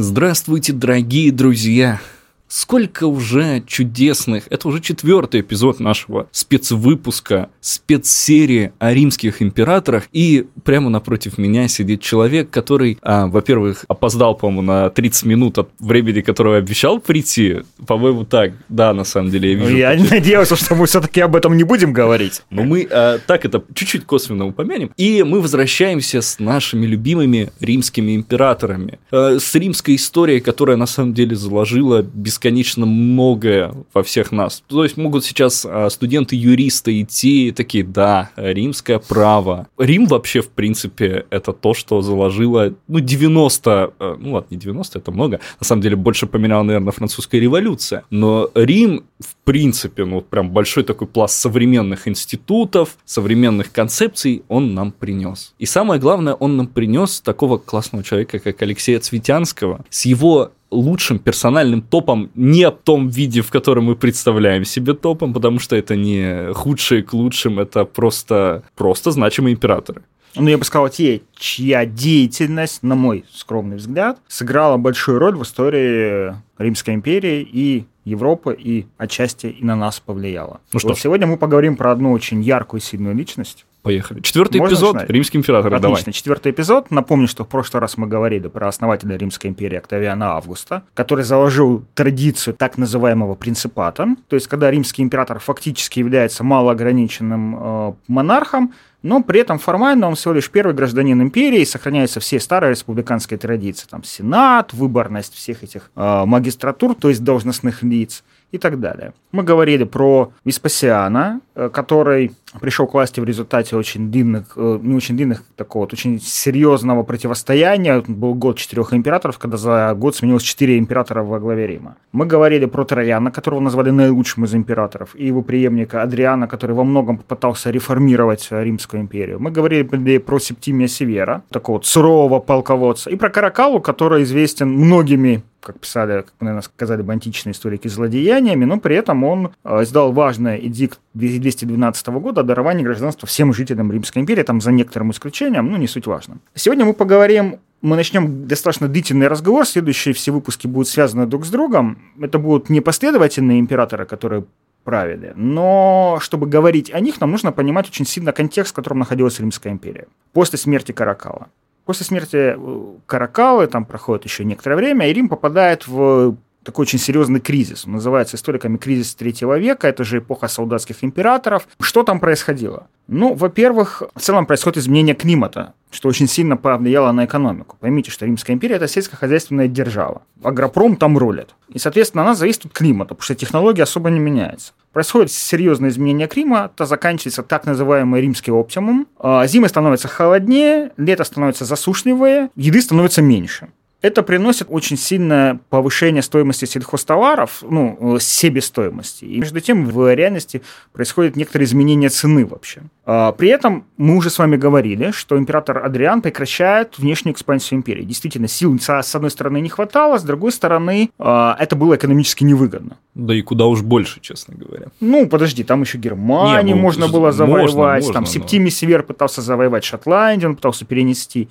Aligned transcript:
Здравствуйте, 0.00 0.72
дорогие 0.72 1.32
друзья! 1.32 2.00
Сколько 2.48 3.06
уже 3.06 3.62
чудесных, 3.66 4.44
это 4.48 4.68
уже 4.68 4.80
четвертый 4.80 5.42
эпизод 5.42 5.80
нашего 5.80 6.28
спецвыпуска, 6.32 7.50
спецсерии 7.60 8.72
о 8.78 8.94
римских 8.94 9.42
императорах, 9.42 10.04
и 10.12 10.46
прямо 10.64 10.88
напротив 10.88 11.36
меня 11.36 11.68
сидит 11.68 12.00
человек, 12.00 12.48
который, 12.48 12.98
а, 13.02 13.26
во-первых, 13.26 13.84
опоздал, 13.86 14.34
по-моему, 14.34 14.62
на 14.62 14.88
30 14.88 15.24
минут 15.26 15.58
от 15.58 15.68
времени, 15.78 16.22
которого 16.22 16.56
обещал 16.56 17.00
прийти, 17.00 17.58
по-моему, 17.86 18.24
так, 18.24 18.52
да, 18.70 18.94
на 18.94 19.04
самом 19.04 19.30
деле, 19.30 19.52
я 19.52 19.58
вижу. 19.58 19.76
Я 19.76 19.94
не 19.94 20.08
надеялся, 20.08 20.56
что 20.56 20.74
мы 20.74 20.86
все-таки 20.86 21.20
об 21.20 21.36
этом 21.36 21.54
не 21.54 21.64
будем 21.64 21.92
говорить. 21.92 22.42
Но 22.48 22.62
мы 22.62 22.88
а, 22.90 23.18
так 23.18 23.44
это 23.44 23.62
чуть-чуть 23.74 24.06
косвенно 24.06 24.46
упомянем, 24.46 24.90
и 24.96 25.22
мы 25.22 25.42
возвращаемся 25.42 26.22
с 26.22 26.38
нашими 26.38 26.86
любимыми 26.86 27.52
римскими 27.60 28.16
императорами, 28.16 28.98
а, 29.10 29.38
с 29.38 29.54
римской 29.54 29.96
историей, 29.96 30.40
которая 30.40 30.78
на 30.78 30.86
самом 30.86 31.12
деле 31.12 31.36
заложила 31.36 32.00
без 32.00 32.37
бесконечно 32.38 32.86
многое 32.86 33.74
во 33.92 34.02
всех 34.02 34.30
нас. 34.30 34.62
То 34.68 34.84
есть 34.84 34.96
могут 34.96 35.24
сейчас 35.24 35.66
а, 35.68 35.90
студенты-юристы 35.90 37.02
идти 37.02 37.50
такие, 37.50 37.82
да, 37.82 38.30
римское 38.36 39.00
право. 39.00 39.66
Рим 39.76 40.06
вообще, 40.06 40.40
в 40.40 40.48
принципе, 40.48 41.26
это 41.30 41.52
то, 41.52 41.74
что 41.74 42.00
заложило, 42.00 42.74
ну, 42.86 43.00
90, 43.00 43.92
э, 43.98 44.16
ну 44.20 44.34
ладно, 44.34 44.46
не 44.50 44.56
90, 44.56 44.98
это 44.98 45.10
много, 45.10 45.40
на 45.58 45.66
самом 45.66 45.82
деле 45.82 45.96
больше 45.96 46.26
поменяла, 46.26 46.62
наверное, 46.62 46.92
французская 46.92 47.40
революция. 47.40 48.04
Но 48.10 48.50
Рим, 48.54 49.04
в 49.18 49.34
принципе, 49.44 50.04
ну, 50.04 50.20
прям 50.20 50.50
большой 50.50 50.84
такой 50.84 51.08
пласт 51.08 51.34
современных 51.34 52.06
институтов, 52.06 52.96
современных 53.04 53.72
концепций 53.72 54.42
он 54.48 54.74
нам 54.74 54.92
принес. 54.92 55.54
И 55.58 55.66
самое 55.66 56.00
главное, 56.00 56.34
он 56.34 56.56
нам 56.56 56.68
принес 56.68 57.20
такого 57.20 57.58
классного 57.58 58.04
человека, 58.04 58.38
как 58.38 58.62
Алексея 58.62 59.00
Цветянского, 59.00 59.84
с 59.90 60.04
его 60.04 60.52
лучшим 60.70 61.18
персональным 61.18 61.82
топом 61.82 62.30
не 62.34 62.68
в 62.68 62.72
том 62.72 63.08
виде, 63.08 63.40
в 63.40 63.50
котором 63.50 63.84
мы 63.84 63.96
представляем 63.96 64.64
себе 64.64 64.94
топом, 64.94 65.32
потому 65.32 65.58
что 65.58 65.76
это 65.76 65.96
не 65.96 66.52
худшие 66.54 67.02
к 67.02 67.12
лучшим, 67.12 67.58
это 67.58 67.84
просто, 67.84 68.62
просто 68.76 69.10
значимые 69.10 69.54
императоры. 69.54 70.02
Ну, 70.34 70.48
я 70.48 70.58
бы 70.58 70.64
сказал, 70.64 70.88
те, 70.88 71.22
чья 71.36 71.86
деятельность, 71.86 72.82
на 72.82 72.94
мой 72.94 73.24
скромный 73.32 73.76
взгляд, 73.76 74.18
сыграла 74.28 74.76
большую 74.76 75.18
роль 75.18 75.36
в 75.36 75.42
истории 75.42 76.34
Римской 76.58 76.94
империи 76.94 77.48
и 77.50 77.86
Европы, 78.04 78.56
и 78.58 78.86
отчасти 78.96 79.46
и 79.46 79.64
на 79.64 79.76
нас 79.76 80.00
повлияла. 80.00 80.60
Ну 80.72 80.78
что 80.78 80.88
вот 80.88 80.98
сегодня 80.98 81.26
мы 81.26 81.36
поговорим 81.36 81.76
про 81.76 81.92
одну 81.92 82.12
очень 82.12 82.42
яркую 82.42 82.80
и 82.80 82.84
сильную 82.84 83.14
личность, 83.14 83.66
Поехали. 83.82 84.20
Четвертый 84.20 84.58
Можно 84.58 84.74
эпизод 84.74 84.94
начинать? 84.94 85.10
Римский 85.10 85.38
император. 85.38 85.74
Отлично. 85.74 86.04
Давай. 86.04 86.12
Четвертый 86.12 86.52
эпизод. 86.52 86.90
Напомню, 86.90 87.28
что 87.28 87.44
в 87.44 87.48
прошлый 87.48 87.80
раз 87.80 87.96
мы 87.96 88.06
говорили 88.06 88.48
про 88.48 88.68
основателя 88.68 89.16
Римской 89.16 89.50
империи 89.50 89.76
Октавиана 89.76 90.32
Августа, 90.32 90.82
который 90.94 91.24
заложил 91.24 91.84
традицию 91.94 92.54
так 92.54 92.76
называемого 92.76 93.34
принципата. 93.34 94.08
То 94.28 94.34
есть, 94.34 94.48
когда 94.48 94.70
римский 94.70 95.02
император 95.02 95.38
фактически 95.38 96.00
является 96.00 96.42
малоограниченным 96.44 97.56
э, 97.58 97.92
монархом, 98.08 98.74
но 99.02 99.22
при 99.22 99.40
этом 99.40 99.58
формально 99.58 100.08
он 100.08 100.16
всего 100.16 100.34
лишь 100.34 100.50
первый 100.50 100.74
гражданин 100.74 101.22
империи, 101.22 101.64
сохраняются 101.64 102.18
все 102.18 102.40
старые 102.40 102.72
республиканские 102.72 103.38
традиции, 103.38 103.86
там 103.88 104.02
сенат, 104.02 104.72
выборность 104.72 105.34
всех 105.34 105.62
этих 105.62 105.90
э, 105.94 106.24
магистратур, 106.24 106.94
то 106.94 107.08
есть 107.08 107.22
должностных 107.22 107.82
лиц 107.82 108.24
и 108.50 108.58
так 108.58 108.80
далее. 108.80 109.12
Мы 109.30 109.44
говорили 109.44 109.84
про 109.84 110.32
Веспасиана, 110.44 111.40
э, 111.54 111.68
который 111.68 112.32
пришел 112.60 112.86
к 112.86 112.94
власти 112.94 113.20
в 113.20 113.24
результате 113.24 113.76
очень 113.76 114.10
длинных, 114.10 114.52
э, 114.56 114.78
не 114.82 114.94
очень 114.94 115.16
длинных, 115.16 115.42
такого 115.56 115.82
вот 115.82 115.92
очень 115.92 116.20
серьезного 116.20 117.02
противостояния. 117.02 118.02
Был 118.06 118.34
год 118.34 118.58
четырех 118.58 118.92
императоров, 118.94 119.38
когда 119.38 119.56
за 119.56 119.94
год 119.94 120.16
сменилось 120.16 120.42
четыре 120.42 120.78
императора 120.78 121.22
во 121.22 121.38
главе 121.38 121.66
Рима. 121.66 121.96
Мы 122.12 122.26
говорили 122.26 122.66
про 122.66 122.84
Трояна, 122.84 123.30
которого 123.30 123.60
назвали 123.60 123.90
наилучшим 123.90 124.44
из 124.44 124.54
императоров, 124.54 125.14
и 125.14 125.26
его 125.26 125.42
преемника 125.42 126.02
Адриана, 126.02 126.48
который 126.48 126.74
во 126.74 126.84
многом 126.84 127.18
попытался 127.18 127.70
реформировать 127.70 128.48
Римскую 128.50 129.02
империю. 129.02 129.38
Мы 129.40 129.50
говорили 129.50 130.18
про 130.18 130.38
Септимия 130.38 130.88
Севера, 130.88 131.42
такого 131.50 131.76
вот 131.76 131.86
сурового 131.86 132.40
полководца, 132.40 133.10
и 133.10 133.16
про 133.16 133.30
Каракалу, 133.30 133.80
который 133.80 134.22
известен 134.22 134.68
многими 134.68 135.42
как 135.60 135.80
писали, 135.80 136.22
как, 136.22 136.32
наверное, 136.40 136.62
сказали 136.62 137.02
бы 137.02 137.12
античные 137.12 137.52
историки, 137.52 137.88
злодеяниями, 137.88 138.64
но 138.64 138.78
при 138.78 138.96
этом 138.96 139.24
он 139.24 139.52
э, 139.64 139.82
издал 139.82 140.12
важный 140.12 140.66
эдикт 140.66 141.00
212 141.14 142.08
года 142.08 142.37
о 142.40 142.42
даровании 142.42 142.84
гражданства 142.84 143.26
всем 143.26 143.52
жителям 143.52 143.92
Римской 143.92 144.22
империи, 144.22 144.42
там 144.42 144.60
за 144.60 144.72
некоторым 144.72 145.10
исключением, 145.10 145.70
ну, 145.70 145.76
не 145.76 145.86
суть 145.86 146.06
важно. 146.06 146.38
Сегодня 146.54 146.84
мы 146.84 146.94
поговорим 146.94 147.58
мы 147.80 147.96
начнем 147.96 148.48
достаточно 148.48 148.88
длительный 148.88 149.28
разговор. 149.28 149.66
Следующие 149.66 150.12
все 150.12 150.32
выпуски 150.32 150.66
будут 150.66 150.88
связаны 150.88 151.26
друг 151.26 151.44
с 151.44 151.50
другом. 151.50 151.98
Это 152.20 152.38
будут 152.38 152.70
не 152.70 152.80
последовательные 152.80 153.60
императоры, 153.60 154.04
которые 154.04 154.44
правили. 154.84 155.32
Но 155.36 156.18
чтобы 156.20 156.46
говорить 156.46 156.92
о 156.92 157.00
них, 157.00 157.20
нам 157.20 157.30
нужно 157.30 157.52
понимать 157.52 157.88
очень 157.88 158.06
сильно 158.06 158.32
контекст, 158.32 158.72
в 158.72 158.74
котором 158.74 158.98
находилась 158.98 159.38
Римская 159.38 159.72
империя. 159.72 160.08
После 160.32 160.58
смерти 160.58 160.92
Каракала. 160.92 161.48
После 161.84 162.04
смерти 162.04 162.54
э, 162.56 162.84
Каракалы, 163.06 163.66
там 163.66 163.84
проходит 163.84 164.24
еще 164.24 164.44
некоторое 164.44 164.76
время, 164.76 165.08
и 165.08 165.12
Рим 165.12 165.28
попадает 165.28 165.86
в 165.86 166.36
такой 166.68 166.82
очень 166.82 166.98
серьезный 166.98 167.40
кризис. 167.40 167.86
Он 167.86 167.92
называется 167.92 168.36
историками 168.36 168.76
кризис 168.76 169.14
третьего 169.14 169.58
века. 169.58 169.88
Это 169.88 170.04
же 170.04 170.18
эпоха 170.18 170.48
солдатских 170.48 171.02
императоров. 171.02 171.66
Что 171.80 172.02
там 172.02 172.20
происходило? 172.20 172.88
Ну, 173.06 173.32
во-первых, 173.32 174.02
в 174.14 174.20
целом 174.20 174.44
происходит 174.44 174.76
изменение 174.76 175.14
климата, 175.14 175.72
что 175.90 176.10
очень 176.10 176.28
сильно 176.28 176.58
повлияло 176.58 177.10
на 177.12 177.24
экономику. 177.24 177.78
Поймите, 177.80 178.10
что 178.10 178.26
Римская 178.26 178.54
империя– 178.54 178.74
это 178.76 178.86
сельскохозяйственная 178.86 179.66
держава. 179.66 180.20
Агропром 180.42 180.96
там 180.96 181.16
рулит. 181.16 181.54
И, 181.70 181.78
соответственно, 181.78 182.24
она 182.24 182.34
зависит 182.34 182.66
от 182.66 182.72
климата, 182.72 183.14
потому 183.14 183.22
что 183.22 183.34
технология 183.34 183.84
особо 183.84 184.10
не 184.10 184.20
меняется. 184.20 184.74
Происходит 184.92 185.32
серьезное 185.32 185.88
изменение 185.88 186.28
климата, 186.28 186.84
заканчивается 186.84 187.42
так 187.42 187.64
называемый 187.64 188.20
римский 188.20 188.50
оптимум. 188.50 189.06
А, 189.18 189.46
зимы 189.46 189.70
становятся 189.70 190.08
холоднее, 190.08 190.92
лето 190.98 191.24
становится 191.24 191.64
засушливее, 191.64 192.50
еды 192.56 192.82
становится 192.82 193.22
меньше 193.22 193.68
это 194.00 194.22
приносит 194.22 194.68
очень 194.70 194.96
сильное 194.96 195.58
повышение 195.70 196.22
стоимости 196.22 196.66
сельхозтоваров, 196.66 197.64
ну, 197.68 198.16
э, 198.16 198.20
себестоимости. 198.20 199.24
И 199.24 199.40
между 199.40 199.60
тем 199.60 199.86
в 199.86 200.14
реальности 200.14 200.62
происходит 200.92 201.34
некоторые 201.34 201.66
изменения 201.66 202.08
цены 202.08 202.46
вообще. 202.46 202.82
А, 203.04 203.32
при 203.32 203.48
этом 203.48 203.86
мы 203.96 204.16
уже 204.16 204.30
с 204.30 204.38
вами 204.38 204.56
говорили, 204.56 205.10
что 205.10 205.36
император 205.36 205.84
Адриан 205.84 206.22
прекращает 206.22 206.98
внешнюю 206.98 207.34
экспансию 207.34 207.78
империи. 207.78 208.04
Действительно, 208.04 208.46
сил 208.46 208.78
с 208.78 209.14
одной 209.14 209.30
стороны 209.30 209.60
не 209.60 209.68
хватало, 209.68 210.18
с 210.18 210.22
другой 210.22 210.52
стороны 210.52 211.10
а, 211.18 211.56
это 211.58 211.74
было 211.74 211.96
экономически 211.96 212.44
невыгодно. 212.44 212.98
Да 213.14 213.34
и 213.34 213.42
куда 213.42 213.66
уж 213.66 213.82
больше, 213.82 214.20
честно 214.20 214.54
говоря. 214.54 214.88
Ну, 215.00 215.26
подожди, 215.26 215.64
там 215.64 215.80
еще 215.80 215.98
Германию 215.98 216.62
не, 216.62 216.74
ну, 216.74 216.80
можно 216.80 217.08
было 217.08 217.32
завоевать, 217.32 217.74
можно, 217.74 217.94
можно, 217.94 218.12
там 218.12 218.26
Септимий 218.26 218.70
Север 218.70 219.02
пытался 219.02 219.42
завоевать 219.42 219.82
Шотландию, 219.82 220.50
он 220.50 220.56
пытался 220.56 220.84
перенести 220.84 221.48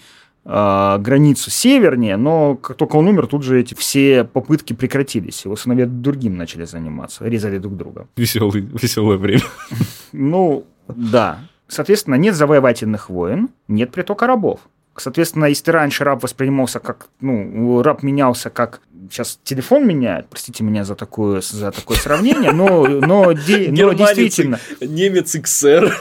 э, 0.47 0.97
границу 0.99 1.51
севернее, 1.51 2.17
но 2.17 2.55
как 2.55 2.77
только 2.77 2.95
он 2.95 3.07
умер, 3.07 3.27
тут 3.27 3.43
же 3.43 3.59
эти 3.59 3.73
все 3.73 4.23
попытки 4.23 4.73
прекратились. 4.73 5.45
Его 5.45 5.55
сыновья 5.55 5.85
другим 5.85 6.37
начали 6.37 6.65
заниматься, 6.65 7.27
резали 7.27 7.57
друг 7.57 7.75
друга. 7.75 8.07
Веселый, 8.15 8.61
веселое 8.61 9.17
время. 9.17 9.43
Ну, 10.13 10.65
да. 10.87 11.39
Соответственно, 11.67 12.15
нет 12.15 12.33
завоевательных 12.33 13.09
войн, 13.09 13.49
нет 13.67 13.91
притока 13.91 14.25
рабов. 14.25 14.61
Соответственно, 14.95 15.45
если 15.45 15.69
раньше 15.69 16.03
раб 16.03 16.23
воспринимался 16.23 16.79
как, 16.79 17.07
ну, 17.21 17.83
раб 17.83 18.01
менялся 18.01 18.49
как 18.49 18.81
сейчас 19.11 19.39
телефон 19.43 19.87
меняет, 19.87 20.27
простите 20.27 20.63
меня 20.63 20.83
за 20.83 20.95
такое, 20.95 21.41
за 21.41 21.71
такое 21.71 21.97
сравнение, 21.97 22.51
но, 22.51 22.87
но, 22.87 23.31
де, 23.33 23.69
но 23.71 23.93
действительно... 23.93 24.59
Немец 24.81 25.35
XR. 25.35 25.91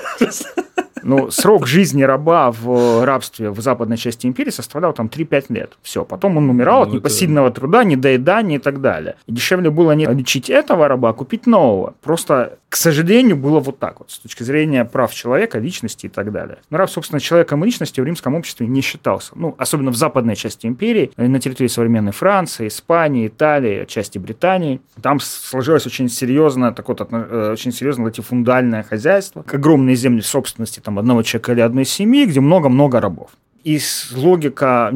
Ну, 1.06 1.31
срок 1.31 1.69
жизни 1.69 2.03
раба 2.03 2.50
в 2.50 3.05
рабстве 3.05 3.50
в 3.50 3.61
западной 3.61 3.97
части 3.97 4.27
империи 4.27 4.50
составлял 4.50 4.93
там 4.93 5.06
3-5 5.06 5.44
лет. 5.50 5.78
Все. 5.83 6.05
Потом 6.05 6.37
он 6.37 6.50
умирал 6.50 6.81
ну, 6.81 6.88
от 6.88 6.94
непосильного 6.94 7.47
это... 7.47 7.61
труда, 7.61 7.85
недоедания 7.85 8.56
и 8.56 8.61
так 8.61 8.81
далее. 8.81 9.14
И 9.26 9.32
дешевле 9.32 9.70
было 9.70 9.93
не 9.93 10.06
лечить 10.06 10.50
этого 10.50 10.88
раба, 10.88 11.11
а 11.11 11.12
купить 11.12 11.47
нового. 11.47 11.94
Просто, 12.03 12.58
к 12.69 12.76
сожалению, 12.76 13.37
было 13.37 13.61
вот 13.61 13.79
так 13.79 14.00
вот, 14.00 14.11
с 14.11 14.19
точки 14.19 14.43
зрения 14.43 14.85
прав 14.85 15.14
человека, 15.14 15.61
личности 15.61 16.06
и 16.06 16.08
так 16.08 16.32
далее. 16.32 16.58
Но 16.70 16.79
раб, 16.79 16.91
собственно, 16.91 17.20
человеком 17.20 17.62
и 17.62 17.67
личностью 17.67 18.03
в 18.03 18.06
римском 18.06 18.35
обществе 18.35 18.67
не 18.67 18.81
считался. 18.81 19.32
Ну, 19.37 19.55
особенно 19.58 19.93
в 19.93 19.97
западной 19.97 20.35
части 20.35 20.67
империи, 20.67 21.12
на 21.17 21.38
территории 21.38 21.69
современной 21.69 22.12
Франции, 22.12 22.67
Испании, 22.67 23.29
Италии, 23.29 23.85
части 23.85 24.19
Британии. 24.19 24.81
Там 25.00 25.20
сложилось 25.20 25.87
очень 25.87 26.08
серьезно, 26.08 26.73
такое 26.73 26.97
вот, 26.99 27.08
э, 27.12 27.53
очень 27.53 27.70
серьезное 27.70 28.06
латифундальное 28.06 28.82
хозяйство, 28.82 29.44
огромные 29.53 29.94
земли 29.94 30.20
собственности 30.20 30.81
там 30.81 30.95
одного 30.98 31.22
человека 31.22 31.52
или 31.52 31.60
одной 31.60 31.84
семьи, 31.84 32.26
где 32.26 32.40
много-много 32.40 33.00
рабов. 33.00 33.31
И 33.64 33.81
логика 34.14 34.93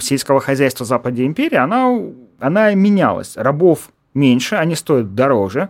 сельского 0.00 0.40
хозяйства 0.40 0.84
Западе 0.84 1.24
империи, 1.24 1.56
она, 1.56 1.96
она 2.40 2.74
менялась. 2.74 3.36
Рабов 3.36 3.90
меньше, 4.12 4.56
они 4.56 4.74
стоят 4.74 5.14
дороже, 5.14 5.68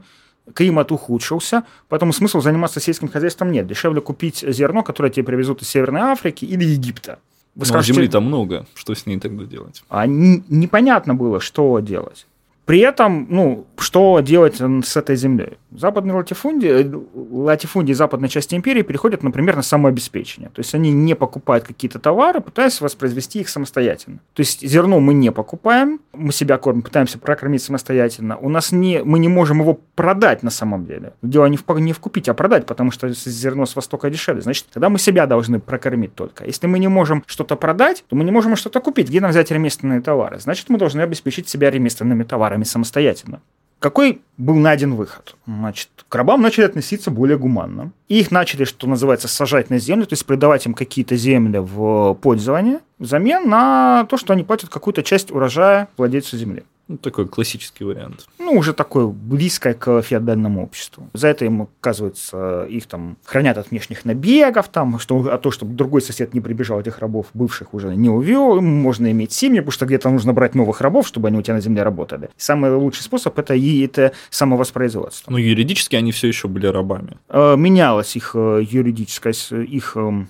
климат 0.54 0.92
ухудшился, 0.92 1.64
поэтому 1.88 2.12
смысла 2.12 2.40
заниматься 2.40 2.80
сельским 2.80 3.08
хозяйством 3.08 3.52
нет. 3.52 3.66
Дешевле 3.66 4.00
купить 4.00 4.44
зерно, 4.46 4.82
которое 4.82 5.10
тебе 5.10 5.24
привезут 5.24 5.62
из 5.62 5.68
Северной 5.68 6.00
Африки 6.02 6.44
или 6.44 6.64
Египта. 6.64 7.18
Вы 7.54 7.60
Но 7.60 7.64
скажете, 7.66 7.94
земли 7.94 8.08
там 8.08 8.24
много, 8.24 8.66
что 8.74 8.94
с 8.94 9.06
ней 9.06 9.18
тогда 9.18 9.44
делать? 9.44 9.82
А 9.88 10.06
непонятно 10.06 11.14
было, 11.14 11.40
что 11.40 11.80
делать. 11.80 12.26
При 12.66 12.80
этом, 12.80 13.28
ну, 13.30 13.64
что 13.78 14.18
делать 14.20 14.56
с 14.60 14.96
этой 14.96 15.14
землей? 15.14 15.56
Западные 15.70 16.14
латифундии, 16.14 16.90
латифундии 17.14 17.92
западной 17.92 18.28
части 18.28 18.56
империи 18.56 18.82
переходят, 18.82 19.22
например, 19.22 19.54
на 19.54 19.62
самообеспечение. 19.62 20.50
То 20.50 20.60
есть 20.60 20.74
они 20.74 20.90
не 20.90 21.14
покупают 21.14 21.64
какие-то 21.64 22.00
товары, 22.00 22.40
пытаясь 22.40 22.80
воспроизвести 22.80 23.40
их 23.40 23.48
самостоятельно. 23.48 24.18
То 24.34 24.40
есть 24.40 24.66
зерно 24.66 24.98
мы 24.98 25.14
не 25.14 25.30
покупаем, 25.30 26.00
мы 26.12 26.32
себя 26.32 26.58
кормим, 26.58 26.82
пытаемся 26.82 27.18
прокормить 27.18 27.62
самостоятельно. 27.62 28.36
У 28.38 28.48
нас 28.48 28.72
не, 28.72 29.04
мы 29.04 29.20
не 29.20 29.28
можем 29.28 29.60
его 29.60 29.78
продать 29.94 30.42
на 30.42 30.50
самом 30.50 30.86
деле. 30.86 31.12
Дело 31.22 31.46
не 31.46 31.58
в, 31.58 31.78
не 31.78 31.92
в 31.92 32.00
купить, 32.00 32.28
а 32.28 32.34
продать, 32.34 32.66
потому 32.66 32.90
что 32.90 33.08
зерно 33.10 33.66
с 33.66 33.76
Востока 33.76 34.10
дешевле. 34.10 34.42
Значит, 34.42 34.66
тогда 34.72 34.88
мы 34.88 34.98
себя 34.98 35.26
должны 35.26 35.60
прокормить 35.60 36.14
только. 36.14 36.44
Если 36.44 36.66
мы 36.66 36.80
не 36.80 36.88
можем 36.88 37.22
что-то 37.26 37.54
продать, 37.54 38.04
то 38.08 38.16
мы 38.16 38.24
не 38.24 38.32
можем 38.32 38.56
что-то 38.56 38.80
купить. 38.80 39.08
Где 39.08 39.20
нам 39.20 39.30
взять 39.30 39.52
ремесленные 39.52 40.00
товары? 40.00 40.40
Значит, 40.40 40.68
мы 40.68 40.78
должны 40.78 41.02
обеспечить 41.02 41.48
себя 41.48 41.70
ремесленными 41.70 42.24
товарами 42.24 42.55
рабами 42.56 42.64
самостоятельно. 42.64 43.40
Какой 43.78 44.22
был 44.38 44.54
найден 44.54 44.94
выход? 44.94 45.36
Значит, 45.46 45.90
к 46.08 46.14
рабам 46.14 46.40
начали 46.40 46.64
относиться 46.64 47.10
более 47.10 47.36
гуманно. 47.36 47.92
И 48.08 48.18
их 48.18 48.30
начали, 48.30 48.64
что 48.64 48.86
называется, 48.86 49.28
сажать 49.28 49.68
на 49.70 49.78
землю, 49.78 50.06
то 50.06 50.14
есть 50.14 50.24
придавать 50.24 50.64
им 50.66 50.72
какие-то 50.72 51.14
земли 51.16 51.58
в 51.58 52.14
пользование 52.14 52.80
взамен 52.98 53.48
на 53.48 54.06
то, 54.08 54.16
что 54.16 54.32
они 54.32 54.44
платят 54.44 54.70
какую-то 54.70 55.02
часть 55.02 55.30
урожая 55.30 55.88
владельцу 55.98 56.38
земли. 56.38 56.62
Ну, 56.88 56.98
такой 56.98 57.26
классический 57.26 57.84
вариант. 57.84 58.26
Ну, 58.38 58.52
уже 58.52 58.72
такой 58.72 59.08
близкое 59.08 59.74
к 59.74 60.02
феодальному 60.02 60.62
обществу. 60.62 61.08
За 61.14 61.28
это 61.28 61.44
им, 61.44 61.62
оказывается, 61.62 62.64
их 62.68 62.86
там 62.86 63.16
хранят 63.24 63.58
от 63.58 63.70
внешних 63.70 64.04
набегов, 64.04 64.68
там, 64.68 65.00
что, 65.00 65.18
а 65.32 65.38
то, 65.38 65.50
чтобы 65.50 65.74
другой 65.74 66.00
сосед 66.00 66.32
не 66.32 66.40
прибежал, 66.40 66.80
этих 66.80 67.00
рабов 67.00 67.26
бывших 67.34 67.74
уже 67.74 67.96
не 67.96 68.08
увел. 68.08 68.60
Можно 68.60 69.10
иметь 69.10 69.32
семьи, 69.32 69.58
потому 69.58 69.72
что 69.72 69.86
где-то 69.86 70.10
нужно 70.10 70.32
брать 70.32 70.54
новых 70.54 70.80
рабов, 70.80 71.08
чтобы 71.08 71.26
они 71.28 71.38
у 71.38 71.42
тебя 71.42 71.54
на 71.54 71.60
земле 71.60 71.82
работали. 71.82 72.30
Самый 72.36 72.70
лучший 72.70 73.02
способ 73.02 73.36
это 73.36 73.54
и 73.54 73.84
это 73.84 74.12
самовоспроизводство. 74.30 75.32
Но 75.32 75.38
юридически 75.38 75.96
они 75.96 76.12
все 76.12 76.28
еще 76.28 76.46
были 76.46 76.68
рабами. 76.68 77.16
Э, 77.28 77.56
менялась 77.56 78.14
их 78.14 78.32
э, 78.34 78.62
юридическая, 78.62 79.34
их 79.50 79.96
эм, 79.96 80.28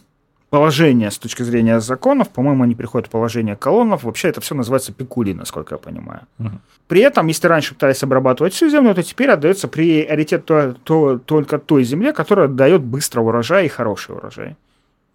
положение 0.56 1.10
с 1.10 1.18
точки 1.18 1.42
зрения 1.42 1.80
законов, 1.80 2.30
по-моему, 2.30 2.64
они 2.64 2.74
приходят 2.74 3.08
в 3.08 3.10
положение 3.10 3.56
колоннов. 3.56 4.04
Вообще 4.04 4.28
это 4.28 4.40
все 4.40 4.54
называется 4.54 4.90
пекули, 4.90 5.34
насколько 5.34 5.74
я 5.74 5.78
понимаю. 5.78 6.20
Угу. 6.38 6.50
При 6.88 7.02
этом, 7.02 7.26
если 7.26 7.46
раньше 7.46 7.74
пытались 7.74 8.02
обрабатывать 8.02 8.54
всю 8.54 8.70
землю, 8.70 8.94
то 8.94 9.02
теперь 9.02 9.28
отдается 9.28 9.68
приоритет 9.68 10.46
то, 10.46 10.74
то, 10.82 11.18
только 11.18 11.58
той 11.58 11.84
земле, 11.84 12.14
которая 12.14 12.48
дает 12.48 12.80
быстро 12.80 13.20
урожай 13.20 13.66
и 13.66 13.68
хороший 13.68 14.14
урожай. 14.14 14.56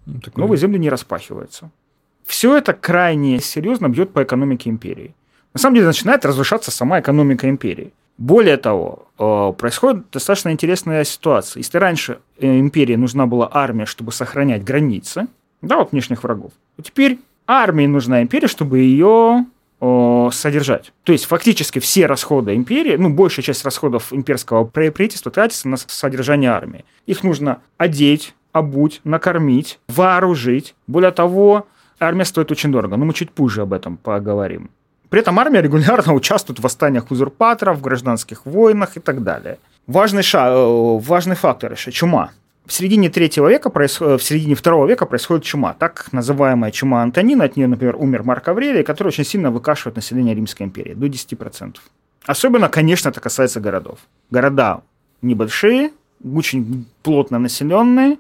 Ну, 0.06 0.20
такой... 0.20 0.42
Новые 0.42 0.60
земли 0.60 0.78
не 0.78 0.92
распахиваются. 0.92 1.72
Все 2.24 2.56
это 2.56 2.74
крайне 2.74 3.40
серьезно 3.40 3.90
бьет 3.90 4.14
по 4.14 4.22
экономике 4.22 4.70
империи. 4.70 5.16
На 5.56 5.60
самом 5.60 5.74
деле 5.74 5.88
начинает 5.88 6.24
разрушаться 6.24 6.70
сама 6.70 7.00
экономика 7.00 7.50
империи. 7.50 7.92
Более 8.18 8.58
того, 8.58 9.08
э, 9.18 9.54
происходит 9.58 10.10
достаточно 10.12 10.52
интересная 10.52 11.04
ситуация. 11.04 11.60
Если 11.62 11.78
раньше 11.78 12.20
э, 12.38 12.60
империи 12.60 12.96
нужна 12.96 13.26
была 13.26 13.50
армия, 13.52 13.86
чтобы 13.86 14.12
сохранять 14.12 14.64
границы, 14.64 15.28
да, 15.62 15.82
от 15.82 15.92
внешних 15.92 16.24
врагов, 16.24 16.52
то 16.76 16.84
теперь 16.84 17.20
армии 17.48 17.88
нужна 17.88 18.22
империя, 18.22 18.48
чтобы 18.48 18.80
ее 18.80 19.46
содержать. 20.32 20.94
То 21.06 21.12
есть 21.12 21.26
фактически 21.26 21.80
все 21.80 22.06
расходы 22.06 22.54
империи, 22.54 22.98
ну, 22.98 23.10
большая 23.10 23.44
часть 23.44 23.66
расходов 23.66 24.14
имперского 24.14 24.64
правительства 24.64 25.32
тратится 25.32 25.68
на 25.68 25.78
содержание 25.78 26.52
армии. 26.52 26.86
Их 27.08 27.24
нужно 27.24 27.62
одеть, 27.80 28.36
обуть, 28.52 29.02
накормить, 29.04 29.80
вооружить. 29.88 30.76
Более 30.86 31.10
того, 31.10 31.66
армия 32.00 32.26
стоит 32.26 32.52
очень 32.52 32.72
дорого, 32.72 32.96
но 32.96 33.06
мы 33.06 33.16
чуть 33.16 33.32
позже 33.32 33.62
об 33.64 33.74
этом 33.74 33.98
поговорим. 33.98 34.70
При 35.12 35.20
этом 35.20 35.38
армия 35.40 35.62
регулярно 35.62 36.14
участвует 36.14 36.60
в 36.60 36.64
восстаниях 36.64 37.12
узурпаторов, 37.12 37.80
в 37.80 37.82
гражданских 37.82 38.46
войнах 38.46 38.96
и 38.96 39.02
так 39.02 39.24
далее. 39.24 39.58
Важный, 39.86 40.24
ша... 40.24 40.48
Э, 40.48 41.00
важный 41.00 41.36
фактор 41.36 41.74
еще– 41.74 41.92
чума. 41.92 42.32
В 42.66 42.72
середине 42.72 43.10
третьего 43.10 43.50
века, 43.50 43.70
происходит, 43.70 44.22
в 44.22 44.24
середине 44.24 44.56
второго 44.56 44.88
века 44.88 45.06
происходит 45.06 45.44
чума, 45.44 45.74
так 45.74 46.08
называемая 46.14 46.72
чума 46.72 47.04
Антонина, 47.04 47.44
от 47.44 47.58
нее, 47.58 47.68
например, 47.68 47.98
умер 47.98 48.24
Марк 48.24 48.48
Аврелий, 48.48 48.84
который 48.84 49.10
очень 49.10 49.26
сильно 49.26 49.52
выкашивает 49.52 49.98
население 49.98 50.34
Римской 50.34 50.66
империи, 50.66 50.94
до 50.94 51.08
10%. 51.08 51.76
Особенно, 52.26 52.70
конечно, 52.70 53.10
это 53.10 53.20
касается 53.20 53.60
городов. 53.60 54.00
Города 54.30 54.82
небольшие, 55.22 55.92
очень 56.24 56.86
плотно 57.04 57.38
населенные, 57.38 58.18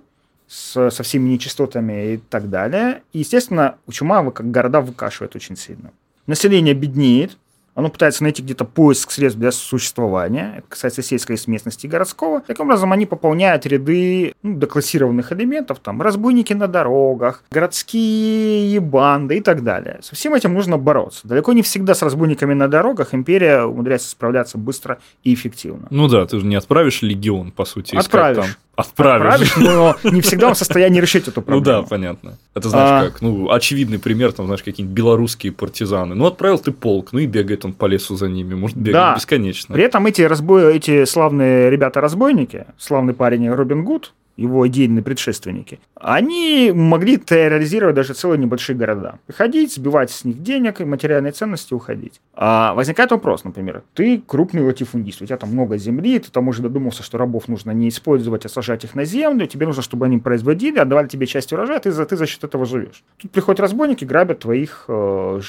с, 0.49 0.89
со 0.89 1.03
всеми 1.03 1.29
нечистотами 1.29 2.15
и 2.15 2.17
так 2.17 2.49
далее. 2.49 3.01
И, 3.13 3.19
естественно, 3.19 3.75
чума 3.89 4.29
как 4.31 4.51
города 4.51 4.81
выкашивает 4.81 5.37
очень 5.37 5.55
сильно 5.55 5.91
население 6.27 6.73
беднеет, 6.73 7.37
оно 7.73 7.89
пытается 7.89 8.23
найти 8.23 8.41
где-то 8.41 8.65
поиск 8.65 9.11
средств 9.11 9.39
для 9.39 9.51
существования. 9.51 10.55
Это 10.57 10.67
касается 10.67 11.01
сельской 11.01 11.37
местности 11.47 11.85
и 11.85 11.89
городского. 11.89 12.41
Таким 12.41 12.65
образом, 12.65 12.91
они 12.91 13.05
пополняют 13.05 13.65
ряды 13.65 14.33
ну, 14.43 14.59
деклассированных 14.59 15.31
элементов, 15.31 15.79
там, 15.79 16.01
разбойники 16.01 16.53
на 16.53 16.67
дорогах, 16.67 17.43
городские 17.49 18.79
банды 18.81 19.37
и 19.37 19.41
так 19.41 19.63
далее. 19.63 19.99
Со 20.01 20.15
всем 20.15 20.33
этим 20.33 20.53
нужно 20.53 20.77
бороться. 20.77 21.27
Далеко 21.27 21.53
не 21.53 21.61
всегда 21.61 21.95
с 21.95 22.01
разбойниками 22.01 22.53
на 22.53 22.67
дорогах 22.67 23.13
империя 23.13 23.63
умудряется 23.63 24.09
справляться 24.09 24.57
быстро 24.57 24.99
и 25.23 25.33
эффективно. 25.33 25.87
Ну 25.89 26.07
да, 26.09 26.25
ты 26.25 26.39
же 26.39 26.45
не 26.45 26.55
отправишь 26.55 27.01
легион, 27.01 27.51
по 27.51 27.63
сути, 27.63 27.95
Отправишь. 27.95 28.45
Там 28.45 28.55
Отправишь. 28.81 29.51
Отправишь, 29.51 29.55
но 29.57 29.95
не 30.11 30.21
всегда 30.21 30.47
он 30.47 30.53
в 30.53 30.57
состоянии 30.57 30.99
решить 30.99 31.27
эту 31.27 31.41
проблему. 31.41 31.59
Ну 31.59 31.65
да, 31.65 31.87
понятно. 31.87 32.37
Это 32.53 32.69
знаешь 32.69 33.07
а... 33.07 33.09
как, 33.09 33.21
ну, 33.21 33.49
очевидный 33.51 33.99
пример, 33.99 34.31
там, 34.31 34.45
знаешь, 34.45 34.63
какие-нибудь 34.63 34.95
белорусские 34.95 35.51
партизаны. 35.51 36.15
Ну, 36.15 36.25
отправил 36.25 36.59
ты 36.59 36.71
полк, 36.71 37.13
ну 37.13 37.19
и 37.19 37.25
бегает 37.25 37.65
он 37.65 37.73
по 37.73 37.85
лесу 37.85 38.15
за 38.15 38.27
ними, 38.27 38.53
может 38.53 38.77
бегать 38.77 38.93
да. 38.93 39.15
бесконечно. 39.15 39.73
При 39.73 39.83
этом 39.83 40.05
эти, 40.05 40.21
разбой... 40.21 40.75
эти 40.75 41.05
славные 41.05 41.69
ребята-разбойники, 41.69 42.65
славный 42.77 43.13
парень 43.13 43.49
Робин 43.49 43.83
Гуд, 43.83 44.13
его 44.37 44.67
идейные 44.67 45.03
предшественники, 45.03 45.79
они 45.95 46.71
могли 46.73 47.17
терроризировать 47.17 47.95
даже 47.95 48.13
целые 48.13 48.39
небольшие 48.39 48.75
города. 48.75 49.19
Приходить, 49.27 49.73
сбивать 49.73 50.11
с 50.11 50.25
них 50.25 50.41
денег 50.41 50.81
и 50.81 50.85
материальные 50.85 51.31
ценности, 51.31 51.73
уходить. 51.73 52.21
А 52.33 52.73
возникает 52.73 53.11
вопрос, 53.11 53.43
например, 53.43 53.83
ты 53.93 54.21
крупный 54.25 54.63
латифундист, 54.63 55.21
у 55.21 55.25
тебя 55.25 55.37
там 55.37 55.51
много 55.51 55.77
земли, 55.77 56.19
ты 56.19 56.31
там 56.31 56.47
уже 56.47 56.61
додумался, 56.61 57.03
что 57.03 57.17
рабов 57.17 57.47
нужно 57.47 57.71
не 57.71 57.89
использовать, 57.89 58.45
а 58.45 58.49
сажать 58.49 58.83
их 58.83 58.95
на 58.95 59.05
землю, 59.05 59.47
тебе 59.47 59.65
нужно, 59.65 59.81
чтобы 59.81 60.05
они 60.05 60.17
производили, 60.17 60.79
отдавали 60.79 61.07
тебе 61.07 61.27
часть 61.27 61.53
урожая, 61.53 61.79
ты 61.79 61.91
за, 61.91 62.05
ты 62.05 62.15
за 62.15 62.25
счет 62.25 62.43
этого 62.43 62.65
живешь. 62.65 63.03
Тут 63.17 63.31
приходят 63.31 63.59
разбойники, 63.59 64.05
грабят 64.05 64.39
твоих, 64.39 64.85
э, 64.87 65.41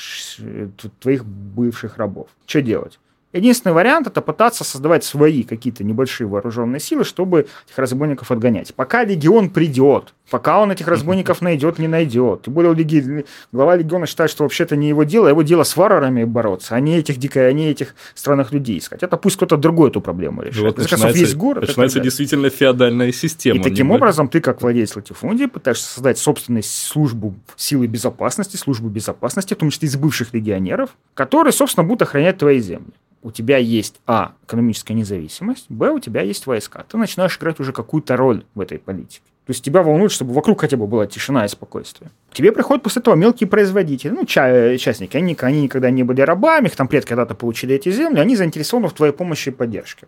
твоих 1.00 1.24
бывших 1.24 1.96
рабов. 1.96 2.28
Что 2.46 2.62
делать? 2.62 2.98
Единственный 3.32 3.72
вариант 3.72 4.06
это 4.06 4.20
пытаться 4.20 4.62
создавать 4.62 5.04
свои 5.04 5.42
какие-то 5.42 5.84
небольшие 5.84 6.26
вооруженные 6.26 6.80
силы, 6.80 7.04
чтобы 7.04 7.46
этих 7.66 7.78
разбойников 7.78 8.30
отгонять. 8.30 8.74
Пока 8.74 9.04
легион 9.04 9.48
придет, 9.48 10.12
пока 10.30 10.60
он 10.60 10.70
этих 10.70 10.86
разбойников 10.86 11.40
найдет, 11.40 11.78
не 11.78 11.88
найдет. 11.88 12.42
Тем 12.42 12.52
более 12.52 12.74
леги... 12.74 13.24
глава 13.50 13.76
легиона 13.76 14.06
считает, 14.06 14.30
что 14.30 14.42
вообще-то 14.42 14.76
не 14.76 14.88
его 14.88 15.04
дело, 15.04 15.28
его 15.28 15.42
дело 15.42 15.62
с 15.62 15.76
варварами 15.76 16.24
бороться, 16.24 16.74
а 16.74 16.80
не 16.80 16.98
этих 16.98 17.16
дико, 17.16 17.40
а 17.40 17.52
не 17.52 17.70
этих 17.70 17.94
странных 18.14 18.52
людей 18.52 18.78
искать. 18.78 19.02
Это 19.02 19.16
пусть 19.16 19.36
кто-то 19.36 19.56
другой 19.56 19.88
эту 19.88 20.02
проблему 20.02 20.42
решит. 20.42 20.62
Вот 20.62 20.76
начинается, 20.76 21.18
весь 21.18 21.34
город. 21.34 21.62
Начинается 21.66 22.00
действительно 22.00 22.50
феодальная 22.50 23.12
система. 23.12 23.58
И 23.58 23.62
таким 23.62 23.90
образом 23.92 24.28
ты, 24.28 24.40
как 24.40 24.60
владелец 24.60 24.94
латифундии, 24.94 25.46
пытаешься 25.46 25.88
создать 25.88 26.18
собственную 26.18 26.62
службу 26.64 27.34
силы 27.56 27.86
безопасности, 27.86 28.56
службу 28.56 28.90
безопасности, 28.90 29.54
в 29.54 29.56
том 29.56 29.70
числе 29.70 29.88
из 29.88 29.96
бывших 29.96 30.34
легионеров, 30.34 30.90
которые, 31.14 31.52
собственно, 31.52 31.86
будут 31.86 32.02
охранять 32.02 32.36
твои 32.36 32.60
земли 32.60 32.92
у 33.22 33.30
тебя 33.30 33.56
есть, 33.58 34.00
а, 34.06 34.32
экономическая 34.44 34.94
независимость, 34.94 35.66
б, 35.68 35.90
у 35.90 36.00
тебя 36.00 36.22
есть 36.22 36.46
войска. 36.46 36.84
Ты 36.88 36.96
начинаешь 36.98 37.36
играть 37.38 37.60
уже 37.60 37.72
какую-то 37.72 38.16
роль 38.16 38.44
в 38.54 38.60
этой 38.60 38.78
политике. 38.78 39.22
То 39.46 39.50
есть 39.50 39.64
тебя 39.64 39.82
волнует, 39.82 40.12
чтобы 40.12 40.32
вокруг 40.34 40.60
хотя 40.60 40.76
бы 40.76 40.86
была 40.86 41.06
тишина 41.06 41.44
и 41.44 41.48
спокойствие. 41.48 42.10
К 42.30 42.34
тебе 42.34 42.52
приходят 42.52 42.82
после 42.82 43.00
этого 43.00 43.16
мелкие 43.16 43.48
производители, 43.48 44.10
ну, 44.10 44.24
ча- 44.24 44.76
частники. 44.78 45.16
Они, 45.16 45.36
они 45.40 45.62
никогда 45.62 45.90
не 45.90 46.04
были 46.04 46.20
рабами, 46.20 46.66
их 46.66 46.76
там 46.76 46.86
предки 46.86 47.08
когда-то 47.08 47.34
получили 47.34 47.74
эти 47.74 47.90
земли, 47.90 48.20
они 48.20 48.36
заинтересованы 48.36 48.88
в 48.88 48.92
твоей 48.92 49.12
помощи 49.12 49.48
и 49.48 49.52
поддержке. 49.52 50.06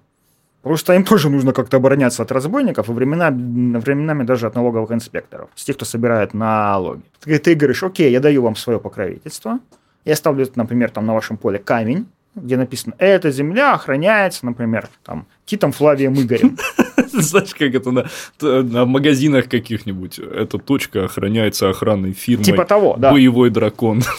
Что 0.76 0.94
им 0.94 1.04
тоже 1.04 1.28
нужно 1.30 1.52
как-то 1.52 1.76
обороняться 1.76 2.22
от 2.22 2.32
разбойников 2.32 2.88
и 2.88 2.92
времена, 2.92 3.30
временами 3.30 4.22
даже 4.22 4.46
от 4.46 4.54
налоговых 4.54 4.92
инспекторов, 4.92 5.50
с 5.56 5.64
тех, 5.64 5.76
кто 5.76 5.84
собирает 5.84 6.32
налоги. 6.32 7.02
Ты, 7.20 7.38
ты 7.38 7.54
говоришь, 7.54 7.82
окей, 7.82 8.10
я 8.10 8.20
даю 8.20 8.40
вам 8.42 8.56
свое 8.56 8.78
покровительство, 8.78 9.58
я 10.04 10.16
ставлю, 10.16 10.48
например, 10.54 10.90
там 10.90 11.06
на 11.06 11.12
вашем 11.12 11.36
поле 11.36 11.58
камень, 11.58 12.06
где 12.34 12.56
написано 12.56 12.94
«Эта 12.98 13.30
земля 13.30 13.74
охраняется, 13.74 14.46
например, 14.46 14.88
там, 15.04 15.26
Титом 15.44 15.72
Флавием 15.72 16.14
Игорем». 16.14 16.56
Знаешь, 17.12 17.54
как 17.54 17.74
это 17.74 17.90
на, 17.90 18.06
на 18.40 18.84
магазинах 18.86 19.48
каких-нибудь. 19.48 20.18
Эта 20.18 20.58
точка 20.58 21.04
охраняется 21.04 21.68
охранной 21.68 22.12
фирмой. 22.12 22.44
Типа 22.44 22.64
того, 22.64 22.96
да. 22.98 23.12
Боевой 23.12 23.50
дракон. 23.50 24.02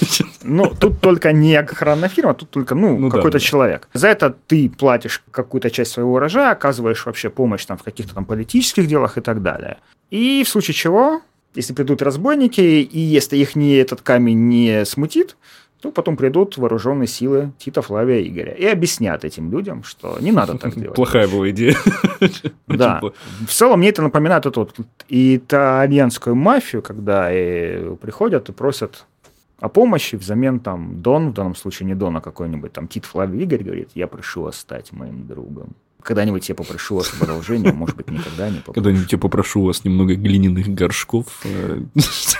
Ну, 0.47 0.71
тут 0.79 1.01
только 1.01 1.31
не 1.31 1.55
охранная 1.55 2.07
фирма, 2.07 2.35
тут 2.35 2.51
только, 2.51 2.75
ну, 2.75 2.99
ну 2.99 3.09
какой-то 3.09 3.39
да, 3.39 3.39
человек. 3.39 3.87
За 3.93 4.09
это 4.09 4.35
ты 4.45 4.69
платишь 4.69 5.23
какую-то 5.31 5.71
часть 5.71 5.91
своего 5.91 6.13
урожая, 6.13 6.51
оказываешь 6.51 7.03
вообще 7.03 7.31
помощь 7.31 7.65
там 7.65 7.79
в 7.79 7.83
каких-то 7.83 8.13
там 8.13 8.25
политических 8.25 8.85
делах 8.85 9.17
и 9.17 9.21
так 9.21 9.41
далее. 9.41 9.77
И 10.11 10.43
в 10.45 10.49
случае 10.49 10.75
чего 10.75 11.21
Если 11.55 11.73
придут 11.73 12.03
разбойники, 12.03 12.61
и 12.61 12.99
если 12.99 13.37
их 13.37 13.55
не, 13.55 13.75
этот 13.75 14.01
камень 14.01 14.47
не 14.47 14.85
смутит, 14.85 15.35
то 15.85 15.91
потом 15.91 16.17
придут 16.17 16.57
вооруженные 16.57 17.07
силы 17.07 17.51
Тита, 17.57 17.81
Флавия, 17.81 18.27
Игоря 18.27 18.53
и 18.53 18.65
объяснят 18.65 19.23
этим 19.23 19.51
людям, 19.51 19.83
что 19.83 20.17
не 20.19 20.31
надо 20.31 20.57
так 20.57 20.75
делать. 20.79 20.95
Плохая 20.95 21.27
была 21.27 21.49
идея. 21.51 21.75
Да. 22.67 22.99
В 23.47 23.51
целом 23.51 23.79
мне 23.79 23.89
это 23.89 24.01
напоминает 24.01 24.45
эту 24.45 24.69
итальянскую 25.07 26.35
мафию, 26.35 26.81
когда 26.81 27.29
приходят 28.01 28.49
и 28.49 28.51
просят 28.51 29.05
о 29.59 29.69
помощи, 29.69 30.15
взамен 30.15 30.59
там 30.59 31.01
Дон, 31.01 31.29
в 31.29 31.33
данном 31.33 31.55
случае 31.55 31.87
не 31.87 31.95
Дон, 31.95 32.17
а 32.17 32.21
какой-нибудь 32.21 32.73
там 32.73 32.87
Тит 32.87 33.05
Флавий 33.05 33.43
Игорь 33.43 33.63
говорит, 33.63 33.89
я 33.93 34.07
прошу 34.07 34.41
вас 34.41 34.57
стать 34.57 34.91
моим 34.91 35.27
другом. 35.27 35.75
Когда-нибудь 36.01 36.49
я 36.49 36.55
попрошу 36.55 36.95
вас 36.97 37.07
продолжения, 37.07 37.71
может 37.71 37.95
быть, 37.95 38.09
никогда 38.09 38.49
не 38.49 38.57
попрошу. 38.57 38.73
Когда-нибудь 38.73 39.11
я 39.11 39.17
попрошу 39.17 39.61
у 39.61 39.65
вас 39.65 39.85
немного 39.85 40.15
глиняных 40.15 40.67
горшков. 40.67 41.41
Э, 41.45 41.81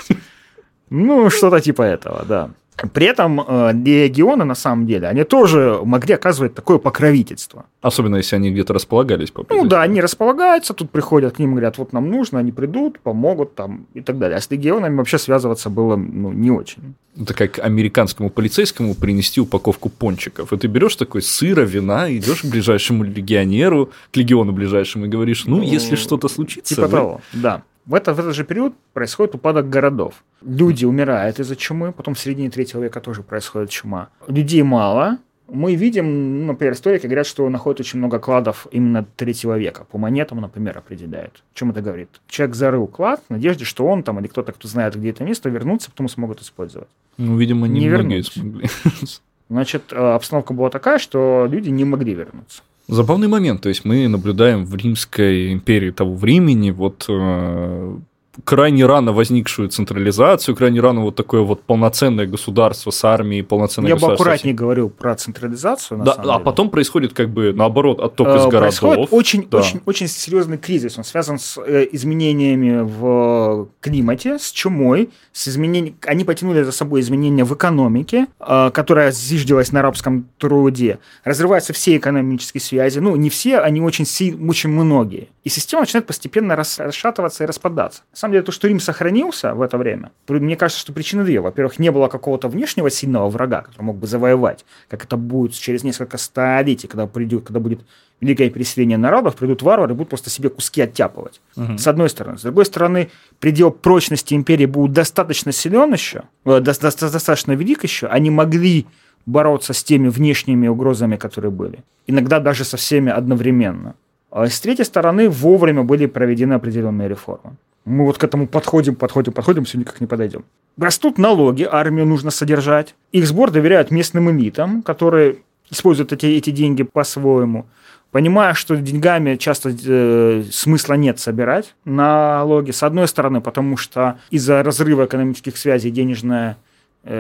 ну, 0.90 1.30
что-то 1.30 1.62
типа 1.62 1.84
этого, 1.84 2.26
да. 2.26 2.52
При 2.94 3.06
этом 3.06 3.40
э, 3.40 3.72
легионы, 3.74 4.44
на 4.44 4.56
самом 4.56 4.86
деле, 4.86 5.08
они 5.08 5.24
тоже 5.24 5.80
могли 5.84 6.14
оказывать 6.14 6.56
такое 6.56 6.78
покровительство. 6.78 7.66
Особенно, 7.82 8.18
если 8.18 8.36
они 8.36 8.52
где-то 8.52 8.74
располагались. 8.74 9.32
Ну 9.50 9.66
да, 9.66 9.82
они 9.82 10.02
располагаются, 10.02 10.74
тут 10.74 10.92
приходят 10.92 11.36
к 11.36 11.40
ним, 11.40 11.52
говорят, 11.52 11.78
вот 11.78 11.94
нам 11.94 12.10
нужно, 12.10 12.40
они 12.40 12.52
придут, 12.52 13.00
помогут 13.00 13.56
там 13.56 13.88
и 13.94 14.02
так 14.02 14.18
далее. 14.18 14.38
А 14.38 14.42
с 14.42 14.52
легионами 14.52 14.98
вообще 14.98 15.18
связываться 15.18 15.70
было 15.70 15.96
ну, 15.96 16.34
не 16.34 16.52
очень. 16.52 16.96
Это 17.20 17.34
как 17.34 17.60
американскому 17.60 18.30
полицейскому 18.30 18.94
принести 18.94 19.40
упаковку 19.40 19.90
пончиков. 19.90 20.52
И 20.52 20.58
ты 20.58 20.68
берешь 20.68 20.98
такой 20.98 21.22
сыра, 21.22 21.62
вина, 21.62 22.14
идешь 22.14 22.42
к 22.42 22.46
ближайшему 22.46 23.04
легионеру, 23.04 23.92
к 24.12 24.18
легиону 24.18 24.52
ближайшему 24.52 25.06
и 25.06 25.08
говоришь, 25.08 25.46
ну, 25.46 25.58
ну 25.58 25.64
если 25.64 25.96
что-то 25.96 26.28
случится... 26.28 26.76
Типа 26.76 26.88
вы... 26.88 26.98
того, 26.98 27.22
да. 27.32 27.64
В, 27.86 27.94
это, 27.94 28.14
в 28.14 28.20
этот 28.20 28.36
же 28.36 28.44
период 28.44 28.74
происходит 28.94 29.36
упадок 29.36 29.70
городов. 29.70 30.24
Люди 30.42 30.86
умирают 30.86 31.40
из-за 31.40 31.56
чумы, 31.56 31.92
потом 31.92 32.16
в 32.16 32.20
середине 32.20 32.50
третьего 32.50 32.82
века 32.82 33.00
тоже 33.00 33.22
происходит 33.22 33.70
чума. 33.70 34.10
Людей 34.28 34.64
мало. 34.64 35.20
Мы 35.48 35.76
видим, 35.76 36.40
ну, 36.40 36.46
например, 36.48 36.74
историки 36.74 37.06
говорят, 37.06 37.28
что 37.28 37.48
находят 37.50 37.80
очень 37.80 38.00
много 38.00 38.18
кладов 38.18 38.66
именно 38.72 39.06
третьего 39.16 39.60
века. 39.60 39.86
По 39.92 40.00
монетам, 40.00 40.42
например, 40.42 40.76
определяют. 40.76 41.44
О 41.54 41.58
чем 41.58 41.70
это 41.70 41.84
говорит? 41.84 42.10
Человек 42.28 42.56
зарыл 42.56 42.88
клад 42.88 43.22
в 43.28 43.32
надежде, 43.32 43.64
что 43.64 43.86
он 43.86 44.02
там 44.02 44.20
или 44.20 44.26
кто-то, 44.26 44.54
кто 44.54 44.68
знает, 44.68 44.96
где 44.96 45.12
это 45.12 45.24
место, 45.24 45.50
вернутся, 45.50 45.92
потом 45.92 46.10
смогут 46.10 46.42
использовать. 46.42 46.88
Ну, 47.18 47.38
видимо, 47.38 47.68
не, 47.68 47.82
не 47.82 47.90
многие 47.90 48.24
смогли. 48.24 48.68
Значит, 49.50 49.84
э, 49.92 49.96
обстановка 49.96 50.54
была 50.54 50.72
такая, 50.72 50.98
что 50.98 51.48
люди 51.48 51.70
не 51.70 51.86
могли 51.86 52.16
вернуться. 52.16 52.64
Забавный 52.88 53.28
момент, 53.28 53.62
то 53.62 53.70
есть 53.70 53.84
мы 53.84 54.08
наблюдаем 54.08 54.66
в 54.66 54.76
Римской 54.76 55.52
империи 55.52 55.90
того 55.90 56.16
времени 56.16 56.70
вот 56.70 57.06
э, 57.10 57.98
крайне 58.44 58.86
рано 58.86 59.14
возникшую 59.14 59.70
централизацию, 59.70 60.56
крайне 60.56 60.80
рано 60.80 61.02
вот 61.02 61.16
такое 61.16 61.42
вот 61.42 61.64
полноценное 61.64 62.26
государство 62.26 62.92
с 62.92 63.04
армией, 63.04 63.42
полноценное 63.42 63.90
Я 63.90 63.96
бы 63.96 64.12
аккуратнее 64.12 64.54
говорил 64.54 64.90
про 64.90 65.16
централизацию. 65.16 66.04
да, 66.04 66.14
а 66.14 66.40
потом 66.40 66.70
происходит 66.70 67.14
как 67.14 67.30
бы 67.30 67.54
наоборот 67.54 68.00
отток 68.00 68.28
из 68.28 68.46
э, 68.46 68.50
городов. 68.50 68.80
Происходит 68.80 69.08
очень, 69.12 69.48
да. 69.50 69.60
очень, 69.60 69.82
очень 69.86 70.08
серьезный 70.08 70.58
кризис. 70.58 70.98
Он 70.98 71.04
связан 71.04 71.40
с 71.40 71.58
э, 71.58 71.88
изменениями 71.92 72.82
в 72.82 73.70
климате, 73.80 74.38
с 74.40 74.52
чумой, 74.52 75.10
с 75.32 75.48
изменением. 75.48 75.96
Они 76.06 76.24
потянули 76.24 76.64
за 76.64 76.72
собой 76.72 77.02
изменения 77.02 77.44
в 77.44 77.54
экономике, 77.54 78.28
э, 78.40 78.72
которая 78.74 79.12
зиждилась 79.12 79.72
на 79.72 79.80
арабском 79.80 80.28
труде. 80.38 81.00
Разрываются 81.24 81.74
все 81.74 81.98
экономические 81.98 82.62
связи. 82.62 83.00
Ну, 83.00 83.16
не 83.16 83.30
все, 83.30 83.60
они 83.60 83.82
очень, 83.82 84.06
очень 84.50 84.70
многие. 84.70 85.30
И 85.44 85.50
система 85.50 85.82
начинает 85.82 86.08
постепенно 86.08 86.56
расшатываться 86.56 87.44
и 87.44 87.48
распадаться 87.48 88.02
самом 88.26 88.34
деле, 88.34 88.44
то, 88.44 88.52
что 88.52 88.68
Рим 88.68 88.80
сохранился 88.80 89.54
в 89.54 89.62
это 89.62 89.78
время, 89.78 90.12
мне 90.28 90.56
кажется, 90.56 90.82
что 90.82 90.94
причины 90.94 91.24
две. 91.24 91.40
Во-первых, 91.40 91.80
не 91.80 91.92
было 91.92 92.08
какого-то 92.08 92.48
внешнего 92.48 92.90
сильного 92.90 93.30
врага, 93.30 93.62
который 93.62 93.84
мог 93.84 93.98
бы 93.98 94.08
завоевать, 94.08 94.66
как 94.90 95.04
это 95.04 95.18
будет 95.18 95.54
через 95.54 95.84
несколько 95.84 96.18
столетий, 96.18 96.88
когда, 96.88 97.06
придет, 97.08 97.46
когда 97.46 97.60
будет 97.60 97.82
великое 98.22 98.50
переселение 98.50 98.98
народов, 98.98 99.36
придут 99.36 99.62
варвары 99.62 99.94
и 99.94 99.96
будут 99.96 100.10
просто 100.10 100.30
себе 100.30 100.50
куски 100.50 100.82
оттяпывать. 100.82 101.42
Угу. 101.56 101.78
С 101.78 101.88
одной 101.88 102.10
стороны. 102.10 102.38
С 102.38 102.42
другой 102.42 102.66
стороны, 102.66 103.10
предел 103.40 103.72
прочности 103.72 104.34
империи 104.34 104.66
был 104.66 104.88
достаточно 104.88 105.52
силен 105.52 105.94
еще, 105.94 106.24
э, 106.46 106.60
достаточно 106.62 107.52
велик 107.54 107.84
еще, 107.84 108.08
они 108.08 108.32
могли 108.32 108.86
бороться 109.26 109.74
с 109.74 109.84
теми 109.84 110.10
внешними 110.10 110.68
угрозами, 110.68 111.18
которые 111.18 111.52
были. 111.52 111.84
Иногда 112.08 112.40
даже 112.40 112.64
со 112.64 112.78
всеми 112.78 113.12
одновременно. 113.12 113.94
А 114.32 114.48
с 114.48 114.60
третьей 114.60 114.86
стороны, 114.86 115.30
вовремя 115.30 115.84
были 115.84 116.08
проведены 116.08 116.54
определенные 116.54 117.08
реформы. 117.08 117.56
Мы 117.86 118.06
вот 118.06 118.18
к 118.18 118.24
этому 118.24 118.48
подходим, 118.48 118.96
подходим, 118.96 119.32
подходим, 119.32 119.64
все 119.64 119.78
никак 119.78 120.02
не 120.02 120.08
подойдем. 120.08 120.44
Растут 120.78 121.18
налоги, 121.18 121.68
армию 121.72 122.08
нужно 122.08 122.32
содержать. 122.32 122.96
Их 123.12 123.28
сбор 123.28 123.52
доверяют 123.52 123.92
местным 123.92 124.30
элитам, 124.32 124.82
которые 124.82 125.38
используют 125.70 126.12
эти, 126.12 126.26
эти 126.26 126.50
деньги 126.50 126.84
по-своему. 126.84 127.66
Понимая, 128.12 128.54
что 128.54 128.76
деньгами 128.78 129.36
часто 129.36 129.76
э, 129.86 130.44
смысла 130.52 130.94
нет 130.94 131.20
собирать 131.20 131.76
налоги, 131.86 132.72
с 132.72 132.82
одной 132.82 133.08
стороны, 133.08 133.42
потому 133.42 133.78
что 133.78 134.20
из-за 134.30 134.64
разрыва 134.64 135.06
экономических 135.06 135.58
связей 135.58 135.92
денежная 135.92 136.58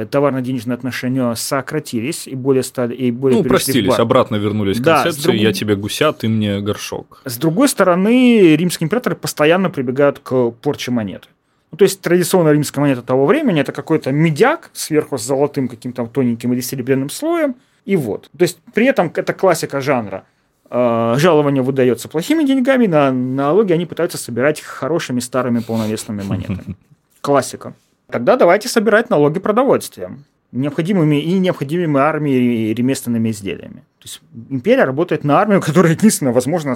товарно-денежные 0.09 0.73
отношения 0.73 1.33
сократились 1.35 2.27
и 2.27 2.33
более 2.35 2.63
стали 2.63 2.95
и 2.95 3.11
более 3.11 3.43
ну 3.43 3.47
простились, 3.47 3.99
обратно 3.99 4.35
вернулись 4.37 4.79
к 4.79 4.81
да, 4.81 5.03
концепции 5.03 5.29
друг... 5.29 5.35
я 5.35 5.53
тебе 5.53 5.75
гуся, 5.75 6.11
ты 6.11 6.27
мне 6.27 6.59
горшок. 6.59 7.21
С 7.25 7.37
другой 7.37 7.69
стороны, 7.69 8.55
римские 8.55 8.85
императоры 8.85 9.15
постоянно 9.15 9.69
прибегают 9.69 10.19
к 10.19 10.51
порче 10.51 10.91
монеты. 10.91 11.27
Ну, 11.71 11.77
то 11.77 11.83
есть 11.83 12.01
традиционная 12.01 12.53
римская 12.53 12.81
монета 12.81 13.01
того 13.01 13.25
времени 13.25 13.59
это 13.59 13.73
какой-то 13.73 14.11
медяк 14.11 14.69
сверху 14.73 15.17
с 15.17 15.23
золотым 15.23 15.67
каким-то 15.67 16.05
тоненьким 16.07 16.53
или 16.53 16.61
серебряным 16.61 17.09
слоем 17.09 17.55
и 17.85 17.95
вот. 17.95 18.29
То 18.37 18.43
есть 18.43 18.59
при 18.73 18.85
этом 18.85 19.11
это 19.13 19.33
классика 19.33 19.81
жанра. 19.81 20.25
Э, 20.69 21.15
жалование 21.17 21.61
выдается 21.61 22.07
плохими 22.07 22.43
деньгами, 22.43 22.87
на 22.87 23.11
налоги 23.11 23.73
они 23.73 23.85
пытаются 23.85 24.17
собирать 24.17 24.61
хорошими 24.61 25.19
старыми 25.19 25.59
полновесными 25.59 26.23
монетами. 26.23 26.75
Классика. 27.21 27.73
Тогда 28.09 28.35
давайте 28.35 28.69
собирать 28.69 29.09
налоги 29.09 29.39
продовольствием 29.39 30.25
необходимыми 30.55 31.21
и 31.21 31.33
необходимыми 31.37 31.99
армией 31.99 32.71
и 32.71 32.73
ремесленными 32.73 33.29
изделиями. 33.29 33.83
То 33.99 34.03
есть 34.05 34.21
империя 34.49 34.85
работает 34.85 35.23
на 35.23 35.39
армию, 35.39 35.61
которая 35.65 35.93
единственное 35.93 36.33
возможно 36.33 36.75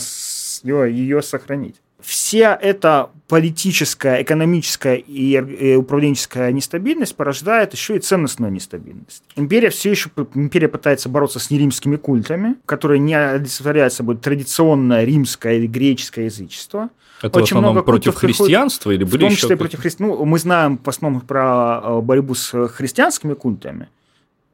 ее, 0.64 1.22
сохранить. 1.22 1.76
Вся 2.02 2.58
эта 2.62 3.10
политическая, 3.28 4.22
экономическая 4.22 4.96
и 4.96 5.76
управленческая 5.76 6.52
нестабильность 6.54 7.16
порождает 7.16 7.74
еще 7.74 7.98
и 7.98 8.00
ценностную 8.00 8.54
нестабильность. 8.54 9.24
Империя 9.36 9.70
все 9.70 9.92
еще 9.92 10.10
империя 10.34 10.70
пытается 10.70 11.10
бороться 11.10 11.40
с 11.40 11.52
неримскими 11.52 11.98
культами, 11.98 12.56
которые 12.66 13.00
не 13.00 13.16
олицетворяют 13.16 13.94
собой 13.94 14.16
традиционное 14.16 15.04
римское 15.04 15.58
или 15.58 15.68
греческое 15.68 16.26
язычество. 16.26 16.90
Это 17.22 17.38
Очень 17.38 17.42
в 17.42 17.52
основном 17.52 17.74
много 17.74 17.86
против 17.86 18.16
христианства 18.16 18.92
или 18.92 19.04
были 19.04 19.18
В 19.18 19.20
том 19.20 19.36
числе 19.36 19.58
против 19.58 19.80
христианства. 19.82 20.18
Ну, 20.18 20.26
мы 20.26 20.40
знаем 20.40 20.80
в 20.82 20.88
основном 20.88 21.22
про 21.22 21.82
э, 21.84 22.02
борьбу 22.02 22.34
с 22.34 22.68
христианскими 22.70 23.34
культами, 23.34 23.84
э, 23.84 23.99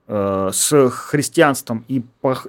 с 0.08 0.90
христианством 0.90 1.84
и, 1.88 2.04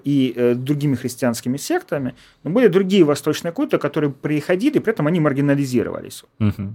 и 0.05 0.35
э, 0.37 0.55
другими 0.55 0.95
христианскими 0.95 1.57
сектами, 1.57 2.15
но 2.43 2.51
были 2.51 2.67
другие 2.69 3.05
восточные 3.05 3.53
культы, 3.53 3.79
которые 3.79 4.11
приходили, 4.11 4.79
при 4.79 4.93
этом 4.93 5.07
они 5.07 5.21
маргинализировались. 5.21 6.25
Угу. 6.39 6.73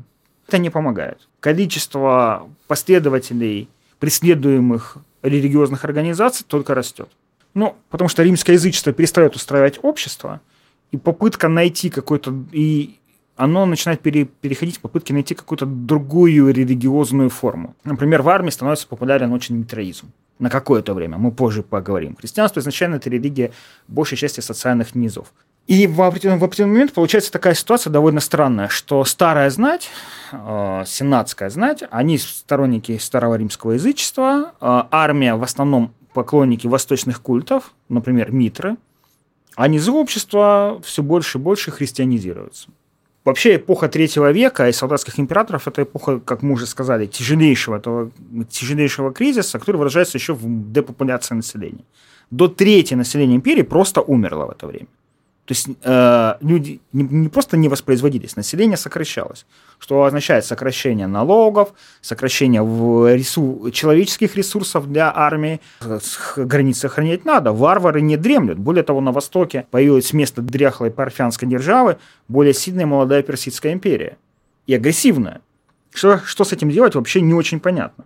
Это 0.48 0.58
не 0.58 0.70
помогает. 0.70 1.28
Количество 1.40 2.50
последователей 2.68 3.70
преследуемых 4.00 4.98
религиозных 5.22 5.86
организаций 5.86 6.46
только 6.48 6.74
растет. 6.74 7.10
Ну, 7.54 7.76
потому 7.90 8.10
что 8.10 8.24
римское 8.24 8.56
язычество 8.56 8.92
перестает 8.92 9.36
устраивать 9.36 9.80
общество, 9.84 10.42
и 10.92 10.98
попытка 10.98 11.48
найти 11.48 11.90
какой-то 11.90 12.34
и 12.52 12.98
оно 13.36 13.66
начинает 13.66 14.02
пере, 14.02 14.26
переходить 14.26 14.78
в 14.78 14.82
попытки 14.82 15.14
найти 15.14 15.34
какую-то 15.34 15.66
другую 15.66 16.54
религиозную 16.54 17.30
форму. 17.30 17.76
Например, 17.84 18.22
в 18.22 18.30
армии 18.30 18.52
становится 18.52 18.88
популярен 18.88 19.32
очень 19.32 19.58
митроизм. 19.58 20.12
На 20.42 20.50
какое-то 20.50 20.96
время, 20.96 21.20
мы 21.20 21.32
позже 21.32 21.62
поговорим. 21.62 22.16
Христианство 22.16 22.62
изначально 22.62 22.96
это 22.96 23.12
религия 23.12 23.52
большей 23.88 24.18
части 24.18 24.40
социальных 24.40 24.96
низов. 24.96 25.32
И 25.68 25.86
в 25.86 26.02
определенный, 26.02 26.40
в 26.40 26.44
определенный 26.44 26.74
момент 26.74 26.94
получается 26.94 27.32
такая 27.32 27.54
ситуация 27.54 27.92
довольно 27.92 28.20
странная, 28.20 28.68
что 28.68 29.06
старая 29.06 29.52
знать, 29.52 29.92
э, 30.32 30.84
сенатская 30.88 31.52
знать, 31.52 31.84
они 31.92 32.18
сторонники 32.18 32.98
старого 32.98 33.36
римского 33.36 33.74
язычества, 33.74 34.54
э, 34.60 34.84
армия 34.90 35.36
в 35.36 35.44
основном 35.44 35.94
поклонники 36.12 36.66
восточных 36.66 37.22
культов, 37.22 37.76
например, 37.88 38.32
Митры, 38.32 38.78
а 39.56 39.68
низы 39.68 39.92
общества 39.92 40.82
все 40.84 41.04
больше 41.04 41.38
и 41.38 41.42
больше 41.42 41.70
христианизируются. 41.70 42.70
Вообще 43.26 43.58
эпоха 43.58 43.88
третьего 43.88 44.32
века 44.32 44.68
и 44.68 44.72
солдатских 44.72 45.20
императоров– 45.20 45.68
это 45.68 45.84
эпоха, 45.84 46.20
как 46.20 46.42
мы 46.42 46.54
уже 46.54 46.66
сказали, 46.66 47.06
тяжелейшего, 47.06 47.76
этого, 47.76 48.12
тяжелейшего 48.50 49.14
кризиса, 49.14 49.60
который 49.60 49.78
выражается 49.78 50.18
еще 50.18 50.34
в 50.34 50.72
депопуляции 50.72 51.36
населения. 51.36 51.84
До 52.32 52.48
трети 52.48 52.96
населения 52.96 53.36
империи 53.36 53.64
просто 53.64 54.02
умерло 54.02 54.46
в 54.46 54.52
это 54.52 54.66
время. 54.68 54.88
То 55.52 55.54
есть 55.54 55.68
э, 55.84 56.36
люди 56.40 56.80
не, 56.94 57.04
не 57.04 57.28
просто 57.28 57.58
не 57.58 57.68
воспроизводились, 57.68 58.38
население 58.38 58.78
сокращалось, 58.78 59.46
что 59.80 60.06
означает 60.06 60.46
сокращение 60.46 61.08
налогов, 61.08 61.74
сокращение 62.00 62.62
в 62.62 63.14
ресу, 63.14 63.70
человеческих 63.72 64.38
ресурсов 64.38 64.90
для 64.90 65.12
армии. 65.14 65.60
Границы 66.38 66.86
охранять 66.86 67.26
надо, 67.26 67.52
варвары 67.52 68.00
не 68.00 68.16
дремлют. 68.16 68.60
Более 68.60 68.84
того, 68.84 69.02
на 69.02 69.12
востоке 69.12 69.66
появилось 69.72 70.14
место 70.14 70.42
дряхлой 70.42 70.90
парфянской 70.90 71.50
державы 71.50 71.98
более 72.30 72.54
сильная 72.54 72.86
молодая 72.86 73.22
персидская 73.22 73.74
империя. 73.74 74.18
И 74.68 74.74
агрессивная. 74.74 75.42
Что, 75.94 76.20
что 76.20 76.46
с 76.46 76.54
этим 76.54 76.70
делать, 76.70 76.96
вообще 76.96 77.20
не 77.20 77.34
очень 77.34 77.60
понятно. 77.60 78.06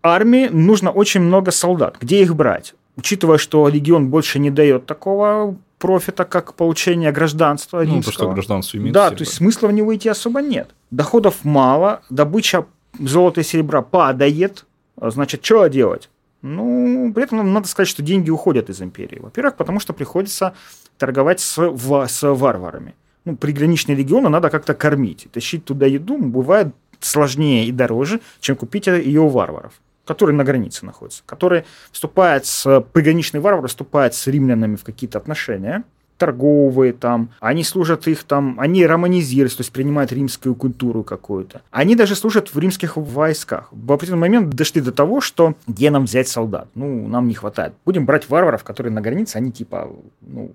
Армии 0.00 0.46
нужно 0.46 0.92
очень 0.92 1.22
много 1.22 1.50
солдат. 1.50 1.96
Где 2.00 2.22
их 2.22 2.36
брать? 2.36 2.76
Учитывая, 2.96 3.38
что 3.38 3.66
легион 3.66 4.10
больше 4.10 4.38
не 4.38 4.52
дает 4.52 4.86
такого 4.86 5.56
профита, 5.78 6.24
как 6.24 6.54
получение 6.54 7.12
гражданства 7.12 7.82
римского. 7.82 7.96
Ну, 7.96 8.02
то, 8.02 8.12
что 8.12 8.32
гражданство 8.32 8.76
имеет. 8.76 8.92
Да, 8.92 9.10
то 9.10 9.20
есть 9.20 9.34
смысла 9.34 9.68
в 9.68 9.72
него 9.72 9.94
идти 9.94 10.08
особо 10.08 10.42
нет. 10.42 10.70
Доходов 10.90 11.44
мало, 11.44 12.02
добыча 12.10 12.66
золота 12.98 13.40
и 13.40 13.44
серебра 13.44 13.82
падает. 13.82 14.64
Значит, 15.00 15.44
что 15.44 15.66
делать? 15.68 16.10
Ну, 16.42 17.12
при 17.14 17.24
этом 17.24 17.52
надо 17.52 17.66
сказать, 17.68 17.88
что 17.88 18.02
деньги 18.02 18.30
уходят 18.30 18.70
из 18.70 18.80
империи. 18.80 19.18
Во-первых, 19.20 19.56
потому 19.56 19.80
что 19.80 19.92
приходится 19.92 20.54
торговать 20.96 21.40
с, 21.40 21.56
в, 21.58 22.06
с 22.06 22.34
варварами. 22.34 22.94
Ну, 23.24 23.36
приграничные 23.36 23.96
регионы 23.96 24.28
надо 24.28 24.50
как-то 24.50 24.74
кормить. 24.74 25.28
Тащить 25.32 25.64
туда 25.64 25.86
еду 25.86 26.18
бывает 26.18 26.68
сложнее 27.00 27.66
и 27.66 27.72
дороже, 27.72 28.20
чем 28.40 28.56
купить 28.56 28.86
ее 28.86 29.20
у 29.20 29.28
варваров 29.28 29.80
который 30.08 30.34
на 30.34 30.42
границе 30.42 30.86
находится, 30.86 31.22
который 31.26 31.64
вступает 31.92 32.46
с 32.46 32.80
приграничный 32.94 33.40
варвар 33.40 33.68
вступает 33.68 34.14
с 34.14 34.26
римлянами 34.26 34.76
в 34.76 34.82
какие-то 34.82 35.18
отношения, 35.18 35.84
торговые 36.16 36.94
там, 36.94 37.30
они 37.40 37.62
служат 37.62 38.08
их 38.08 38.24
там, 38.24 38.58
они 38.58 38.86
романизируются, 38.86 39.58
то 39.58 39.60
есть 39.60 39.72
принимают 39.72 40.10
римскую 40.10 40.54
культуру 40.54 41.04
какую-то. 41.04 41.60
Они 41.70 41.94
даже 41.94 42.14
служат 42.14 42.54
в 42.54 42.58
римских 42.58 42.96
войсках. 42.96 43.68
В 43.70 43.92
определенный 43.92 44.22
момент 44.22 44.48
дошли 44.48 44.80
до 44.80 44.92
того, 44.92 45.20
что 45.20 45.54
где 45.66 45.90
нам 45.90 46.06
взять 46.06 46.28
солдат? 46.28 46.68
Ну, 46.74 47.06
нам 47.06 47.28
не 47.28 47.34
хватает. 47.34 47.74
Будем 47.84 48.06
брать 48.06 48.30
варваров, 48.30 48.64
которые 48.64 48.92
на 48.94 49.02
границе, 49.02 49.36
они 49.36 49.52
типа, 49.52 49.90
ну, 50.22 50.52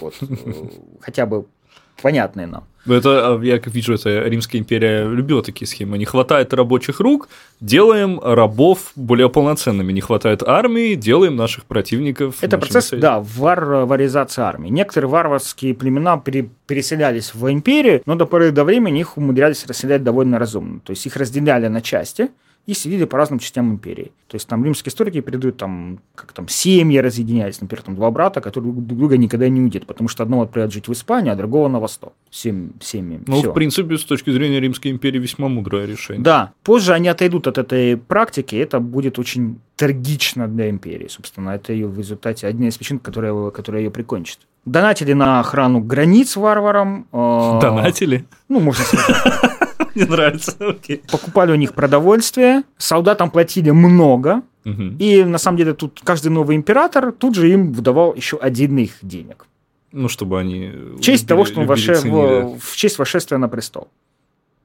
вот, 0.00 0.14
хотя 1.00 1.24
бы 1.24 1.46
понятные 2.02 2.46
нам. 2.46 2.64
Это, 2.86 3.34
а, 3.34 3.42
я 3.42 3.58
как 3.58 3.72
вижу, 3.72 3.94
это 3.94 4.28
Римская 4.28 4.60
империя 4.60 5.04
любила 5.04 5.42
такие 5.42 5.66
схемы. 5.66 5.96
Не 5.96 6.04
хватает 6.04 6.52
рабочих 6.52 7.00
рук, 7.00 7.28
делаем 7.60 8.20
рабов 8.22 8.92
более 8.94 9.30
полноценными. 9.30 9.90
Не 9.92 10.02
хватает 10.02 10.42
армии, 10.42 10.94
делаем 10.94 11.36
наших 11.36 11.64
противников. 11.64 12.36
Это 12.42 12.58
процесс, 12.58 12.88
союзе. 12.88 13.02
да, 13.02 13.20
варваризации 13.20 14.42
армии. 14.42 14.68
Некоторые 14.68 15.08
варварские 15.08 15.74
племена 15.74 16.18
переселялись 16.18 17.32
в 17.34 17.50
империю, 17.50 18.02
но 18.04 18.16
до 18.16 18.26
поры 18.26 18.50
до 18.50 18.64
времени 18.64 19.00
их 19.00 19.16
умудрялись 19.16 19.66
расселять 19.66 20.02
довольно 20.02 20.38
разумно. 20.38 20.80
То 20.80 20.90
есть 20.90 21.06
их 21.06 21.16
разделяли 21.16 21.68
на 21.68 21.80
части, 21.80 22.28
и 22.66 22.74
селили 22.74 23.04
по 23.04 23.18
разным 23.18 23.38
частям 23.38 23.70
империи. 23.70 24.12
То 24.28 24.36
есть 24.36 24.48
там 24.48 24.64
римские 24.64 24.90
историки 24.90 25.20
передают, 25.20 25.58
там, 25.58 26.00
как 26.14 26.32
там 26.32 26.48
семьи 26.48 26.98
разъединялись, 26.98 27.60
например, 27.60 27.82
там 27.82 27.94
два 27.94 28.10
брата, 28.10 28.40
которые 28.40 28.72
друг 28.72 28.98
друга 28.98 29.16
никогда 29.18 29.48
не 29.48 29.60
увидят, 29.60 29.86
потому 29.86 30.08
что 30.08 30.22
одного 30.22 30.42
отправят 30.42 30.72
жить 30.72 30.88
в 30.88 30.92
Испанию, 30.92 31.34
а 31.34 31.36
другого 31.36 31.68
на 31.68 31.78
восток. 31.78 32.14
Семь, 32.30 32.70
семьи. 32.80 33.20
Ну, 33.26 33.40
Всё. 33.40 33.50
в 33.50 33.54
принципе, 33.54 33.98
с 33.98 34.04
точки 34.04 34.30
зрения 34.30 34.60
Римской 34.60 34.90
империи 34.90 35.18
весьма 35.18 35.48
мудрое 35.48 35.86
решение. 35.86 36.22
Да. 36.22 36.52
Позже 36.62 36.94
они 36.94 37.08
отойдут 37.08 37.46
от 37.46 37.58
этой 37.58 37.96
практики, 37.96 38.54
и 38.54 38.58
это 38.58 38.80
будет 38.80 39.18
очень 39.18 39.60
трагично 39.76 40.48
для 40.48 40.70
империи, 40.70 41.08
собственно. 41.08 41.50
Это 41.50 41.72
ее 41.72 41.86
в 41.86 41.98
результате 41.98 42.46
одна 42.46 42.68
из 42.68 42.76
причин, 42.78 42.98
которая, 42.98 43.50
которая 43.50 43.82
ее 43.82 43.90
прикончит. 43.90 44.38
Донатили 44.64 45.12
на 45.12 45.40
охрану 45.40 45.80
границ 45.80 46.36
варварам. 46.36 47.06
Э, 47.12 47.58
Донатили? 47.60 48.24
Ну, 48.48 48.60
можно 48.60 48.82
сказать. 48.82 49.53
Мне 49.94 50.06
нравится. 50.06 50.56
Окей. 50.58 51.02
Покупали 51.10 51.52
у 51.52 51.56
них 51.56 51.74
продовольствие, 51.74 52.62
солдатам 52.76 53.30
платили 53.30 53.70
много, 53.70 54.42
и 54.64 55.24
на 55.24 55.38
самом 55.38 55.58
деле 55.58 55.74
тут 55.74 56.00
каждый 56.02 56.28
новый 56.28 56.56
император 56.56 57.12
тут 57.12 57.34
же 57.34 57.50
им 57.50 57.72
выдавал 57.72 58.14
еще 58.14 58.38
отдельных 58.38 58.92
денег. 59.02 59.46
Ну, 59.92 60.08
чтобы 60.08 60.40
они... 60.40 60.72
В 60.96 61.00
честь 61.00 61.22
любили, 61.22 61.28
того, 61.28 61.44
что 61.44 61.60
он 61.60 61.66
ваше... 61.66 61.94
в... 61.94 62.58
в 62.58 62.76
честь 62.76 62.98
восшествия 62.98 63.38
на 63.38 63.48
престол. 63.48 63.88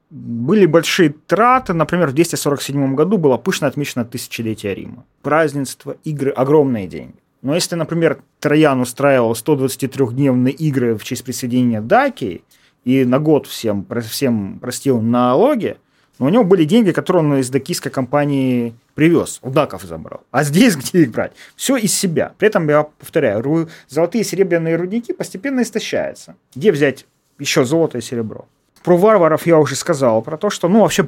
Были 0.10 0.65
большие 0.65 1.13
траты. 1.27 1.73
Например, 1.73 2.07
в 2.07 2.13
247 2.13 2.95
году 2.95 3.17
было 3.19 3.38
пышно 3.38 3.67
отмечено 3.67 4.05
тысячелетие 4.05 4.73
Рима. 4.73 5.05
Празднества, 5.21 5.97
игры, 6.03 6.31
огромные 6.31 6.88
деньги. 6.88 7.13
Но 7.41 7.53
если, 7.53 7.75
например, 7.75 8.21
Троян 8.39 8.81
устраивал 8.81 9.33
123-дневные 9.33 10.51
игры 10.51 10.97
в 10.97 11.03
честь 11.03 11.23
присоединения 11.23 11.79
Дакии, 11.79 12.41
и 12.83 13.05
на 13.05 13.19
год 13.19 13.47
всем, 13.47 13.85
всем 14.07 14.59
простил 14.59 15.01
налоги, 15.01 15.77
но 16.19 16.25
у 16.25 16.29
него 16.29 16.43
были 16.43 16.65
деньги, 16.65 16.91
которые 16.91 17.23
он 17.23 17.37
из 17.37 17.49
дакийской 17.49 17.91
компании 17.91 18.75
привез, 18.93 19.39
у 19.41 19.49
даков 19.49 19.83
забрал. 19.83 20.21
А 20.31 20.43
здесь 20.43 20.75
где 20.77 21.03
их 21.03 21.11
брать? 21.11 21.31
Все 21.55 21.77
из 21.77 21.93
себя. 21.93 22.33
При 22.37 22.49
этом, 22.49 22.67
я 22.69 22.83
повторяю, 22.83 23.69
золотые 23.87 24.21
и 24.21 24.25
серебряные 24.25 24.75
рудники 24.75 25.13
постепенно 25.13 25.61
истощаются. 25.61 26.35
Где 26.55 26.71
взять 26.71 27.05
еще 27.39 27.63
золото 27.63 27.97
и 27.97 28.01
серебро? 28.01 28.45
Про 28.83 28.97
варваров 28.97 29.45
я 29.45 29.57
уже 29.57 29.75
сказал, 29.75 30.21
про 30.21 30.37
то, 30.37 30.49
что 30.49 30.69
ну, 30.69 30.81
вообще 30.81 31.07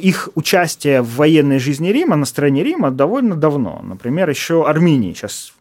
их 0.00 0.30
участие 0.34 1.02
в 1.02 1.16
военной 1.16 1.58
жизни 1.58 1.88
Рима, 1.88 2.16
на 2.16 2.24
стороне 2.24 2.64
Рима 2.64 2.90
довольно 2.90 3.36
давно. 3.36 3.80
Например, 3.82 4.28
еще 4.28 4.66
Армении 4.66 5.12
сейчас 5.12 5.52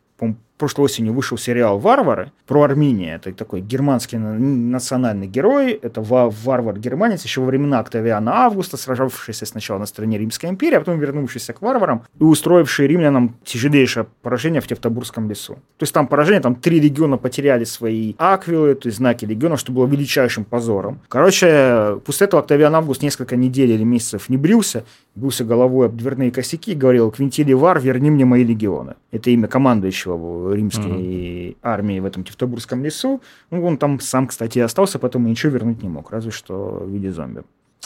прошлой 0.61 0.85
осенью 0.85 1.13
вышел 1.13 1.39
сериал 1.39 1.79
«Варвары» 1.79 2.31
про 2.45 2.61
Армения. 2.61 3.15
Это 3.15 3.33
такой 3.33 3.61
германский 3.61 4.17
национальный 4.17 5.25
герой. 5.25 5.71
Это 5.71 6.01
варвар-германец 6.01 7.23
еще 7.23 7.41
во 7.41 7.47
времена 7.47 7.79
Октавиана 7.79 8.45
Августа, 8.45 8.77
сражавшийся 8.77 9.47
сначала 9.47 9.79
на 9.79 9.87
стороне 9.87 10.19
Римской 10.19 10.51
империи, 10.51 10.75
а 10.75 10.79
потом 10.79 10.99
вернувшийся 10.99 11.53
к 11.53 11.63
варварам 11.63 12.03
и 12.19 12.23
устроивший 12.23 12.85
римлянам 12.85 13.37
тяжелейшее 13.43 14.05
поражение 14.21 14.61
в 14.61 14.67
Тевтобурском 14.67 15.27
лесу. 15.27 15.55
То 15.77 15.83
есть 15.83 15.93
там 15.93 16.05
поражение, 16.05 16.41
там 16.41 16.53
три 16.53 16.79
легиона 16.79 17.17
потеряли 17.17 17.63
свои 17.63 18.13
аквилы, 18.19 18.75
то 18.75 18.87
есть 18.87 18.99
знаки 18.99 19.25
легиона, 19.25 19.57
что 19.57 19.71
было 19.71 19.87
величайшим 19.87 20.45
позором. 20.45 20.99
Короче, 21.07 21.99
после 22.05 22.27
этого 22.27 22.43
Октавиан 22.43 22.75
Август 22.75 23.01
несколько 23.01 23.35
недель 23.35 23.71
или 23.71 23.83
месяцев 23.83 24.29
не 24.29 24.37
брился, 24.37 24.83
бился 25.15 25.43
головой 25.43 25.87
об 25.87 25.95
дверные 25.95 26.29
косяки 26.29 26.73
и 26.73 26.75
говорил 26.75 27.09
«Квинтилий 27.09 27.55
Вар, 27.55 27.79
верни 27.79 28.11
мне 28.11 28.25
мои 28.25 28.43
легионы». 28.43 28.93
Это 29.11 29.31
имя 29.31 29.47
командующего 29.47 30.50
римской 30.53 30.91
mm-hmm. 30.91 31.57
армии 31.61 31.99
в 31.99 32.05
этом 32.05 32.23
Тевтобурском 32.23 32.83
лесу. 32.83 33.21
Ну, 33.49 33.65
он 33.65 33.77
там 33.77 33.99
сам, 33.99 34.27
кстати, 34.27 34.59
остался, 34.59 34.99
потом 34.99 35.25
ничего 35.25 35.53
вернуть 35.53 35.83
не 35.83 35.89
мог, 35.89 36.11
разве 36.11 36.31
что 36.31 36.83
в 36.85 36.89
виде 36.89 37.11
зомби. 37.11 37.43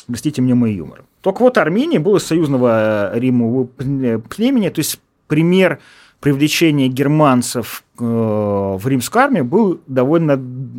Простите 0.08 0.42
мне 0.42 0.54
мой 0.54 0.74
юмор. 0.74 1.04
Только 1.22 1.42
вот 1.42 1.58
Армения 1.58 2.00
была 2.00 2.20
союзного 2.20 3.18
Риму 3.18 3.66
племени, 3.66 4.70
то 4.70 4.80
есть 4.80 5.00
пример 5.28 5.80
привлечения 6.20 6.88
германцев 6.88 7.84
э, 8.00 8.04
в 8.04 8.82
римскую 8.88 9.24
армию 9.24 9.46
был 9.46 9.80
довольно 9.86 10.32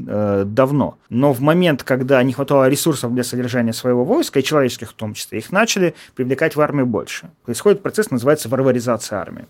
э, 0.09 0.45
давно. 0.45 0.99
Но 1.09 1.33
в 1.33 1.41
момент, 1.41 1.85
когда 1.85 2.21
не 2.23 2.33
хватало 2.33 2.69
ресурсов 2.69 3.15
для 3.15 3.23
содержания 3.23 3.73
своего 3.73 4.05
войска, 4.05 4.41
и 4.41 4.43
человеческих 4.43 4.91
в 4.91 4.95
том 4.95 5.15
числе, 5.15 5.39
их 5.39 5.53
начали 5.53 5.95
привлекать 6.17 6.57
в 6.57 6.61
армию 6.61 6.87
больше. 6.87 7.31
Происходит 7.45 7.83
процесс, 7.83 8.11
называется 8.11 8.49
варваризация 8.49 9.21
армии. 9.21 9.47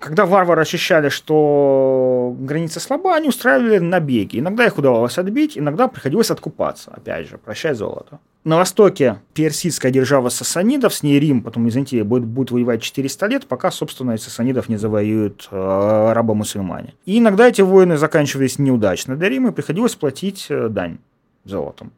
Когда 0.00 0.24
варвары 0.24 0.62
ощущали, 0.62 1.10
что 1.10 2.34
граница 2.38 2.80
слаба, 2.80 3.14
они 3.16 3.28
устраивали 3.28 3.78
набеги. 3.78 4.38
Иногда 4.38 4.64
их 4.64 4.78
удавалось 4.78 5.18
отбить, 5.18 5.58
иногда 5.58 5.88
приходилось 5.88 6.30
откупаться. 6.30 6.90
Опять 6.90 7.28
же, 7.28 7.36
прощай 7.36 7.74
золото. 7.74 8.18
На 8.42 8.56
востоке 8.56 9.20
персидская 9.34 9.92
держава 9.92 10.30
сасанидов, 10.30 10.94
с 10.94 11.02
ней 11.02 11.20
Рим, 11.20 11.42
потом 11.42 11.66
Византия, 11.66 12.02
будет, 12.02 12.24
будет 12.24 12.50
воевать 12.50 12.80
400 12.80 13.26
лет, 13.26 13.46
пока, 13.46 13.70
собственно, 13.70 14.16
сасанидов 14.16 14.70
не 14.70 14.78
завоюют 14.78 15.48
э, 15.50 15.56
арабо-мусульмане. 15.56 16.94
И 17.04 17.18
иногда 17.18 17.46
эти 17.46 17.60
войны 17.60 17.98
заканчивались 17.98 18.58
неудачно 18.58 19.16
для 19.16 19.28
Рима, 19.28 19.50
и 19.50 19.52
приходилось 19.52 19.96
платить 19.96 20.46
э, 20.48 20.68
дань 20.70 20.96
золотом. 21.44 21.92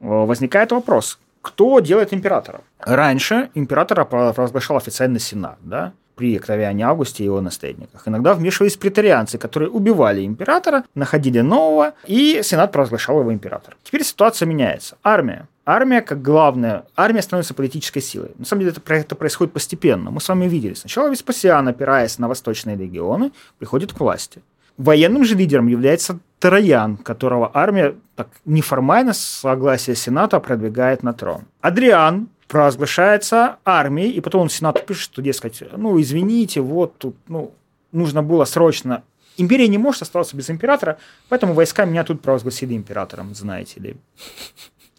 Э, 0.00 0.06
возникает 0.06 0.72
вопрос, 0.72 1.18
кто 1.42 1.80
делает 1.80 2.14
императора? 2.14 2.62
Раньше 2.78 3.50
императора 3.54 4.06
провозглашал 4.06 4.78
официально 4.78 5.18
Сенат, 5.18 5.58
да? 5.60 5.92
При 6.14 6.36
Октавиане 6.36 6.84
Августе 6.84 7.22
и 7.22 7.26
его 7.26 7.40
наследниках. 7.40 8.06
Иногда 8.06 8.34
вмешивались 8.34 8.76
претарианцы, 8.76 9.38
которые 9.38 9.70
убивали 9.70 10.24
императора, 10.24 10.84
находили 10.94 11.40
нового, 11.40 11.94
и 12.06 12.40
Сенат 12.42 12.72
провозглашал 12.72 13.20
его 13.20 13.32
императором. 13.32 13.78
Теперь 13.82 14.04
ситуация 14.04 14.46
меняется. 14.46 14.96
Армия. 15.02 15.48
Армия 15.64 16.00
как 16.02 16.22
главная, 16.22 16.84
армия 16.96 17.22
становится 17.22 17.54
политической 17.54 18.00
силой. 18.00 18.32
На 18.36 18.44
самом 18.44 18.60
деле 18.62 18.74
это, 18.76 18.94
это 18.94 19.14
происходит 19.14 19.52
постепенно. 19.52 20.10
Мы 20.10 20.20
с 20.20 20.28
вами 20.28 20.46
видели. 20.46 20.74
Сначала 20.74 21.08
Веспасиан, 21.08 21.68
опираясь 21.68 22.18
на 22.18 22.28
восточные 22.28 22.76
легионы, 22.76 23.30
приходит 23.58 23.92
к 23.92 24.00
власти. 24.00 24.42
Военным 24.76 25.24
же 25.24 25.36
лидером 25.36 25.68
является 25.68 26.18
Троян, 26.40 26.96
которого 26.96 27.50
армия 27.54 27.94
так 28.16 28.28
неформально 28.44 29.12
с 29.12 29.20
согласия 29.20 29.94
Сената 29.94 30.40
продвигает 30.40 31.04
на 31.04 31.12
трон. 31.12 31.42
Адриан 31.60 32.28
провозглашается 32.52 33.56
армией, 33.64 34.10
и 34.10 34.20
потом 34.20 34.42
он 34.42 34.50
Сенату 34.50 34.82
пишет, 34.86 35.04
что, 35.04 35.22
дескать, 35.22 35.62
ну, 35.74 35.98
извините, 35.98 36.60
вот 36.60 36.98
тут, 36.98 37.16
ну, 37.26 37.50
нужно 37.92 38.22
было 38.22 38.44
срочно 38.44 39.02
Империя 39.38 39.68
не 39.68 39.78
может 39.78 40.02
оставаться 40.02 40.36
без 40.36 40.50
императора, 40.50 40.98
поэтому 41.30 41.54
войска 41.54 41.86
меня 41.86 42.04
тут 42.04 42.20
провозгласили 42.20 42.74
императором, 42.74 43.34
знаете 43.34 43.80
ли. 43.80 43.96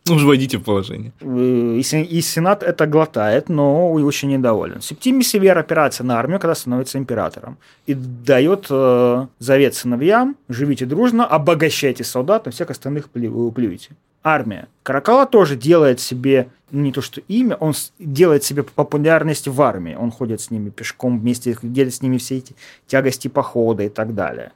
Ну, 0.07 0.15
уже 0.15 0.25
войдите 0.25 0.57
в 0.57 0.63
положение. 0.63 1.11
Э, 1.21 1.77
и, 1.77 2.21
Сенат 2.21 2.63
это 2.63 2.87
глотает, 2.87 3.47
но 3.49 3.93
очень 3.93 4.31
недоволен. 4.31 4.81
Септимий 4.81 5.23
Север 5.23 5.57
опирается 5.57 6.03
на 6.03 6.19
армию, 6.19 6.39
когда 6.39 6.55
становится 6.55 6.97
императором. 6.97 7.57
И 7.85 7.93
дает 7.93 8.65
э, 8.71 9.27
завет 9.39 9.75
сыновьям, 9.75 10.35
живите 10.49 10.85
дружно, 10.85 11.25
обогащайте 11.25 12.03
солдат, 12.03 12.45
на 12.45 12.51
всех 12.51 12.71
остальных 12.71 13.09
плюете. 13.09 13.91
Армия. 14.23 14.69
Каракала 14.83 15.25
тоже 15.25 15.55
делает 15.55 15.99
себе 15.99 16.49
не 16.71 16.91
то 16.91 17.01
что 17.01 17.21
имя, 17.27 17.55
он 17.55 17.73
делает 17.99 18.43
себе 18.43 18.63
популярность 18.63 19.47
в 19.47 19.61
армии. 19.61 19.95
Он 19.95 20.11
ходит 20.11 20.41
с 20.41 20.49
ними 20.49 20.69
пешком 20.69 21.19
вместе, 21.19 21.55
делит 21.61 21.93
с 21.93 22.01
ними 22.01 22.17
все 22.17 22.37
эти 22.37 22.55
тягости 22.87 23.27
похода 23.27 23.83
и 23.83 23.89
так 23.89 24.15
далее. 24.15 24.51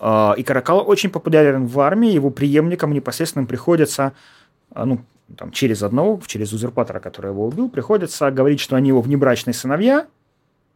Э, 0.00 0.32
и 0.36 0.42
Каракала 0.42 0.80
очень 0.80 1.10
популярен 1.10 1.66
в 1.66 1.78
армии, 1.80 2.10
его 2.10 2.30
преемникам 2.30 2.92
непосредственно 2.92 3.46
приходится 3.46 4.14
а, 4.72 4.84
ну, 4.84 5.00
там, 5.36 5.52
через 5.52 5.82
одного, 5.82 6.20
через 6.26 6.52
узурпатора, 6.52 6.98
который 7.00 7.30
его 7.30 7.46
убил, 7.46 7.68
приходится 7.68 8.30
говорить, 8.30 8.60
что 8.60 8.76
они 8.76 8.88
его 8.88 9.00
внебрачные 9.00 9.54
сыновья, 9.54 10.06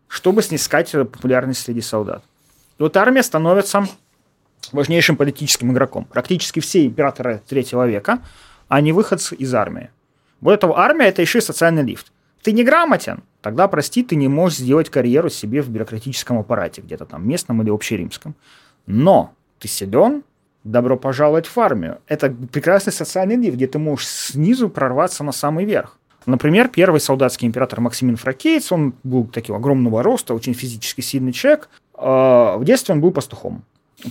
чтобы 0.06 0.42
снискать 0.42 0.92
популярность 0.92 1.62
среди 1.62 1.80
солдат. 1.80 2.22
И 2.78 2.82
вот 2.82 2.96
армия 2.96 3.22
становится 3.22 3.86
важнейшим 4.70 5.16
политическим 5.16 5.72
игроком. 5.72 6.04
Практически 6.04 6.60
все 6.60 6.86
императоры 6.86 7.42
третьего 7.48 7.86
века, 7.86 8.20
они 8.68 8.92
выходцы 8.92 9.34
из 9.34 9.54
армии. 9.54 9.90
Вот 10.40 10.52
этого 10.52 10.78
армия– 10.78 11.06
это 11.08 11.22
еще 11.22 11.38
и 11.38 11.42
социальный 11.42 11.82
лифт. 11.82 12.12
Ты 12.42 12.52
не 12.52 12.64
грамотен, 12.64 13.22
тогда, 13.40 13.68
прости, 13.68 14.02
ты 14.02 14.16
не 14.16 14.28
можешь 14.28 14.58
сделать 14.58 14.90
карьеру 14.90 15.30
себе 15.30 15.62
в 15.62 15.68
бюрократическом 15.68 16.38
аппарате, 16.38 16.82
где-то 16.82 17.04
там 17.04 17.26
местном 17.26 17.62
или 17.62 17.70
общеримском. 17.70 18.34
Но 18.86 19.34
ты 19.60 19.68
силен, 19.68 20.24
добро 20.64 20.96
пожаловать 20.96 21.46
в 21.46 21.58
армию. 21.58 21.98
Это 22.08 22.30
прекрасный 22.30 22.92
социальный 22.92 23.36
лифт, 23.36 23.56
где 23.56 23.66
ты 23.66 23.78
можешь 23.78 24.08
снизу 24.08 24.68
прорваться 24.68 25.22
на 25.22 25.32
самый 25.32 25.64
верх. 25.64 25.98
Например, 26.26 26.68
первый 26.68 27.00
солдатский 27.00 27.46
император 27.48 27.80
Максимин 27.80 28.16
Фракеец, 28.16 28.70
он 28.70 28.94
был 29.02 29.26
таким 29.26 29.56
огромного 29.56 30.02
роста, 30.02 30.34
очень 30.34 30.54
физически 30.54 31.00
сильный 31.00 31.32
человек. 31.32 31.68
А, 31.94 32.56
в 32.56 32.64
детстве 32.64 32.94
он 32.94 33.00
был 33.00 33.10
пастухом. 33.10 33.64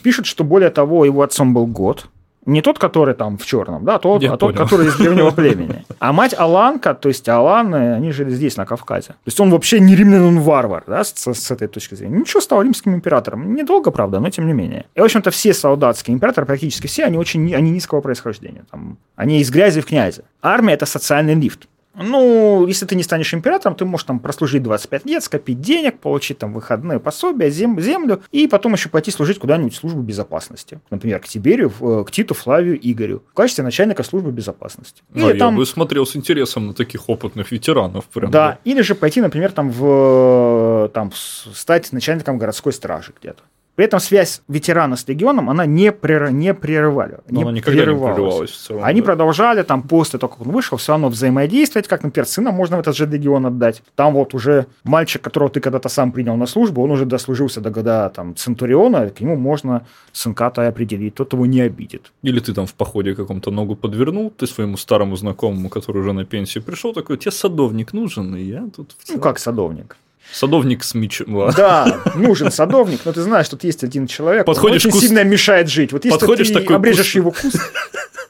Пишет, 0.04 0.26
что 0.26 0.44
более 0.44 0.70
того, 0.70 1.06
его 1.06 1.22
отцом 1.22 1.54
был 1.54 1.67
год, 1.67 2.08
не 2.46 2.62
тот, 2.62 2.80
который 2.80 3.13
там 3.13 3.38
в 3.38 3.46
черном, 3.46 3.86
да, 3.86 3.96
а 3.96 4.00
тот, 4.00 4.24
а 4.24 4.36
тот, 4.36 4.58
который 4.58 4.88
из 4.88 4.96
древнего 4.96 5.30
племени. 5.36 5.86
А 6.00 6.12
мать 6.12 6.34
Аланка, 6.36 6.96
то 6.96 7.08
есть 7.08 7.30
Аланы, 7.30 7.94
они 7.94 8.12
жили 8.12 8.32
здесь, 8.32 8.58
на 8.58 8.65
Кавказе. 8.65 9.10
То 9.10 9.28
есть 9.28 9.39
он 9.39 9.52
вообще 9.52 9.80
не 9.80 9.96
римлян, 9.96 10.24
он 10.24 10.39
варвар, 10.39 10.84
да, 10.88 11.04
с, 11.04 11.13
с 11.13 11.52
этой 11.52 11.67
точки 11.67 11.94
зрения. 11.94 12.17
Ничего, 12.17 12.41
стал 12.41 12.63
римским 12.63 12.96
императором. 12.96 13.54
Недолго, 13.54 13.91
правда, 13.91 14.20
но 14.20 14.30
тем 14.32 14.48
не 14.48 14.54
менее. 14.54 14.86
И, 14.96 15.00
в 15.00 15.04
общем-то, 15.04 15.30
все 15.30 15.54
солдатские 15.54 16.15
императоры, 16.15 16.48
практически 16.48 16.88
все, 16.88 17.06
они 17.06 17.17
очень 17.20 17.54
они 17.54 17.70
низкого 17.70 18.02
происхождения. 18.02 18.65
Там, 18.72 18.98
они 19.15 19.39
из 19.39 19.52
грязи 19.52 19.82
в 19.82 19.86
князи. 19.86 20.24
Армия– 20.41 20.74
это 20.74 20.88
социальный 20.88 21.36
лифт. 21.36 21.67
Ну, 21.93 22.65
если 22.67 22.86
ты 22.86 22.95
не 22.95 23.04
станешь 23.04 23.34
императором, 23.34 23.75
ты 23.75 23.86
можешь 23.86 24.06
там 24.06 24.19
прослужить 24.19 24.63
25 24.63 25.06
лет, 25.06 25.23
скопить 25.23 25.60
денег, 25.60 25.99
получить 25.99 26.38
там 26.38 26.54
выходные 26.54 26.99
пособия, 26.99 27.49
зем, 27.49 27.80
землю, 27.82 28.21
и 28.32 28.47
потом 28.47 28.73
еще 28.73 28.89
пойти 28.89 29.12
служить 29.12 29.39
куда-нибудь 29.39 29.73
в 29.73 29.77
службу 29.77 30.01
безопасности. 30.01 30.80
Например, 30.89 31.19
к 31.19 31.27
Тиберию, 31.27 31.71
э, 31.82 32.04
к 32.06 32.12
Титу, 32.12 32.34
Флавию, 32.34 32.80
Игорю. 32.82 33.23
В 33.32 33.34
качестве 33.34 33.63
начальника 33.63 34.04
службы 34.04 34.32
безопасности. 34.32 35.04
Или 35.13 35.34
а 35.34 35.38
там... 35.38 35.54
я 35.54 35.58
бы 35.58 35.65
смотрел 35.65 36.06
с 36.06 36.15
интересом 36.15 36.67
на 36.67 36.73
таких 36.73 37.10
опытных 37.10 37.51
ветеранов. 37.51 38.06
Прям, 38.06 38.32
да. 38.32 38.47
да, 38.47 38.58
или 38.63 38.82
же 38.82 38.95
пойти, 38.95 39.21
например, 39.21 39.51
там, 39.51 39.69
в, 39.69 40.89
там, 40.93 41.12
стать 41.13 41.91
начальником 41.91 42.38
городской 42.38 42.71
стражи 42.71 43.13
где-то. 43.19 43.43
При 43.75 43.86
этом 43.86 43.99
связь 43.99 44.41
ветерана 44.47 44.95
с 44.95 45.07
легионом, 45.07 45.49
она 45.49 45.65
не, 45.65 45.91
прер... 45.91 46.31
не 46.31 46.53
прерывали. 46.53 47.19
Но 47.29 47.38
не 47.38 47.43
она 47.43 47.51
никогда 47.53 47.81
прерывалась. 47.81 48.10
не 48.10 48.15
прерывалась. 48.15 48.51
В 48.51 48.57
целом, 48.57 48.84
Они 48.84 49.01
да. 49.01 49.05
продолжали 49.05 49.63
там 49.63 49.84
после 49.84 50.19
того, 50.19 50.34
как 50.34 50.45
он 50.45 50.51
вышел, 50.51 50.77
все 50.77 50.91
равно 50.91 51.10
взаимодействовать, 51.10 51.88
как, 51.88 52.03
например, 52.03 52.27
сына 52.27 52.51
можно 52.51 52.77
в 52.77 52.79
этот 52.81 52.95
же 52.95 53.05
легион 53.05 53.45
отдать. 53.45 53.81
Там 53.95 54.13
вот 54.13 54.34
уже 54.34 54.65
мальчик, 54.84 55.21
которого 55.21 55.49
ты 55.49 55.62
когда-то 55.62 55.89
сам 55.89 56.12
принял 56.12 56.36
на 56.36 56.47
службу, 56.47 56.84
он 56.84 56.91
уже 56.91 57.05
дослужился 57.05 57.62
до 57.62 57.69
года 57.69 58.10
там 58.10 58.36
Центуриона, 58.36 59.10
к 59.10 59.21
нему 59.21 59.36
можно 59.38 59.86
сынка-то 60.12 60.67
определить, 60.67 61.15
тот 61.15 61.34
его 61.34 61.45
не 61.45 61.62
обидит. 61.62 62.12
Или 62.23 62.39
ты 62.39 62.53
там 62.53 62.65
в 62.65 62.73
походе 62.73 63.15
каком-то 63.15 63.51
ногу 63.51 63.75
подвернул, 63.75 64.31
ты 64.31 64.47
своему 64.47 64.77
старому 64.77 65.15
знакомому, 65.15 65.69
который 65.69 66.01
уже 66.01 66.13
на 66.13 66.25
пенсию 66.25 66.63
пришел, 66.63 66.93
такой, 66.93 67.17
тебе 67.17 67.31
садовник 67.31 67.93
нужен, 67.93 68.36
и 68.36 68.41
я 68.41 68.67
тут... 68.75 68.95
Ну, 69.10 69.19
как 69.19 69.39
садовник? 69.39 69.95
Садовник 70.31 70.84
с 70.84 70.93
мечом. 70.93 71.51
Да, 71.55 72.01
нужен 72.15 72.51
садовник, 72.51 73.01
но 73.05 73.12
ты 73.12 73.21
знаешь, 73.21 73.49
тут 73.49 73.63
есть 73.63 73.84
один 73.84 74.07
человек, 74.07 74.45
Подходишь 74.45 74.86
он 74.86 74.89
очень 74.89 74.91
куст... 74.91 75.05
сильно 75.05 75.23
мешает 75.23 75.69
жить. 75.69 75.91
Вот 75.91 76.05
если 76.05 76.17
Подходишь 76.17 76.47
ты 76.49 76.53
такой 76.53 76.75
обрежешь 76.77 77.05
куст... 77.07 77.15
его 77.15 77.31
куст... 77.31 77.60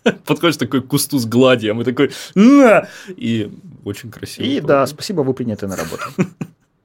Подходишь 0.25 0.57
такой 0.57 0.81
к 0.81 0.87
кусту 0.87 1.19
с 1.19 1.25
гладием 1.25 1.79
и 1.81 1.83
такой 1.83 2.11
на! 2.33 2.87
И 3.09 3.51
очень 3.85 4.09
красиво. 4.09 4.45
И 4.45 4.59
да, 4.59 4.85
спасибо, 4.87 5.21
вы 5.21 5.33
приняты 5.33 5.67
на 5.67 5.75
работу. 5.75 6.03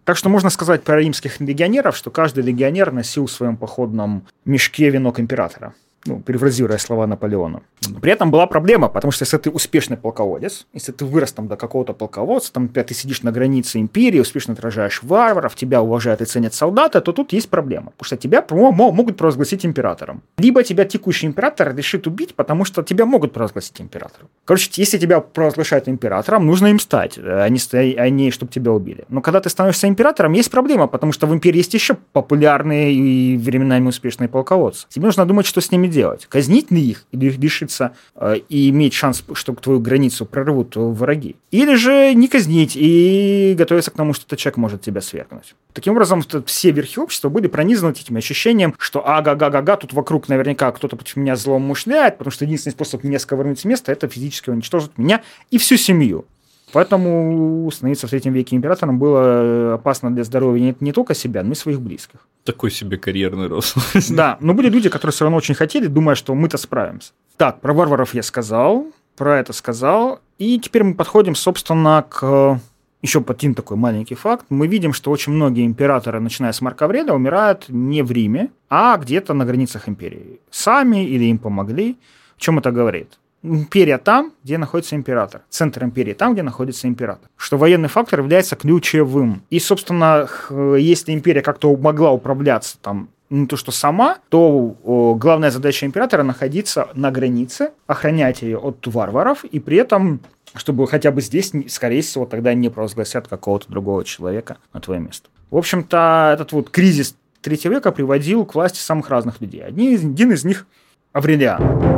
Так 0.04 0.16
что 0.16 0.28
можно 0.28 0.50
сказать 0.50 0.84
про 0.84 1.00
римских 1.00 1.40
легионеров, 1.40 1.96
что 1.96 2.10
каждый 2.10 2.44
легионер 2.44 2.92
носил 2.92 3.26
в 3.26 3.32
своем 3.32 3.56
походном 3.56 4.26
мешке 4.44 4.90
венок 4.90 5.18
императора 5.18 5.74
ну, 6.06 6.20
перефразируя 6.20 6.78
слова 6.78 7.06
Наполеона. 7.06 7.62
При 8.00 8.12
этом 8.12 8.30
была 8.30 8.46
проблема, 8.46 8.88
потому 8.88 9.12
что 9.12 9.24
если 9.24 9.38
ты 9.38 9.50
успешный 9.50 9.96
полководец, 9.96 10.66
если 10.72 10.92
ты 10.92 11.04
вырос 11.04 11.32
там 11.32 11.48
до 11.48 11.56
какого-то 11.56 11.92
полководца, 11.92 12.52
там, 12.52 12.68
ты 12.68 12.94
сидишь 12.94 13.22
на 13.22 13.32
границе 13.32 13.78
империи, 13.80 14.20
успешно 14.20 14.54
отражаешь 14.54 15.02
варваров, 15.02 15.54
тебя 15.54 15.82
уважают 15.82 16.20
и 16.20 16.24
ценят 16.24 16.54
солдаты, 16.54 17.00
то 17.00 17.12
тут 17.12 17.32
есть 17.32 17.48
проблема, 17.48 17.92
потому 17.96 18.06
что 18.06 18.16
тебя 18.16 18.44
могут 18.50 19.16
провозгласить 19.16 19.64
императором. 19.66 20.22
Либо 20.38 20.62
тебя 20.62 20.84
текущий 20.84 21.26
император 21.26 21.74
решит 21.74 22.06
убить, 22.06 22.34
потому 22.34 22.64
что 22.64 22.82
тебя 22.82 23.06
могут 23.06 23.32
провозгласить 23.32 23.80
императором. 23.80 24.28
Короче, 24.44 24.70
если 24.76 24.98
тебя 24.98 25.20
провозглашают 25.20 25.88
императором, 25.88 26.46
нужно 26.46 26.68
им 26.68 26.78
стать, 26.78 27.18
а 27.18 27.48
не, 27.48 27.58
а 27.96 28.10
не 28.10 28.30
чтобы 28.30 28.52
тебя 28.52 28.72
убили. 28.72 29.04
Но 29.08 29.20
когда 29.20 29.40
ты 29.40 29.48
становишься 29.48 29.88
императором, 29.88 30.32
есть 30.32 30.50
проблема, 30.50 30.86
потому 30.86 31.12
что 31.12 31.26
в 31.26 31.34
империи 31.34 31.58
есть 31.58 31.74
еще 31.74 31.96
популярные 32.12 32.92
и 32.92 33.36
временами 33.36 33.88
успешные 33.88 34.28
полководцы. 34.28 34.86
Тебе 34.88 35.06
нужно 35.06 35.26
думать, 35.26 35.46
что 35.46 35.60
с 35.60 35.70
ними 35.70 35.86
делать? 35.86 35.95
Казнить 36.28 36.70
ли 36.70 36.80
их 36.80 37.04
или 37.12 37.30
лишиться 37.30 37.94
э, 38.14 38.36
и 38.48 38.68
иметь 38.70 38.94
шанс, 38.94 39.24
что 39.32 39.54
твою 39.54 39.80
границу 39.80 40.26
прорвут 40.26 40.76
враги? 40.76 41.36
Или 41.50 41.74
же 41.74 42.14
не 42.14 42.28
казнить 42.28 42.72
и 42.76 43.54
готовиться 43.56 43.90
к 43.90 43.94
тому, 43.94 44.12
что 44.12 44.24
этот 44.26 44.38
человек 44.38 44.56
может 44.56 44.82
тебя 44.82 45.00
свергнуть? 45.00 45.54
Таким 45.72 45.92
образом, 45.92 46.22
все 46.46 46.70
верхи 46.70 46.98
общества 46.98 47.28
были 47.28 47.46
пронизаны 47.46 47.90
этим 47.90 48.16
ощущением, 48.16 48.74
что 48.78 49.06
ага-га-га-га, 49.06 49.76
тут 49.76 49.92
вокруг 49.92 50.28
наверняка 50.28 50.72
кто-то 50.72 50.96
против 50.96 51.16
меня 51.16 51.36
злоумышляет, 51.36 52.18
потому 52.18 52.32
что 52.32 52.44
единственный 52.44 52.72
способ 52.72 53.04
меня 53.04 53.18
сковырнуть 53.18 53.60
с 53.60 53.64
места– 53.64 53.92
это 53.92 54.08
физически 54.08 54.50
уничтожить 54.50 54.96
меня 54.96 55.22
и 55.50 55.58
всю 55.58 55.76
семью. 55.76 56.26
Поэтому 56.76 57.70
становиться 57.72 58.06
в 58.06 58.10
третьем 58.10 58.34
веке 58.34 58.54
императором 58.54 58.98
было 58.98 59.20
э, 59.22 59.74
опасно 59.76 60.14
для 60.14 60.24
здоровья 60.24 60.60
не, 60.60 60.76
не 60.80 60.92
только 60.92 61.14
себя, 61.14 61.42
но 61.42 61.52
и 61.52 61.54
своих 61.54 61.80
близких. 61.80 62.20
Такой 62.44 62.70
себе 62.70 62.98
карьерный 62.98 63.46
рост. 63.46 63.76
Да, 64.10 64.36
но 64.40 64.52
были 64.52 64.68
люди, 64.68 64.90
которые 64.90 65.12
все 65.12 65.24
равно 65.24 65.38
очень 65.38 65.54
хотели, 65.54 65.86
думая, 65.86 66.16
что 66.16 66.34
мы-то 66.34 66.58
справимся. 66.58 67.12
Так, 67.38 67.62
про 67.62 67.72
варваров 67.72 68.12
я 68.12 68.22
сказал, 68.22 68.88
про 69.16 69.38
это 69.38 69.54
сказал. 69.54 70.20
И 70.36 70.60
теперь 70.60 70.82
мы 70.84 70.94
подходим, 70.94 71.34
собственно, 71.34 72.04
к 72.06 72.60
еще 73.00 73.24
один 73.26 73.54
такой 73.54 73.78
маленький 73.78 74.14
факт. 74.14 74.44
Мы 74.50 74.66
видим, 74.66 74.92
что 74.92 75.10
очень 75.10 75.32
многие 75.32 75.64
императоры, 75.64 76.20
начиная 76.20 76.52
с 76.52 76.60
Марка 76.60 76.88
Вреда, 76.88 77.14
умирают 77.14 77.70
не 77.70 78.02
в 78.02 78.12
Риме, 78.12 78.50
а 78.68 78.98
где-то 78.98 79.32
на 79.32 79.46
границах 79.46 79.88
империи. 79.88 80.40
Сами 80.50 81.06
или 81.06 81.24
им 81.24 81.38
помогли. 81.38 81.96
О 82.36 82.40
чем 82.40 82.58
это 82.58 82.70
говорит? 82.70 83.18
Империя 83.42 83.98
там, 83.98 84.32
где 84.44 84.58
находится 84.58 84.96
император. 84.96 85.42
Центр 85.48 85.84
империи 85.84 86.14
там, 86.14 86.34
где 86.34 86.42
находится 86.42 86.88
император. 86.88 87.28
Что 87.36 87.56
военный 87.56 87.88
фактор 87.88 88.20
является 88.20 88.56
ключевым. 88.56 89.42
И, 89.50 89.58
собственно, 89.58 90.28
если 90.78 91.12
империя 91.12 91.42
как-то 91.42 91.76
могла 91.76 92.12
управляться 92.12 92.78
там 92.80 93.08
не 93.30 93.46
то 93.46 93.56
что 93.56 93.72
сама, 93.72 94.18
то 94.28 94.76
о, 94.84 95.14
главная 95.14 95.50
задача 95.50 95.84
императора 95.86 96.22
находиться 96.22 96.88
на 96.94 97.10
границе, 97.10 97.72
охранять 97.86 98.42
ее 98.42 98.58
от 98.58 98.86
варваров, 98.86 99.44
и 99.44 99.58
при 99.58 99.78
этом, 99.78 100.20
чтобы 100.54 100.86
хотя 100.86 101.10
бы 101.10 101.20
здесь, 101.20 101.52
скорее 101.68 102.02
всего, 102.02 102.26
тогда 102.26 102.54
не 102.54 102.68
провозгласят 102.68 103.26
какого-то 103.26 103.68
другого 103.68 104.04
человека 104.04 104.58
на 104.72 104.80
твое 104.80 105.00
место. 105.00 105.28
В 105.50 105.56
общем-то, 105.56 106.30
этот 106.34 106.52
вот 106.52 106.70
кризис 106.70 107.16
третьего 107.40 107.74
века 107.74 107.92
приводил 107.92 108.44
к 108.44 108.54
власти 108.54 108.78
самых 108.78 109.10
разных 109.10 109.40
людей. 109.40 109.64
Один, 109.64 110.12
один 110.12 110.32
из 110.32 110.44
них 110.44 110.66
Аврелиан. 111.12 111.95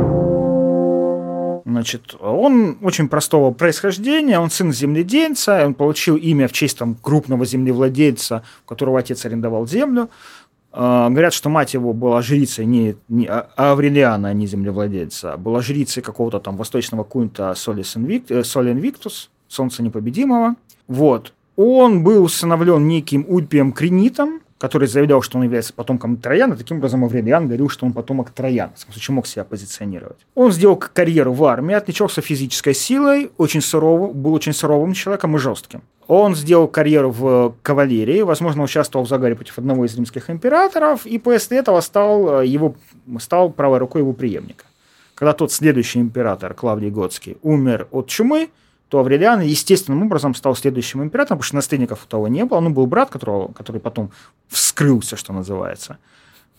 Значит, 1.69 2.15
он 2.19 2.77
очень 2.81 3.07
простого 3.07 3.51
происхождения, 3.51 4.39
он 4.39 4.49
сын 4.49 4.73
земледельца, 4.73 5.65
он 5.65 5.75
получил 5.75 6.15
имя 6.15 6.47
в 6.47 6.51
честь 6.51 6.79
там, 6.79 6.95
крупного 6.95 7.45
землевладельца, 7.45 8.43
у 8.65 8.67
которого 8.67 8.99
отец 8.99 9.25
арендовал 9.25 9.67
землю. 9.67 10.09
Uh, 10.71 11.09
говорят, 11.09 11.33
что 11.33 11.49
мать 11.49 11.73
его 11.73 11.93
была 11.93 12.21
жрицей 12.21 12.63
не, 12.63 12.95
не 13.07 13.25
а 13.25 13.49
Аврелиана, 13.55 14.29
а 14.29 14.33
не 14.33 14.45
землевладельца, 14.45 15.35
была 15.35 15.61
жрицей 15.61 16.03
какого-то 16.03 16.39
там 16.39 16.57
восточного 16.57 17.03
культа 17.03 17.55
Solis 17.55 17.97
Invic, 17.97 18.29
Invictus, 18.29 19.31
Солнца 19.47 19.81
Непобедимого. 19.81 20.55
Вот. 20.87 21.33
Он 21.55 22.03
был 22.03 22.23
усыновлен 22.23 22.87
неким 22.87 23.25
Ульпием 23.27 23.73
Кринитом, 23.73 24.41
который 24.59 24.87
заявлял, 24.87 25.21
что 25.21 25.37
он 25.37 25.45
является 25.45 25.73
потомком 25.73 26.17
Траяна, 26.17 26.55
таким 26.57 26.77
образом 26.77 27.05
Аврелиан 27.05 27.47
говорил, 27.47 27.69
что 27.69 27.85
он 27.85 27.93
потомок 27.93 28.29
Траяна, 28.31 28.73
в 28.75 28.79
смысле, 28.79 29.15
мог 29.15 29.25
себя 29.25 29.45
позиционировать. 29.45 30.17
Он 30.35 30.51
сделал 30.51 30.75
карьеру 30.75 31.33
в 31.33 31.43
армии, 31.45 31.73
отличался 31.73 32.21
физической 32.21 32.73
силой, 32.73 33.31
очень 33.37 33.61
суровым, 33.61 34.11
был 34.11 34.33
очень 34.33 34.53
суровым 34.53 34.93
человеком 34.93 35.35
и 35.37 35.39
жестким. 35.39 35.81
Он 36.07 36.35
сделал 36.35 36.67
карьеру 36.67 37.11
в 37.11 37.55
кавалерии, 37.61 38.21
возможно, 38.21 38.63
участвовал 38.63 39.05
в 39.05 39.09
загаре 39.09 39.35
против 39.35 39.57
одного 39.57 39.85
из 39.85 39.95
римских 39.95 40.29
императоров, 40.29 41.05
и 41.05 41.19
после 41.19 41.59
этого 41.59 41.79
стал, 41.81 42.41
его, 42.41 42.75
стал 43.19 43.51
правой 43.51 43.77
рукой 43.77 44.01
его 44.01 44.11
преемника. 44.11 44.65
Когда 45.15 45.33
тот 45.33 45.51
следующий 45.53 45.99
император, 45.99 46.53
Клавдий 46.53 46.89
Готский, 46.89 47.37
умер 47.43 47.87
от 47.91 48.07
чумы, 48.07 48.49
то 48.89 48.99
Аврелиан 48.99 49.41
естественным 49.41 50.03
образом 50.03 50.35
стал 50.35 50.55
следующим 50.55 51.03
императором, 51.03 51.37
потому 51.37 51.47
что 51.47 51.55
наследников 51.55 52.03
у 52.03 52.07
того 52.07 52.27
не 52.27 52.43
было. 52.43 52.59
Ну, 52.59 52.71
был 52.71 52.87
брат, 52.87 53.09
которого, 53.09 53.51
который 53.53 53.79
потом 53.79 54.11
вскрылся, 54.47 55.15
что 55.15 55.31
называется, 55.31 55.97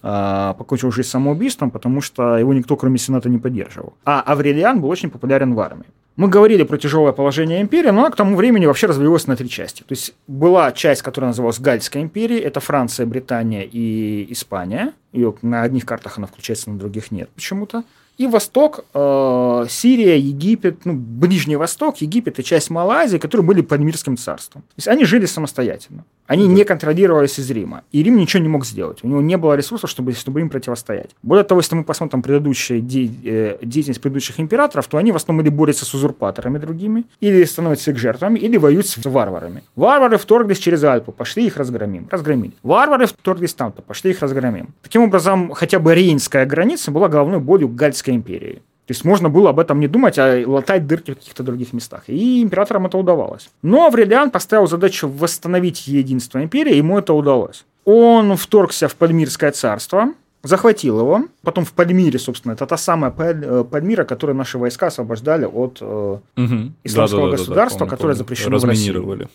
а, 0.02 0.54
покончил 0.54 0.92
жизнь 0.92 1.08
самоубийством, 1.08 1.70
потому 1.70 2.00
что 2.00 2.38
его 2.38 2.54
никто, 2.54 2.76
кроме 2.76 2.98
Сената, 2.98 3.28
не 3.28 3.38
поддерживал. 3.38 3.94
А 4.04 4.20
Аврелиан 4.20 4.80
был 4.80 4.88
очень 4.88 5.10
популярен 5.10 5.54
в 5.54 5.60
армии. 5.60 5.86
Мы 6.16 6.28
говорили 6.28 6.64
про 6.64 6.76
тяжелое 6.76 7.12
положение 7.12 7.62
империи, 7.62 7.90
но 7.90 8.02
она 8.02 8.10
к 8.10 8.16
тому 8.16 8.36
времени 8.36 8.66
вообще 8.66 8.86
развалилась 8.86 9.26
на 9.26 9.36
три 9.36 9.48
части. 9.48 9.82
То 9.82 9.92
есть 9.92 10.14
была 10.26 10.70
часть, 10.70 11.02
которая 11.02 11.30
называлась 11.30 11.58
Гальская 11.58 12.02
империя, 12.02 12.38
это 12.40 12.60
Франция, 12.60 13.06
Британия 13.06 13.62
и 13.62 14.30
Испания. 14.30 14.92
Ее 15.12 15.34
на 15.42 15.62
одних 15.62 15.86
картах 15.86 16.18
она 16.18 16.26
включается, 16.26 16.70
на 16.70 16.78
других 16.78 17.10
нет 17.10 17.30
почему-то. 17.30 17.84
И 18.20 18.26
Восток, 18.26 18.84
э, 18.92 19.66
Сирия, 19.70 20.18
Египет, 20.18 20.84
ну, 20.84 20.92
Ближний 20.92 21.56
Восток, 21.56 22.02
Египет 22.02 22.38
и 22.38 22.44
часть 22.44 22.68
Малайзии, 22.68 23.16
которые 23.16 23.46
были 23.46 23.62
под 23.62 23.80
мирским 23.80 24.18
царством. 24.18 24.60
То 24.60 24.74
есть 24.76 24.88
они 24.88 25.06
жили 25.06 25.24
самостоятельно. 25.24 26.04
Они 26.30 26.46
да. 26.46 26.52
не 26.52 26.64
контролировались 26.64 27.40
из 27.40 27.50
Рима. 27.50 27.82
И 27.90 28.04
Рим 28.04 28.16
ничего 28.16 28.40
не 28.40 28.48
мог 28.48 28.64
сделать. 28.64 28.98
У 29.02 29.08
него 29.08 29.20
не 29.20 29.36
было 29.36 29.54
ресурсов, 29.54 29.90
чтобы, 29.90 30.12
чтобы 30.12 30.40
им 30.40 30.48
противостоять. 30.48 31.10
Более 31.24 31.44
того, 31.44 31.60
если 31.60 31.74
мы 31.74 31.82
посмотрим 31.82 32.22
предыдущие 32.22 32.80
де, 32.80 33.10
э, 33.24 33.58
деятельность 33.62 34.00
предыдущих 34.00 34.38
императоров, 34.38 34.86
то 34.86 34.98
они 34.98 35.10
в 35.10 35.16
основном 35.16 35.44
или 35.44 35.50
борются 35.50 35.84
с 35.84 35.92
узурпаторами 35.92 36.58
другими, 36.58 37.04
или 37.18 37.42
становятся 37.42 37.90
их 37.90 37.98
жертвами, 37.98 38.38
или 38.38 38.58
воюют 38.58 38.86
с 38.86 38.96
варварами. 39.04 39.64
Варвары 39.74 40.18
вторглись 40.18 40.58
через 40.58 40.84
Альпу, 40.84 41.10
пошли 41.10 41.46
их 41.46 41.56
разгромим. 41.56 42.06
Разгромили. 42.08 42.52
Варвары 42.62 43.06
вторглись 43.06 43.54
там-то, 43.54 43.82
пошли 43.82 44.12
их 44.12 44.20
разгромим. 44.20 44.68
Таким 44.82 45.02
образом, 45.02 45.50
хотя 45.50 45.80
бы 45.80 45.94
рейнская 45.96 46.46
граница 46.46 46.92
была 46.92 47.08
головной 47.08 47.40
болью 47.40 47.66
гальской 47.66 48.09
Российской 48.10 48.16
империи. 48.16 48.62
То 48.86 48.92
есть 48.92 49.04
можно 49.04 49.28
было 49.28 49.50
об 49.50 49.60
этом 49.60 49.78
не 49.78 49.86
думать, 49.86 50.18
а 50.18 50.42
латать 50.46 50.86
дырки 50.86 51.12
в 51.12 51.18
каких-то 51.18 51.42
других 51.44 51.72
местах. 51.72 52.02
И 52.08 52.42
императорам 52.42 52.86
это 52.86 52.98
удавалось. 52.98 53.48
Но 53.62 53.86
Аврелиан 53.86 54.30
поставил 54.30 54.66
задачу 54.66 55.08
восстановить 55.08 55.86
единство 55.86 56.42
империи, 56.42 56.76
ему 56.76 56.98
это 56.98 57.12
удалось. 57.12 57.64
Он 57.84 58.36
вторгся 58.36 58.88
в 58.88 58.94
Пальмирское 58.94 59.52
царство, 59.52 60.08
захватил 60.42 60.98
его. 60.98 61.24
Потом 61.42 61.64
в 61.64 61.72
Пальмире, 61.72 62.18
собственно, 62.18 62.54
это 62.54 62.66
та 62.66 62.76
самая 62.76 63.12
э, 63.16 63.64
Пальмира, 63.70 64.04
которую 64.04 64.36
наши 64.36 64.58
войска 64.58 64.86
освобождали 64.86 65.44
от 65.44 65.78
э, 65.80 66.18
угу. 66.36 66.72
исламского 66.84 67.26
да, 67.26 67.30
да, 67.30 67.36
государства, 67.36 67.86
да, 67.86 67.90
которое 67.90 68.14
запрещено 68.14 68.58
в 68.58 68.64
России. 68.64 69.28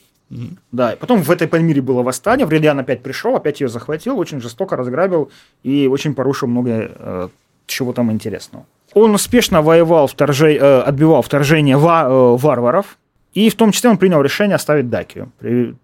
Да, 0.72 0.94
и 0.94 0.98
потом 0.98 1.22
в 1.22 1.30
этой 1.30 1.48
Пальмире 1.48 1.82
было 1.82 2.04
восстание, 2.04 2.46
Аврелиан 2.46 2.80
опять 2.80 3.04
пришел, 3.04 3.36
опять 3.36 3.62
ее 3.62 3.70
захватил, 3.70 4.18
очень 4.20 4.42
жестоко 4.42 4.76
разграбил 4.76 5.30
и 5.64 5.88
очень 5.88 6.14
порушил 6.14 6.48
много 6.48 6.70
э, 6.72 7.30
чего 7.66 7.94
там 7.94 8.12
интересного. 8.12 8.66
Он 8.94 9.14
успешно 9.14 9.62
воевал, 9.62 10.08
вторже... 10.08 10.56
Э, 10.56 10.82
отбивал 10.82 11.22
вторжение 11.22 11.78
ва... 11.78 12.06
Э, 12.08 12.38
варваров, 12.38 12.98
и 13.34 13.50
в 13.50 13.56
том 13.56 13.72
числе 13.72 13.90
он 13.90 13.98
принял 13.98 14.22
решение 14.22 14.56
оставить 14.56 14.90
Дакию. 14.90 15.32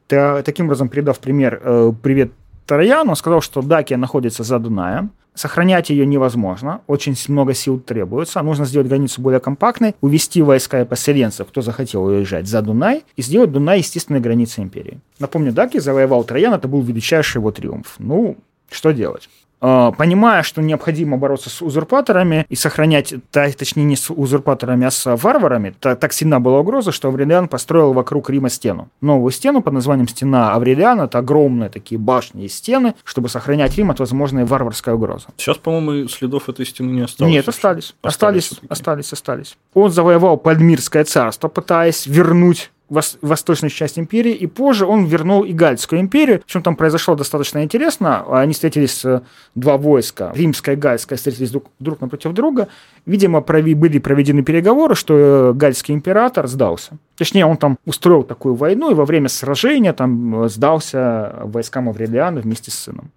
Таким 0.07 0.65
образом, 0.65 0.87
передав 0.89 1.19
пример, 1.19 1.61
э, 1.61 1.91
привет 2.01 2.31
Трояну, 2.65 3.11
он 3.11 3.15
сказал, 3.15 3.41
что 3.41 3.61
Дакия 3.61 3.97
находится 3.97 4.43
за 4.43 4.59
Дунаем, 4.59 5.11
Сохранять 5.33 5.89
ее 5.89 6.05
невозможно, 6.05 6.81
очень 6.87 7.15
много 7.29 7.53
сил 7.53 7.79
требуется. 7.79 8.41
Нужно 8.41 8.65
сделать 8.65 8.89
границу 8.89 9.21
более 9.21 9.39
компактной, 9.39 9.95
увести 10.01 10.41
войска 10.41 10.81
и 10.81 10.85
поселенцев, 10.85 11.47
кто 11.47 11.61
захотел 11.61 12.03
уезжать, 12.03 12.47
за 12.47 12.61
Дунай, 12.61 13.05
и 13.15 13.21
сделать 13.21 13.51
Дунай 13.51 13.77
естественной 13.77 14.19
границей 14.19 14.65
империи. 14.65 14.99
Напомню, 15.19 15.53
Даки 15.53 15.79
завоевал 15.79 16.25
Троян, 16.25 16.53
это 16.53 16.67
был 16.67 16.81
величайший 16.81 17.39
его 17.39 17.51
триумф. 17.51 17.95
Ну, 17.97 18.35
что 18.69 18.91
делать? 18.91 19.29
А, 19.61 19.91
понимая, 19.91 20.41
что 20.41 20.61
необходимо 20.61 21.17
бороться 21.17 21.49
с 21.49 21.61
узурпаторами 21.61 22.45
и 22.49 22.55
сохранять, 22.55 23.13
точнее, 23.31 23.83
не 23.83 23.95
с 23.95 24.09
узурпаторами, 24.09 24.87
а 24.87 24.91
с 24.91 25.15
варварами, 25.15 25.75
так 25.79 26.13
сильна 26.13 26.39
была 26.39 26.59
угроза, 26.59 26.91
что 26.91 27.09
Аврелиан 27.09 27.47
построил 27.47 27.93
вокруг 27.93 28.29
Рима 28.29 28.49
стену. 28.49 28.89
Новую 29.01 29.31
стену 29.31 29.61
под 29.61 29.73
названием 29.73 30.07
Стена 30.07 30.53
Аврелиана. 30.53 31.03
Это 31.03 31.19
огромные 31.19 31.69
такие 31.69 31.99
башни 31.99 32.45
и 32.45 32.47
стены, 32.47 32.95
чтобы 33.03 33.29
сохранять 33.29 33.77
Рим 33.77 33.91
от 33.91 33.99
возможной 33.99 34.45
варварской 34.45 34.93
угрозы. 34.95 35.27
Сейчас, 35.37 35.57
по-моему, 35.57 36.07
следов 36.09 36.49
этой 36.49 36.65
стены 36.65 36.91
не 36.91 37.01
осталось. 37.01 37.31
Нет, 37.31 37.47
остались. 37.47 37.95
Остались, 38.01 38.51
остались, 38.51 38.69
остались, 38.69 39.13
остались. 39.13 39.57
Он 39.73 39.91
завоевал 39.91 40.37
Пальмирское 40.37 41.03
царство, 41.03 41.47
пытаясь 41.47 42.07
вернуть 42.07 42.71
вос- 42.91 43.17
восточную 43.21 43.71
часть 43.71 43.97
империи, 43.97 44.33
и 44.33 44.45
позже 44.47 44.85
он 44.85 45.05
вернул 45.05 45.43
и 45.43 45.53
Гальскую 45.53 45.99
империю. 46.01 46.41
Причем 46.45 46.61
там 46.61 46.75
произошло 46.75 47.15
достаточно 47.15 47.63
интересно. 47.63 48.23
Они 48.41 48.53
встретились, 48.53 49.03
э, 49.05 49.21
два 49.55 49.77
войска, 49.77 50.31
римская 50.35 50.75
и 50.75 50.77
гальская, 50.77 51.17
встретились 51.17 51.49
друг, 51.51 51.65
друг 51.79 52.01
напротив 52.01 52.33
друга. 52.33 52.67
Видимо, 53.05 53.39
прови- 53.39 53.75
были 53.75 53.97
проведены 53.99 54.43
переговоры, 54.43 54.93
что 54.95 55.17
э, 55.17 55.53
гальский 55.53 55.95
император 55.95 56.47
сдался. 56.47 56.97
Точнее, 57.17 57.45
он 57.45 57.57
там 57.57 57.77
устроил 57.85 58.23
такую 58.23 58.55
войну, 58.55 58.91
и 58.91 58.93
во 58.93 59.05
время 59.05 59.29
сражения 59.29 59.93
там 59.93 60.43
э, 60.43 60.49
сдался 60.49 61.39
войскам 61.43 61.89
Аврелиана 61.89 62.41
вместе 62.41 62.71
с 62.71 62.75
сыном. 62.75 63.11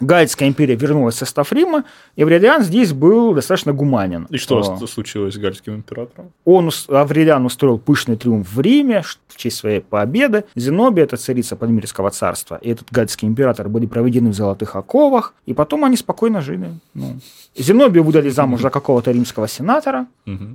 Гальская 0.00 0.48
империя 0.48 0.74
вернулась 0.74 1.16
в 1.16 1.18
состав 1.18 1.52
Рима, 1.52 1.84
и 2.16 2.22
Аврелиан 2.22 2.62
здесь 2.62 2.92
был 2.92 3.34
достаточно 3.34 3.72
гуманен. 3.72 4.26
И 4.30 4.36
что 4.36 4.58
а, 4.60 4.86
случилось 4.86 5.34
с 5.34 5.38
гальским 5.38 5.76
императором? 5.76 6.32
Он, 6.44 6.70
Аврелиан 6.88 7.44
устроил 7.44 7.78
пышный 7.78 8.16
триумф 8.16 8.52
в 8.52 8.60
Риме 8.60 9.02
в 9.28 9.36
честь 9.36 9.56
своей 9.56 9.80
победы. 9.80 10.44
Зенобия, 10.54 11.04
это 11.04 11.16
царица 11.16 11.56
Пальмирского 11.56 12.10
царства, 12.10 12.58
и 12.60 12.70
этот 12.70 12.88
гальский 12.90 13.28
император 13.28 13.68
были 13.68 13.86
проведены 13.86 14.30
в 14.30 14.34
золотых 14.34 14.76
оковах, 14.76 15.34
и 15.46 15.54
потом 15.54 15.84
они 15.84 15.96
спокойно 15.96 16.40
жили. 16.40 16.70
Ну. 16.94 17.18
Зенобию 17.56 18.02
выдали 18.02 18.30
замуж 18.30 18.60
за 18.60 18.70
какого-то 18.70 19.10
римского 19.10 19.48
сенатора. 19.48 20.06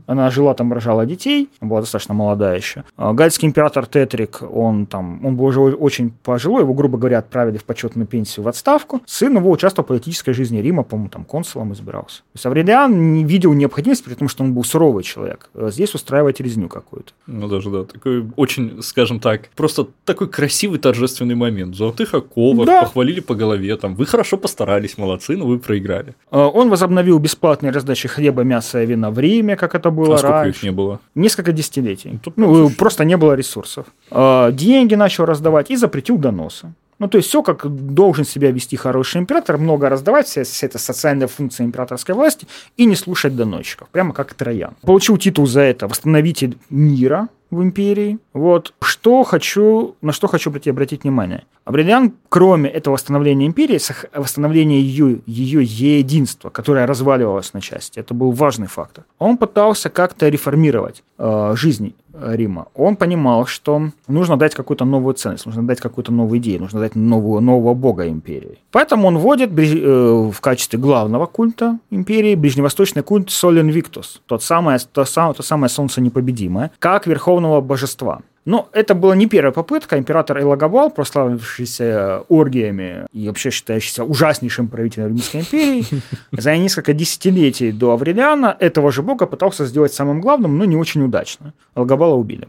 Она 0.05 0.29
жила 0.29 0.53
там, 0.53 0.73
рожала 0.73 1.05
детей, 1.05 1.49
была 1.61 1.81
достаточно 1.81 2.13
молодая 2.13 2.57
еще. 2.57 2.83
А 2.95 3.13
гальский 3.13 3.47
император 3.47 3.85
Тетрик, 3.85 4.41
он 4.41 4.85
там, 4.85 5.25
он 5.25 5.35
был 5.35 5.45
уже 5.45 5.59
очень 5.59 6.11
пожилой, 6.23 6.61
его, 6.63 6.73
грубо 6.73 6.97
говоря, 6.97 7.19
отправили 7.19 7.57
в 7.57 7.63
почетную 7.63 8.07
пенсию 8.07 8.43
в 8.45 8.47
отставку, 8.47 8.66
отставку. 8.67 9.01
Сын 9.05 9.35
его 9.37 9.49
участвовал 9.49 9.85
в 9.85 9.87
политической 9.87 10.33
жизни 10.33 10.59
Рима, 10.59 10.83
по-моему, 10.83 11.09
там 11.09 11.23
консулом 11.23 11.73
избирался. 11.73 12.17
То 12.17 12.35
есть 12.35 12.45
Аврелиан 12.45 13.13
не 13.13 13.23
видел 13.23 13.53
необходимости, 13.53 14.03
при 14.03 14.13
том, 14.13 14.27
что 14.27 14.43
он 14.43 14.53
был 14.53 14.63
суровый 14.63 15.03
человек, 15.03 15.49
э, 15.53 15.69
здесь 15.71 15.93
устраивать 15.95 16.41
резню 16.41 16.67
какую-то. 16.67 17.13
Ну, 17.27 17.47
даже, 17.47 17.69
да, 17.69 17.83
такой 17.83 18.25
очень, 18.35 18.81
скажем 18.81 19.19
так, 19.19 19.49
просто 19.55 19.87
такой 20.05 20.27
красивый 20.27 20.79
торжественный 20.79 21.35
момент. 21.35 21.75
Золотых 21.75 22.13
оковах, 22.13 22.67
да. 22.67 22.81
похвалили 22.81 23.21
по 23.21 23.35
голове, 23.35 23.75
там, 23.77 23.95
вы 23.95 24.05
хорошо 24.05 24.37
постарались, 24.37 24.97
молодцы, 24.97 25.37
но 25.37 25.45
вы 25.45 25.59
проиграли. 25.59 26.15
Э, 26.31 26.39
он 26.39 26.69
возобновил 26.69 27.19
бесплатные 27.19 27.71
раздачи 27.71 28.07
хлеба, 28.07 28.43
мяса 28.43 28.83
и 28.83 28.85
вина 28.85 29.11
в 29.11 29.19
Риме, 29.19 29.55
как 29.55 29.75
это 29.75 29.91
было 29.91 30.15
а 30.15 30.17
сколько 30.17 30.47
их 30.49 30.63
не 30.63 30.71
было? 30.71 30.99
Несколько 31.15 31.51
десятилетий. 31.51 32.19
Ну, 32.35 32.47
ну 32.47 32.69
просто 32.69 33.05
не 33.05 33.17
было 33.17 33.33
ресурсов. 33.33 33.85
Э, 34.11 34.51
деньги 34.51 34.95
начал 34.95 35.25
раздавать 35.25 35.71
и 35.71 35.75
запретил 35.75 36.17
доносы. 36.17 36.73
Ну, 36.99 37.07
то 37.07 37.17
есть 37.17 37.29
все, 37.29 37.43
как 37.43 37.67
должен 37.67 38.25
себя 38.25 38.51
вести 38.51 38.75
хороший 38.75 39.21
император, 39.21 39.57
много 39.57 39.89
раздавать, 39.89 40.27
вся, 40.27 40.43
вся 40.43 40.67
эта 40.67 40.79
социальная 40.79 41.27
функция 41.27 41.65
императорской 41.65 42.15
власти 42.15 42.47
и 42.75 42.85
не 42.85 42.95
слушать 42.95 43.35
доносчиков, 43.35 43.87
прямо 43.89 44.13
как 44.13 44.33
Троян. 44.33 44.75
Получил 44.81 45.17
титул 45.17 45.45
за 45.45 45.61
это 45.61 45.87
восстановитель 45.87 46.57
мира, 46.69 47.29
в 47.49 47.61
империи. 47.61 48.19
Вот. 48.33 48.73
Что 48.81 49.23
хочу, 49.23 49.95
на 50.01 50.11
что 50.11 50.27
хочу 50.27 50.49
обратить, 50.49 50.71
обратить 50.71 51.03
внимание. 51.03 51.45
Аврелиан, 51.65 52.13
кроме 52.29 52.69
этого 52.69 52.93
восстановления 52.93 53.45
империи, 53.47 53.79
восстановления 54.13 54.79
ее, 54.79 55.21
ее 55.25 55.63
единства, 55.63 56.49
которое 56.49 56.85
разваливалось 56.85 57.53
на 57.53 57.61
части, 57.61 57.99
это 57.99 58.13
был 58.13 58.31
важный 58.31 58.67
фактор. 58.67 59.05
Он 59.19 59.37
пытался 59.37 59.89
как-то 59.89 60.29
реформировать 60.29 61.03
э, 61.17 61.53
жизнь 61.55 61.93
Рима. 62.21 62.67
Он 62.75 62.95
понимал, 62.95 63.45
что 63.45 63.89
нужно 64.07 64.37
дать 64.37 64.55
какую-то 64.55 64.85
новую 64.85 65.13
ценность, 65.13 65.45
нужно 65.45 65.67
дать 65.67 65.79
какую-то 65.79 66.11
новую 66.11 66.39
идею, 66.39 66.61
нужно 66.61 66.79
дать 66.79 66.95
новую, 66.95 67.41
нового 67.41 67.73
бога 67.73 68.07
империи. 68.07 68.57
Поэтому 68.71 69.07
он 69.07 69.17
вводит 69.17 69.51
э, 69.57 70.31
в 70.33 70.41
качестве 70.41 70.79
главного 70.79 71.25
культа 71.25 71.79
империи 71.91 72.35
ближневосточный 72.35 73.03
культ 73.03 73.29
Солен 73.29 73.69
Виктус, 73.69 74.21
тот 74.25 74.43
самое, 74.43 74.79
то, 74.91 75.05
самое, 75.05 75.33
то 75.33 75.43
самое 75.43 75.69
солнце 75.69 76.01
непобедимое, 76.01 76.71
как 76.79 77.07
верховного 77.07 77.61
божества. 77.61 78.21
Но 78.47 78.69
это 78.71 78.95
была 78.95 79.13
не 79.13 79.27
первая 79.27 79.51
попытка. 79.51 79.99
Император 79.99 80.39
Элагабал, 80.39 80.89
прославившийся 80.89 82.23
оргиями 82.29 83.05
и 83.11 83.27
вообще 83.27 83.49
считающийся 83.49 84.05
ужаснейшим 84.05 84.69
правителем 84.69 85.09
Римской 85.09 85.41
империи, 85.41 85.85
за 86.31 86.55
несколько 86.55 86.93
десятилетий 86.93 87.73
до 87.73 87.91
Аврелиана 87.91 88.55
этого 88.57 88.89
же 88.89 89.03
бога 89.03 89.25
пытался 89.25 89.65
сделать 89.65 89.93
самым 89.93 90.21
главным, 90.21 90.57
но 90.57 90.63
не 90.63 90.77
очень 90.77 91.03
удачно. 91.03 91.53
Элагабала 91.75 92.15
убили. 92.15 92.47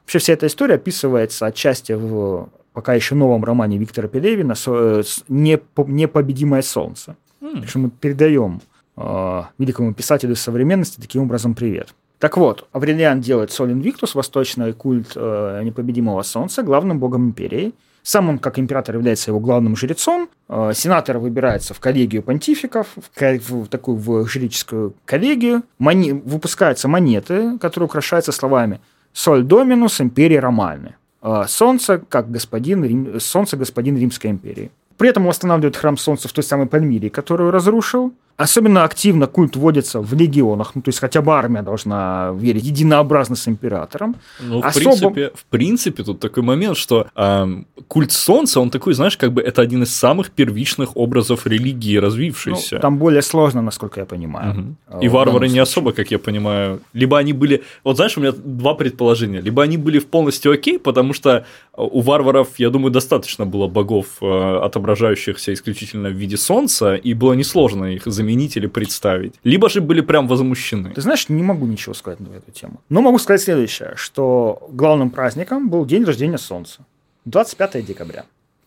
Вообще 0.00 0.18
вся 0.18 0.32
эта 0.32 0.48
история 0.48 0.74
описывается 0.74 1.46
отчасти 1.46 1.92
в 1.92 2.48
пока 2.72 2.94
еще 2.94 3.14
новом 3.14 3.44
романе 3.44 3.78
Виктора 3.78 4.08
Пелевина 4.08 4.56
э, 4.66 5.02
«Непобедимое 5.28 6.62
солнце». 6.62 7.14
Mm. 7.40 7.60
Так 7.60 7.68
что 7.68 7.78
мы 7.78 7.90
передаем 7.90 8.62
э, 8.96 9.42
великому 9.58 9.94
писателю 9.94 10.34
современности 10.34 11.00
таким 11.00 11.22
образом 11.22 11.54
привет. 11.54 11.94
Так 12.18 12.36
вот, 12.36 12.66
Аврелиан 12.72 13.20
делает 13.20 13.52
Соль 13.52 13.72
Инвиктус, 13.72 14.14
восточный 14.14 14.72
культ 14.72 15.12
э, 15.14 15.60
непобедимого 15.64 16.22
солнца, 16.22 16.62
главным 16.62 16.98
богом 16.98 17.26
империи. 17.28 17.74
Сам 18.02 18.28
он, 18.28 18.38
как 18.38 18.58
император, 18.58 18.94
является 18.94 19.30
его 19.30 19.40
главным 19.40 19.76
жрецом. 19.76 20.30
Э, 20.48 20.72
сенатор 20.74 21.18
выбирается 21.18 21.74
в 21.74 21.80
коллегию 21.80 22.22
понтификов, 22.22 22.86
в, 22.96 23.38
в 23.50 23.68
такую 23.68 23.98
в 23.98 24.26
жреческую 24.26 24.94
коллегию. 25.04 25.62
Мони, 25.78 26.12
выпускаются 26.12 26.88
монеты, 26.88 27.58
которые 27.58 27.86
украшаются 27.86 28.32
словами 28.32 28.80
«Соль 29.12 29.42
Доминус 29.42 30.00
империи 30.00 30.36
Ромальны». 30.36 30.94
Э, 31.20 31.44
солнце, 31.48 31.98
как 32.08 32.30
господин, 32.30 32.84
Рим, 32.84 33.20
солнце 33.20 33.56
господин 33.56 33.98
Римской 33.98 34.30
империи. 34.30 34.70
При 34.96 35.10
этом 35.10 35.26
восстанавливает 35.26 35.76
храм 35.76 35.96
Солнца 35.96 36.28
в 36.28 36.32
той 36.32 36.44
самой 36.44 36.66
Пальмире, 36.66 37.10
которую 37.10 37.50
разрушил. 37.50 38.14
Особенно 38.36 38.84
активно 38.84 39.26
культ 39.26 39.56
вводится 39.56 40.00
в 40.00 40.12
легионах, 40.12 40.74
ну, 40.74 40.82
то 40.82 40.90
есть 40.90 41.00
хотя 41.00 41.22
бы 41.22 41.32
армия 41.32 41.62
должна 41.62 42.32
верить 42.34 42.64
единообразно 42.64 43.34
с 43.34 43.48
императором. 43.48 44.16
Ну, 44.40 44.60
в, 44.60 44.66
Особо... 44.66 44.84
принципе, 44.84 45.30
в 45.34 45.44
принципе, 45.46 46.02
тут 46.02 46.20
такой 46.20 46.42
момент, 46.42 46.76
что 46.76 47.06
э, 47.16 47.46
культ 47.88 48.12
Солнца, 48.12 48.60
он 48.60 48.68
такой, 48.68 48.92
знаешь, 48.92 49.16
как 49.16 49.32
бы 49.32 49.40
это 49.40 49.62
один 49.62 49.84
из 49.84 49.94
самых 49.94 50.30
первичных 50.30 50.96
образов 50.96 51.46
религии 51.46 51.96
развившейся. 51.96 52.74
Ну, 52.74 52.80
там 52.80 52.98
более 52.98 53.22
сложно, 53.22 53.62
насколько 53.62 54.00
я 54.00 54.06
понимаю. 54.06 54.76
Угу. 54.90 55.00
И 55.00 55.08
варвары 55.08 55.48
не 55.48 55.58
особо, 55.58 55.92
как 55.92 56.10
я 56.10 56.18
понимаю. 56.18 56.80
Либо 56.92 57.16
они 57.16 57.32
были... 57.32 57.62
Вот 57.84 57.96
знаешь, 57.96 58.18
у 58.18 58.20
меня 58.20 58.32
два 58.32 58.74
предположения. 58.74 59.40
Либо 59.40 59.62
они 59.62 59.78
были 59.78 59.98
в 59.98 60.06
полностью 60.06 60.52
окей, 60.52 60.78
потому 60.78 61.14
что 61.14 61.46
у 61.74 62.02
варваров, 62.02 62.48
я 62.58 62.68
думаю, 62.68 62.90
достаточно 62.90 63.46
было 63.46 63.66
богов, 63.66 64.06
э, 64.20 64.60
отображающихся 64.62 65.54
исключительно 65.54 66.10
в 66.10 66.12
виде 66.12 66.36
Солнца, 66.36 66.96
и 66.96 67.14
было 67.14 67.32
несложно 67.32 67.86
их 67.86 68.02
заменить 68.04 68.25
заменить 68.26 68.56
или 68.56 68.66
представить. 68.66 69.34
Либо 69.44 69.68
же 69.68 69.80
были 69.80 70.02
прям 70.02 70.26
возмущены. 70.28 70.90
Ты 70.94 71.00
знаешь, 71.00 71.28
не 71.28 71.42
могу 71.42 71.66
ничего 71.66 71.94
сказать 71.94 72.20
на 72.20 72.34
эту 72.34 72.50
тему. 72.50 72.80
Но 72.88 73.00
могу 73.00 73.18
сказать 73.18 73.42
следующее, 73.42 73.92
что 73.96 74.66
главным 74.72 75.10
праздником 75.10 75.68
был 75.70 75.86
день 75.86 76.04
рождения 76.04 76.38
Солнца. 76.38 76.84
25 77.24 77.86
декабря. 77.86 78.24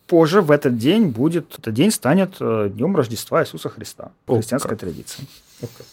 Позже 0.08 0.42
в 0.42 0.52
этот 0.52 0.78
день 0.78 1.08
будет, 1.08 1.60
этот 1.60 1.74
день 1.74 1.92
станет 1.92 2.38
э, 2.40 2.70
днем 2.74 2.96
Рождества 2.96 3.44
Иисуса 3.44 3.70
Христа 3.70 4.12
по 4.26 4.36
христианской 4.36 4.72
как. 4.72 4.80
традиции. 4.80 5.24
Okay. 5.62 5.86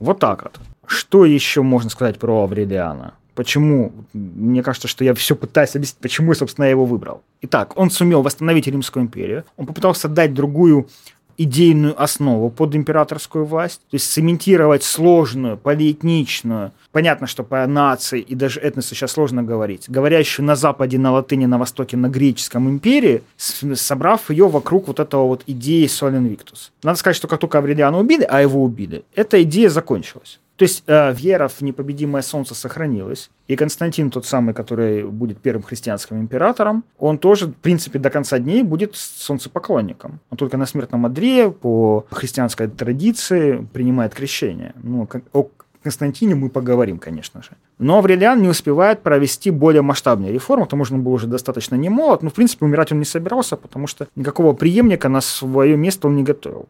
Вот 0.00 0.18
так 0.18 0.42
вот. 0.42 0.60
Что 0.86 1.24
еще 1.24 1.62
можно 1.62 1.90
сказать 1.90 2.18
про 2.18 2.42
Аврелиана? 2.42 3.14
Почему? 3.34 3.92
Мне 4.12 4.62
кажется, 4.62 4.86
что 4.86 5.04
я 5.04 5.14
все 5.14 5.34
пытаюсь 5.34 5.74
объяснить, 5.76 5.98
почему, 6.00 6.34
собственно, 6.34 6.66
я 6.66 6.70
его 6.70 6.84
выбрал. 6.84 7.22
Итак, 7.42 7.76
он 7.76 7.90
сумел 7.90 8.22
восстановить 8.22 8.66
Римскую 8.66 9.04
империю. 9.04 9.44
Он 9.56 9.66
попытался 9.66 10.08
дать 10.08 10.34
другую 10.34 10.88
идейную 11.36 12.00
основу 12.00 12.50
под 12.50 12.74
императорскую 12.74 13.44
власть, 13.44 13.80
то 13.90 13.94
есть 13.94 14.10
цементировать 14.12 14.82
сложную, 14.82 15.56
полиэтничную, 15.56 16.72
понятно, 16.92 17.26
что 17.26 17.42
по 17.42 17.66
нации 17.66 18.20
и 18.20 18.34
даже 18.34 18.60
этносу 18.60 18.94
сейчас 18.94 19.12
сложно 19.12 19.42
говорить, 19.42 19.86
говорящую 19.88 20.46
на 20.46 20.56
Западе, 20.56 20.98
на 20.98 21.12
латыни, 21.12 21.46
на 21.46 21.58
Востоке, 21.58 21.96
на 21.96 22.08
греческом 22.08 22.68
империи, 22.68 23.22
собрав 23.36 24.30
ее 24.30 24.48
вокруг 24.48 24.88
вот 24.88 25.00
этого 25.00 25.26
вот 25.26 25.42
идеи 25.46 25.86
Солен 25.86 26.26
Виктус. 26.26 26.72
Надо 26.82 26.98
сказать, 26.98 27.16
что 27.16 27.28
как 27.28 27.40
только 27.40 27.58
Аврелиана 27.58 27.98
убили, 27.98 28.22
а 28.22 28.40
его 28.40 28.62
убили, 28.62 29.04
эта 29.14 29.42
идея 29.42 29.70
закончилась. 29.70 30.40
То 30.56 30.64
есть 30.64 30.84
э, 30.86 31.12
вера 31.12 31.48
в 31.48 31.60
непобедимое 31.62 32.22
солнце 32.22 32.54
сохранилась. 32.54 33.30
И 33.48 33.56
Константин, 33.56 34.10
тот 34.10 34.24
самый, 34.24 34.54
который 34.54 35.04
будет 35.04 35.38
первым 35.38 35.62
христианским 35.62 36.20
императором, 36.20 36.84
он 36.98 37.18
тоже, 37.18 37.48
в 37.48 37.54
принципе, 37.54 37.98
до 37.98 38.10
конца 38.10 38.38
дней 38.38 38.62
будет 38.62 38.94
солнцепоклонником. 38.94 40.20
Он 40.30 40.38
только 40.38 40.56
на 40.56 40.66
смертном 40.66 41.06
одре 41.06 41.50
по 41.50 42.06
христианской 42.10 42.68
традиции 42.68 43.66
принимает 43.72 44.14
крещение. 44.14 44.74
Ну, 44.82 45.08
о 45.32 45.48
Константине 45.84 46.34
мы 46.34 46.48
поговорим, 46.48 46.98
конечно 46.98 47.42
же. 47.42 47.50
Но 47.78 47.98
Аврелиан 47.98 48.40
не 48.40 48.48
успевает 48.48 49.02
провести 49.02 49.50
более 49.50 49.82
масштабные 49.82 50.32
реформы, 50.32 50.64
потому 50.64 50.84
что 50.86 50.94
он 50.94 51.02
был 51.02 51.12
уже 51.12 51.26
достаточно 51.26 51.74
не 51.74 51.90
молод, 51.90 52.22
но, 52.22 52.30
в 52.30 52.32
принципе, 52.32 52.64
умирать 52.64 52.92
он 52.92 53.00
не 53.00 53.04
собирался, 53.04 53.56
потому 53.56 53.86
что 53.86 54.06
никакого 54.16 54.54
преемника 54.54 55.10
на 55.10 55.20
свое 55.20 55.76
место 55.76 56.08
он 56.08 56.16
не 56.16 56.22
готовил. 56.22 56.68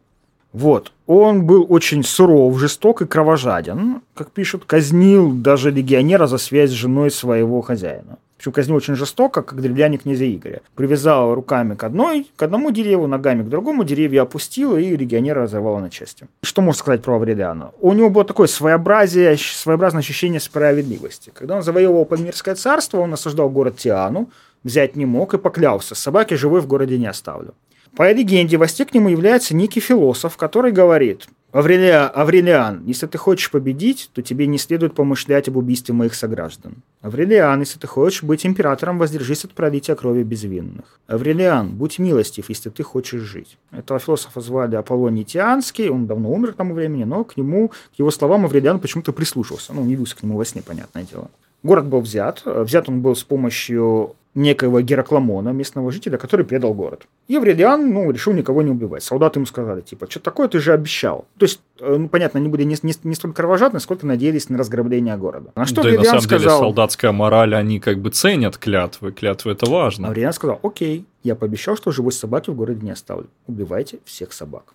Вот. 0.55 0.93
Он 1.05 1.45
был 1.45 1.65
очень 1.67 2.01
суров, 2.03 2.57
жесток 2.57 3.01
и 3.01 3.05
кровожаден, 3.05 4.01
как 4.13 4.31
пишут, 4.31 4.63
казнил 4.65 5.33
даже 5.33 5.69
легионера 5.69 6.27
за 6.27 6.37
связь 6.37 6.69
с 6.69 6.73
женой 6.73 7.11
своего 7.11 7.61
хозяина. 7.61 8.17
Причем 8.37 8.53
казнил 8.53 8.77
очень 8.77 8.95
жестоко, 8.95 9.41
как 9.41 9.61
древляне 9.61 9.97
князя 9.97 10.25
Игоря. 10.33 10.61
Привязал 10.75 11.35
руками 11.35 11.75
к 11.75 11.83
одной, 11.83 12.31
к 12.37 12.43
одному 12.43 12.71
дереву, 12.71 13.05
ногами 13.05 13.43
к 13.43 13.49
другому, 13.49 13.83
деревья 13.83 14.21
опустил 14.21 14.77
и 14.77 14.95
легионера 14.95 15.41
разорвало 15.41 15.79
на 15.79 15.89
части. 15.89 16.25
Что 16.41 16.61
можно 16.61 16.79
сказать 16.79 17.01
про 17.01 17.15
Аврелиана? 17.15 17.71
У 17.81 17.91
него 17.91 18.09
было 18.09 18.23
такое 18.23 18.47
своеобразие, 18.47 19.35
своеобразное 19.37 19.99
ощущение 19.99 20.39
справедливости. 20.39 21.33
Когда 21.35 21.57
он 21.57 21.63
завоевывал 21.63 22.05
Пальмирское 22.05 22.55
царство, 22.55 22.99
он 22.99 23.13
осаждал 23.13 23.49
город 23.49 23.75
Тиану, 23.75 24.29
взять 24.63 24.95
не 24.95 25.05
мог 25.05 25.33
и 25.33 25.37
поклялся, 25.37 25.95
собаки 25.95 26.35
живой 26.35 26.61
в 26.61 26.67
городе 26.67 26.97
не 26.97 27.07
оставлю. 27.07 27.53
По 27.95 28.11
легенде, 28.11 28.57
во 28.57 28.67
к 28.67 28.93
нему 28.93 29.09
является 29.09 29.55
некий 29.55 29.79
философ, 29.79 30.35
который 30.35 30.71
говорит, 30.71 31.27
Аврелия, 31.53 32.09
Аврелиан, 32.09 32.83
если 32.85 33.07
ты 33.07 33.17
хочешь 33.17 33.49
победить, 33.49 34.09
то 34.13 34.21
тебе 34.21 34.45
не 34.45 34.57
следует 34.57 34.93
помышлять 34.93 35.47
об 35.47 35.55
убийстве 35.55 35.93
моих 35.93 36.13
сограждан. 36.13 36.83
Аврелиан, 37.01 37.61
если 37.61 37.79
ты 37.79 37.87
хочешь 37.87 38.23
быть 38.23 38.45
императором, 38.45 38.97
воздержись 38.97 39.45
от 39.45 39.53
пролития 39.53 39.95
крови 39.95 40.23
безвинных. 40.23 40.99
Аврелиан, 41.07 41.69
будь 41.69 41.97
милостив, 41.97 42.49
если 42.49 42.69
ты 42.69 42.83
хочешь 42.83 43.21
жить. 43.21 43.57
Этого 43.71 44.01
философа 44.01 44.41
звали 44.41 44.75
Аполлоний 44.75 45.23
Тианский, 45.23 45.87
он 45.87 46.07
давно 46.07 46.33
умер 46.33 46.51
к 46.51 46.57
тому 46.57 46.73
времени, 46.73 47.05
но 47.05 47.23
к 47.23 47.37
нему, 47.37 47.69
к 47.69 47.99
его 47.99 48.11
словам 48.11 48.43
Аврелиан 48.43 48.81
почему-то 48.81 49.13
прислушался. 49.13 49.71
Ну, 49.71 49.85
не 49.85 49.95
к 49.95 50.23
нему 50.23 50.35
во 50.35 50.43
сне, 50.43 50.61
понятное 50.61 51.03
дело. 51.09 51.29
Город 51.63 51.85
был 51.85 52.01
взят. 52.01 52.41
Взят 52.43 52.89
он 52.89 53.01
был 53.01 53.15
с 53.15 53.23
помощью 53.23 54.17
некоего 54.35 54.81
Геракламона, 54.81 55.49
местного 55.49 55.91
жителя, 55.91 56.17
который 56.17 56.45
предал 56.45 56.73
город. 56.73 57.07
И 57.27 57.35
Аврелиан, 57.35 57.93
ну, 57.93 58.11
решил 58.11 58.33
никого 58.33 58.61
не 58.61 58.69
убивать. 58.69 59.01
Солдаты 59.01 59.39
ему 59.39 59.45
сказали, 59.45 59.81
типа, 59.81 60.07
что 60.09 60.19
такое 60.19 60.49
ты 60.49 60.59
же 60.59 60.73
обещал. 60.73 61.25
То 61.37 61.45
есть, 61.45 61.61
э, 61.79 61.95
ну, 61.97 62.09
понятно, 62.09 62.39
они 62.41 62.49
были 62.49 62.63
не, 62.63 62.75
не, 62.83 62.93
не 63.03 63.15
столь 63.15 63.33
кровожадны, 63.33 63.79
сколько 63.79 64.05
надеялись 64.05 64.49
на 64.49 64.57
разграбление 64.57 65.15
города. 65.15 65.51
На 65.55 65.65
что 65.65 65.75
да 65.75 65.81
Аврелиан 65.81 66.01
и 66.01 66.05
на 66.05 66.09
самом 66.09 66.21
сказал, 66.21 66.39
деле 66.39 66.59
солдатская 66.59 67.11
мораль, 67.13 67.55
они 67.55 67.79
как 67.79 67.99
бы 67.99 68.09
ценят 68.09 68.57
клятвы. 68.57 69.13
Клятвы 69.13 69.53
это 69.53 69.69
важно. 69.69 70.09
Аврелиан 70.09 70.33
сказал, 70.33 70.59
окей, 70.61 71.05
я 71.23 71.35
пообещал, 71.35 71.77
что 71.77 71.91
живой 71.91 72.11
собаки 72.11 72.49
в 72.49 72.55
городе 72.55 72.85
не 72.85 72.91
оставлю. 72.91 73.27
Убивайте 73.47 73.99
всех 74.03 74.33
собак. 74.33 74.73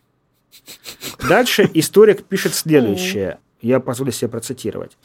Дальше 1.28 1.68
историк 1.74 2.24
пишет 2.24 2.54
следующее. 2.54 3.38
Я 3.60 3.78
позволю 3.78 4.10
себе 4.10 4.28
процитировать. 4.28 4.96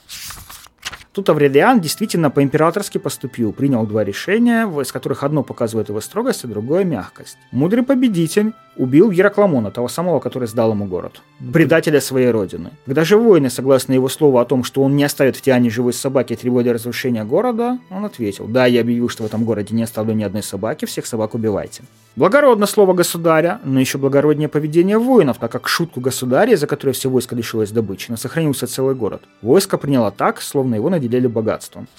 Тут 1.15 1.29
Аврелиан 1.29 1.79
действительно 1.79 2.29
по-императорски 2.29 2.97
поступил, 2.97 3.53
принял 3.53 3.87
два 3.87 4.03
решения, 4.03 4.65
из 4.81 4.91
которых 4.91 5.23
одно 5.23 5.43
показывает 5.43 5.87
его 5.87 6.01
строгость, 6.01 6.43
а 6.43 6.47
другое 6.47 6.83
мягкость. 6.83 7.37
Мудрый 7.51 7.83
победитель 7.83 8.51
убил 8.75 9.09
Геракламона, 9.09 9.71
того 9.71 9.87
самого, 9.87 10.19
который 10.19 10.49
сдал 10.49 10.71
ему 10.71 10.87
город, 10.87 11.21
предателя 11.53 12.01
своей 12.01 12.31
родины. 12.31 12.71
Когда 12.85 13.05
же 13.05 13.15
воины, 13.15 13.49
согласно 13.49 13.93
его 13.93 14.09
слову 14.09 14.39
о 14.39 14.45
том, 14.45 14.65
что 14.65 14.83
он 14.83 14.97
не 14.97 15.05
оставит 15.05 15.37
в 15.37 15.41
Тиане 15.41 15.69
живой 15.69 15.93
собаки 15.93 16.35
требуя 16.35 16.73
разрушения 16.73 17.23
города, 17.23 17.79
он 17.89 18.03
ответил, 18.03 18.47
да, 18.47 18.65
я 18.65 18.81
объявил, 18.81 19.07
что 19.07 19.23
в 19.23 19.25
этом 19.25 19.45
городе 19.45 19.73
не 19.73 19.83
оставлю 19.83 20.13
ни 20.13 20.23
одной 20.23 20.43
собаки, 20.43 20.83
всех 20.83 21.05
собак 21.05 21.33
убивайте. 21.33 21.83
Благородно 22.15 22.65
слово 22.65 22.93
государя, 22.93 23.59
но 23.65 23.79
еще 23.79 23.97
благороднее 23.97 24.47
поведение 24.47 24.97
воинов, 24.97 25.37
так 25.37 25.51
как 25.51 25.67
шутку 25.67 25.99
государя, 25.99 26.55
за 26.55 26.65
которой 26.65 26.91
все 26.91 27.09
войско 27.09 27.35
лишилось 27.35 27.71
добычи, 27.71 28.09
но 28.09 28.15
сохранился 28.15 28.67
целый 28.67 28.95
город. 28.95 29.23
Войско 29.41 29.77
приняло 29.77 30.11
так, 30.11 30.41
словно 30.41 30.75
его 30.75 30.89
наделили 30.89 31.27
богатством. 31.27 31.89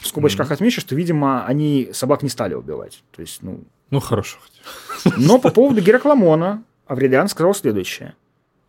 В 0.00 0.06
скобочках 0.06 0.50
mm-hmm. 0.50 0.54
отмечу, 0.54 0.80
что, 0.80 0.94
видимо, 0.94 1.44
они 1.44 1.90
собак 1.92 2.22
не 2.22 2.30
стали 2.30 2.54
убивать. 2.54 3.02
То 3.14 3.20
есть, 3.20 3.42
ну... 3.42 3.64
Ну, 3.90 4.00
хорошо. 4.00 4.38
Но 5.18 5.38
по 5.38 5.50
поводу 5.50 5.82
Геракламона 5.82 6.62
Аврелиан 6.86 7.28
сказал 7.28 7.54
следующее. 7.54 8.14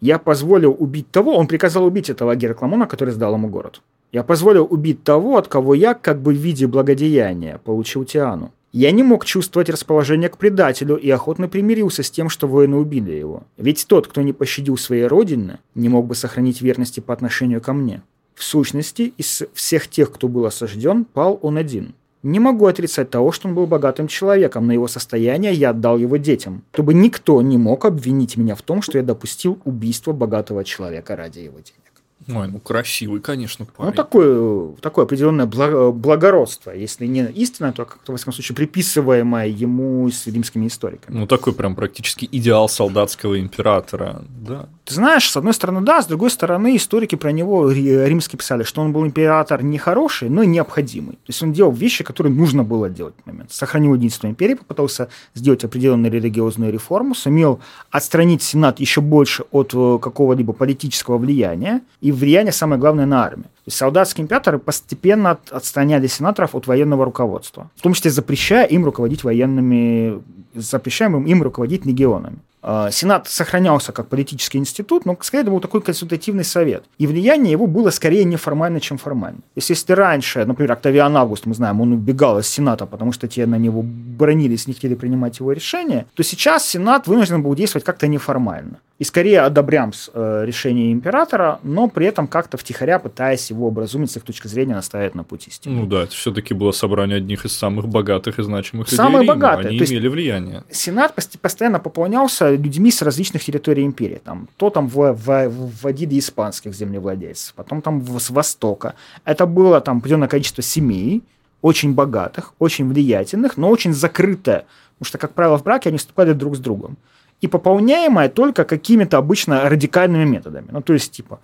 «Я 0.02 0.20
позволил 0.20 0.76
убить 0.78 1.10
того...» 1.12 1.36
Он 1.36 1.48
приказал 1.48 1.86
убить 1.86 2.10
этого 2.10 2.36
Геракламона, 2.36 2.86
который 2.86 3.14
сдал 3.14 3.34
ему 3.34 3.48
город. 3.48 3.82
«Я 4.12 4.24
позволил 4.24 4.68
убить 4.70 5.04
того, 5.04 5.38
от 5.38 5.48
кого 5.48 5.74
я, 5.74 5.94
как 5.94 6.22
бы 6.22 6.34
в 6.34 6.38
виде 6.38 6.68
благодеяния, 6.68 7.60
получил 7.60 8.06
Тиану. 8.06 8.52
Я 8.72 8.92
не 8.92 9.02
мог 9.02 9.26
чувствовать 9.26 9.70
расположение 9.70 10.30
к 10.30 10.38
предателю 10.38 10.96
и 10.96 11.10
охотно 11.10 11.48
примирился 11.48 12.04
с 12.04 12.12
тем, 12.12 12.30
что 12.30 12.48
воины 12.48 12.78
убили 12.78 13.12
его. 13.12 13.44
Ведь 13.58 13.88
тот, 13.88 14.06
кто 14.06 14.22
не 14.22 14.32
пощадил 14.32 14.78
своей 14.78 15.06
родины, 15.08 15.58
не 15.74 15.90
мог 15.90 16.06
бы 16.06 16.14
сохранить 16.14 16.62
верности 16.62 17.00
по 17.00 17.14
отношению 17.14 17.62
ко 17.62 17.74
мне. 17.74 18.04
В 18.36 18.44
сущности, 18.44 19.14
из 19.18 19.44
всех 19.54 19.88
тех, 19.88 20.12
кто 20.12 20.28
был 20.28 20.46
осажден, 20.46 21.04
пал 21.06 21.40
он 21.42 21.58
один. 21.58 21.96
Не 22.22 22.40
могу 22.40 22.68
отрицать 22.68 23.10
того, 23.10 23.32
что 23.32 23.48
он 23.48 23.56
был 23.56 23.66
богатым 23.66 24.08
человеком, 24.08 24.68
но 24.68 24.74
его 24.74 24.88
состояние 24.88 25.54
я 25.54 25.72
отдал 25.72 25.98
его 25.98 26.18
детям, 26.18 26.64
чтобы 26.74 26.94
никто 26.94 27.42
не 27.42 27.58
мог 27.58 27.86
обвинить 27.86 28.38
меня 28.38 28.56
в 28.56 28.62
том, 28.62 28.82
что 28.82 28.98
я 28.98 29.04
допустил 29.04 29.58
убийство 29.66 30.12
богатого 30.12 30.64
человека 30.64 31.16
ради 31.16 31.40
его 31.40 31.58
денег. 31.60 31.89
Ой, 32.28 32.48
ну 32.48 32.60
красивый, 32.60 33.22
конечно, 33.22 33.66
парень. 33.66 33.92
Ну, 33.92 33.96
такое, 33.96 34.68
такое 34.82 35.06
определенное 35.06 35.46
благо- 35.46 35.92
благородство, 35.92 36.72
если 36.72 37.08
не 37.08 37.26
истина, 37.32 37.72
то 37.72 37.86
как-то, 37.86 38.12
во 38.12 38.18
всяком 38.18 38.34
случае, 38.34 38.56
приписываемое 38.56 39.48
ему 39.48 40.10
с 40.10 40.28
римскими 40.28 40.68
историками. 40.68 41.18
Ну, 41.18 41.28
такой 41.28 41.54
прям 41.54 41.76
практически 41.76 42.28
идеал 42.32 42.70
солдатского 42.70 43.40
императора, 43.40 44.24
да. 44.28 44.68
Ты 44.86 44.96
знаешь, 44.96 45.30
с 45.30 45.38
одной 45.38 45.54
стороны, 45.54 45.82
да, 45.82 46.02
с 46.02 46.08
другой 46.08 46.30
стороны, 46.30 46.76
историки 46.76 47.16
про 47.16 47.32
него 47.32 47.72
римские 47.72 48.38
писали, 48.38 48.64
что 48.64 48.82
он 48.82 48.92
был 48.92 49.06
император 49.06 49.64
не 49.64 49.78
хороший, 49.78 50.30
но 50.30 50.44
необходимый. 50.44 51.14
То 51.14 51.30
есть 51.30 51.42
он 51.44 51.54
делал 51.54 51.72
вещи, 51.72 52.04
которые 52.04 52.34
нужно 52.34 52.64
было 52.64 52.90
делать 52.90 53.14
в 53.24 53.28
момент. 53.28 53.52
Сохранил 53.52 53.94
единство 53.94 54.28
империи, 54.28 54.56
попытался 54.56 55.10
сделать 55.36 55.64
определенную 55.64 56.12
религиозную 56.12 56.74
реформу, 56.74 57.16
сумел 57.16 57.60
отстранить 57.92 58.44
Сенат 58.44 58.80
еще 58.80 59.02
больше 59.02 59.44
от 59.52 59.74
э, 59.74 60.00
какого-либо 60.02 60.54
политического 60.54 61.18
влияния, 61.18 61.82
и 62.02 62.09
влияние, 62.12 62.52
самое 62.52 62.80
главное, 62.80 63.06
на 63.06 63.24
армию. 63.24 63.46
То 63.46 63.68
есть 63.68 63.78
солдатские 63.78 64.24
императоры 64.24 64.60
постепенно 64.60 65.38
отстраняли 65.50 66.08
сенаторов 66.08 66.56
от 66.56 66.68
военного 66.68 67.06
руководства, 67.06 67.70
в 67.76 67.82
том 67.82 67.94
числе 67.94 68.12
запрещая 68.12 68.66
им 68.66 68.86
руководить 68.86 69.24
военными, 69.24 70.22
запрещая 70.54 71.10
им 71.10 71.44
руководить 71.44 71.86
легионами. 71.86 72.40
А, 72.62 72.92
Сенат 72.92 73.28
сохранялся 73.28 73.92
как 73.92 74.08
политический 74.08 74.58
институт, 74.58 75.06
но 75.06 75.18
скорее 75.22 75.44
это 75.44 75.52
был 75.52 75.62
такой 75.62 75.82
консультативный 75.82 76.44
совет. 76.44 76.84
И 76.98 77.08
влияние 77.08 77.52
его 77.52 77.68
было 77.68 77.90
скорее 77.90 78.26
неформально, 78.26 78.82
чем 78.82 78.98
формально. 78.98 79.40
Если, 79.56 79.74
если 79.74 79.94
раньше, 79.94 80.44
например, 80.44 80.74
Октавиан 80.74 81.16
Август, 81.16 81.46
мы 81.46 81.54
знаем, 81.54 81.80
он 81.80 81.94
убегал 81.94 82.40
из 82.40 82.48
Сената, 82.48 82.86
потому 82.86 83.14
что 83.14 83.28
те 83.28 83.46
на 83.46 83.56
него 83.56 83.82
бронились, 83.84 84.68
не 84.68 84.74
хотели 84.74 84.96
принимать 84.96 85.40
его 85.40 85.54
решения, 85.54 86.06
то 86.14 86.24
сейчас 86.24 86.68
Сенат 86.68 87.08
вынужден 87.08 87.42
был 87.42 87.56
действовать 87.56 87.86
как-то 87.86 88.08
неформально 88.08 88.80
и 89.00 89.06
скорее 89.06 89.42
одобрям 89.42 89.94
э, 90.14 90.44
решение 90.46 90.92
императора, 90.92 91.60
но 91.64 91.88
при 91.88 92.06
этом 92.06 92.28
как-то 92.28 92.58
втихаря 92.58 93.00
пытаясь 93.00 93.50
его 93.50 93.68
образумить 93.68 94.12
с 94.12 94.18
их 94.18 94.24
точки 94.24 94.48
зрения 94.48 94.76
наставить 94.76 95.16
на 95.16 95.24
путь 95.24 95.48
истины. 95.48 95.74
Ну 95.74 95.86
да, 95.86 96.04
это 96.04 96.12
все-таки 96.12 96.54
было 96.54 96.72
собрание 96.72 97.18
одних 97.18 97.46
из 97.46 97.58
самых 97.58 97.88
богатых 97.88 98.40
и 98.40 98.44
значимых 98.44 98.90
Самые 98.90 99.22
людей 99.22 99.28
богатые. 99.30 99.70
Они 99.70 99.78
То 99.78 99.84
есть 99.84 99.94
имели 99.94 100.10
влияние. 100.10 100.64
Сенат 100.70 101.16
постоянно 101.42 101.80
пополнялся 101.80 102.52
людьми 102.52 102.92
с 102.92 103.02
различных 103.02 103.44
территорий 103.44 103.86
империи. 103.86 104.22
Там, 104.24 104.50
то 104.58 104.70
там 104.70 104.90
в, 104.90 105.14
в, 105.14 105.48
вводили 105.48 106.20
испанских 106.20 106.74
землевладельцев, 106.74 107.54
потом 107.54 107.82
там 107.82 108.06
с 108.20 108.30
востока. 108.30 108.96
Это 109.24 109.46
было 109.46 109.80
там 109.80 110.00
определенное 110.00 110.28
количество 110.28 110.62
семей, 110.62 111.24
очень 111.62 111.94
богатых, 111.94 112.54
очень 112.60 112.90
влиятельных, 112.90 113.56
но 113.56 113.70
очень 113.70 113.94
закрытое. 113.94 114.66
Потому 114.98 115.08
что, 115.08 115.18
как 115.18 115.34
правило, 115.34 115.58
в 115.58 115.64
браке 115.64 115.88
они 115.88 115.98
вступали 115.98 116.34
друг 116.34 116.58
с 116.58 116.60
другом 116.60 116.98
и 117.42 117.48
пополняемая 117.48 118.30
только 118.30 118.66
какими-то 118.66 119.18
обычно 119.18 119.70
радикальными 119.70 120.26
методами. 120.26 120.68
Ну, 120.72 120.82
то 120.82 120.94
есть, 120.94 121.12
типа, 121.12 121.40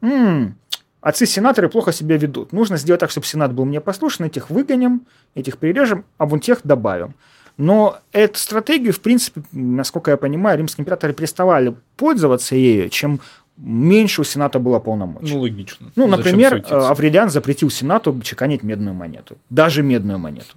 м-м, 0.00 0.56
отцы-сенаторы 1.00 1.68
плохо 1.68 1.92
себя 1.92 2.16
ведут. 2.16 2.52
Нужно 2.52 2.76
сделать 2.76 3.00
так, 3.00 3.10
чтобы 3.10 3.26
сенат 3.26 3.52
был 3.52 3.64
мне 3.64 3.80
послушен, 3.80 4.24
этих 4.24 4.50
выгоним, 4.50 5.06
этих 5.34 5.58
перережем, 5.58 6.04
а 6.18 6.26
вон 6.26 6.40
тех 6.40 6.60
добавим. 6.64 7.14
Но 7.58 7.98
эту 8.12 8.38
стратегию, 8.38 8.92
в 8.92 9.00
принципе, 9.00 9.42
насколько 9.52 10.10
я 10.10 10.16
понимаю, 10.16 10.58
римские 10.58 10.82
императоры 10.82 11.14
переставали 11.14 11.74
пользоваться 11.96 12.54
ею, 12.54 12.90
чем 12.90 13.20
меньше 13.56 14.20
у 14.20 14.24
Сената 14.24 14.58
было 14.58 14.78
полномочий. 14.78 15.34
Ну, 15.34 15.40
логично. 15.40 15.90
Ну, 15.96 16.06
например, 16.06 16.62
Аврелиан 16.68 17.30
запретил 17.30 17.70
Сенату 17.70 18.20
чеканить 18.22 18.62
медную 18.62 18.94
монету. 18.94 19.38
Даже 19.48 19.82
медную 19.82 20.18
монету. 20.18 20.54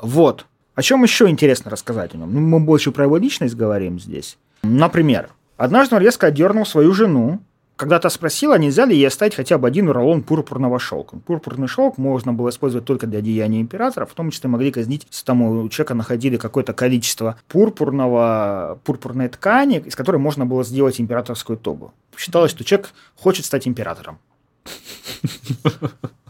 Вот. 0.00 0.46
О 0.74 0.82
чем 0.82 1.02
еще 1.02 1.28
интересно 1.28 1.70
рассказать 1.70 2.14
о 2.14 2.16
нем? 2.16 2.32
Ну, 2.32 2.40
мы 2.40 2.60
больше 2.60 2.92
про 2.92 3.04
его 3.04 3.18
личность 3.18 3.54
говорим 3.54 4.00
здесь. 4.00 4.38
Например, 4.62 5.28
однажды 5.56 5.96
он 5.96 6.02
резко 6.02 6.28
отдернул 6.28 6.64
свою 6.64 6.94
жену, 6.94 7.40
когда 7.76 7.98
та 7.98 8.08
спросила, 8.10 8.56
нельзя 8.58 8.86
ли 8.86 8.96
ей 8.96 9.08
оставить 9.08 9.34
хотя 9.34 9.58
бы 9.58 9.66
один 9.66 9.90
рулон 9.90 10.22
пурпурного 10.22 10.78
шелка. 10.78 11.16
Пурпурный 11.16 11.66
шелк 11.66 11.98
можно 11.98 12.32
было 12.32 12.50
использовать 12.50 12.86
только 12.86 13.06
для 13.06 13.18
одеяния 13.18 13.60
императора, 13.60 14.06
в 14.06 14.14
том 14.14 14.30
числе 14.30 14.48
могли 14.48 14.70
казнить, 14.70 15.06
если 15.10 15.24
там 15.26 15.42
у 15.42 15.68
человека 15.68 15.94
находили 15.94 16.36
какое-то 16.36 16.72
количество 16.72 17.36
пурпурного, 17.48 18.78
пурпурной 18.84 19.28
ткани, 19.28 19.78
из 19.84 19.96
которой 19.96 20.18
можно 20.18 20.46
было 20.46 20.64
сделать 20.64 21.00
императорскую 21.00 21.58
тобу. 21.58 21.92
Считалось, 22.16 22.52
что 22.52 22.64
человек 22.64 22.90
хочет 23.16 23.44
стать 23.44 23.66
императором. 23.66 24.18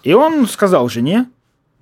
И 0.03 0.14
он 0.14 0.47
сказал 0.49 0.88
жене, 0.88 1.26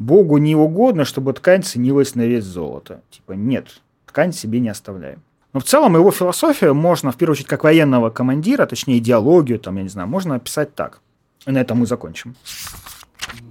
Богу 0.00 0.38
не 0.38 0.56
угодно, 0.56 1.04
чтобы 1.04 1.34
ткань 1.34 1.62
ценилась 1.62 2.14
на 2.14 2.22
вес 2.22 2.44
золота. 2.44 3.02
Типа, 3.10 3.32
нет, 3.32 3.82
ткань 4.06 4.32
себе 4.32 4.58
не 4.58 4.70
оставляем. 4.70 5.22
Но 5.52 5.60
в 5.60 5.64
целом 5.64 5.94
его 5.94 6.10
философию 6.10 6.74
можно, 6.74 7.12
в 7.12 7.16
первую 7.16 7.34
очередь, 7.34 7.48
как 7.48 7.64
военного 7.64 8.08
командира, 8.08 8.64
точнее, 8.64 8.96
идеологию, 8.96 9.58
там, 9.58 9.76
я 9.76 9.82
не 9.82 9.90
знаю, 9.90 10.08
можно 10.08 10.36
описать 10.36 10.74
так. 10.74 11.02
И 11.44 11.50
на 11.50 11.58
этом 11.58 11.80
мы 11.80 11.86
закончим. 11.86 12.34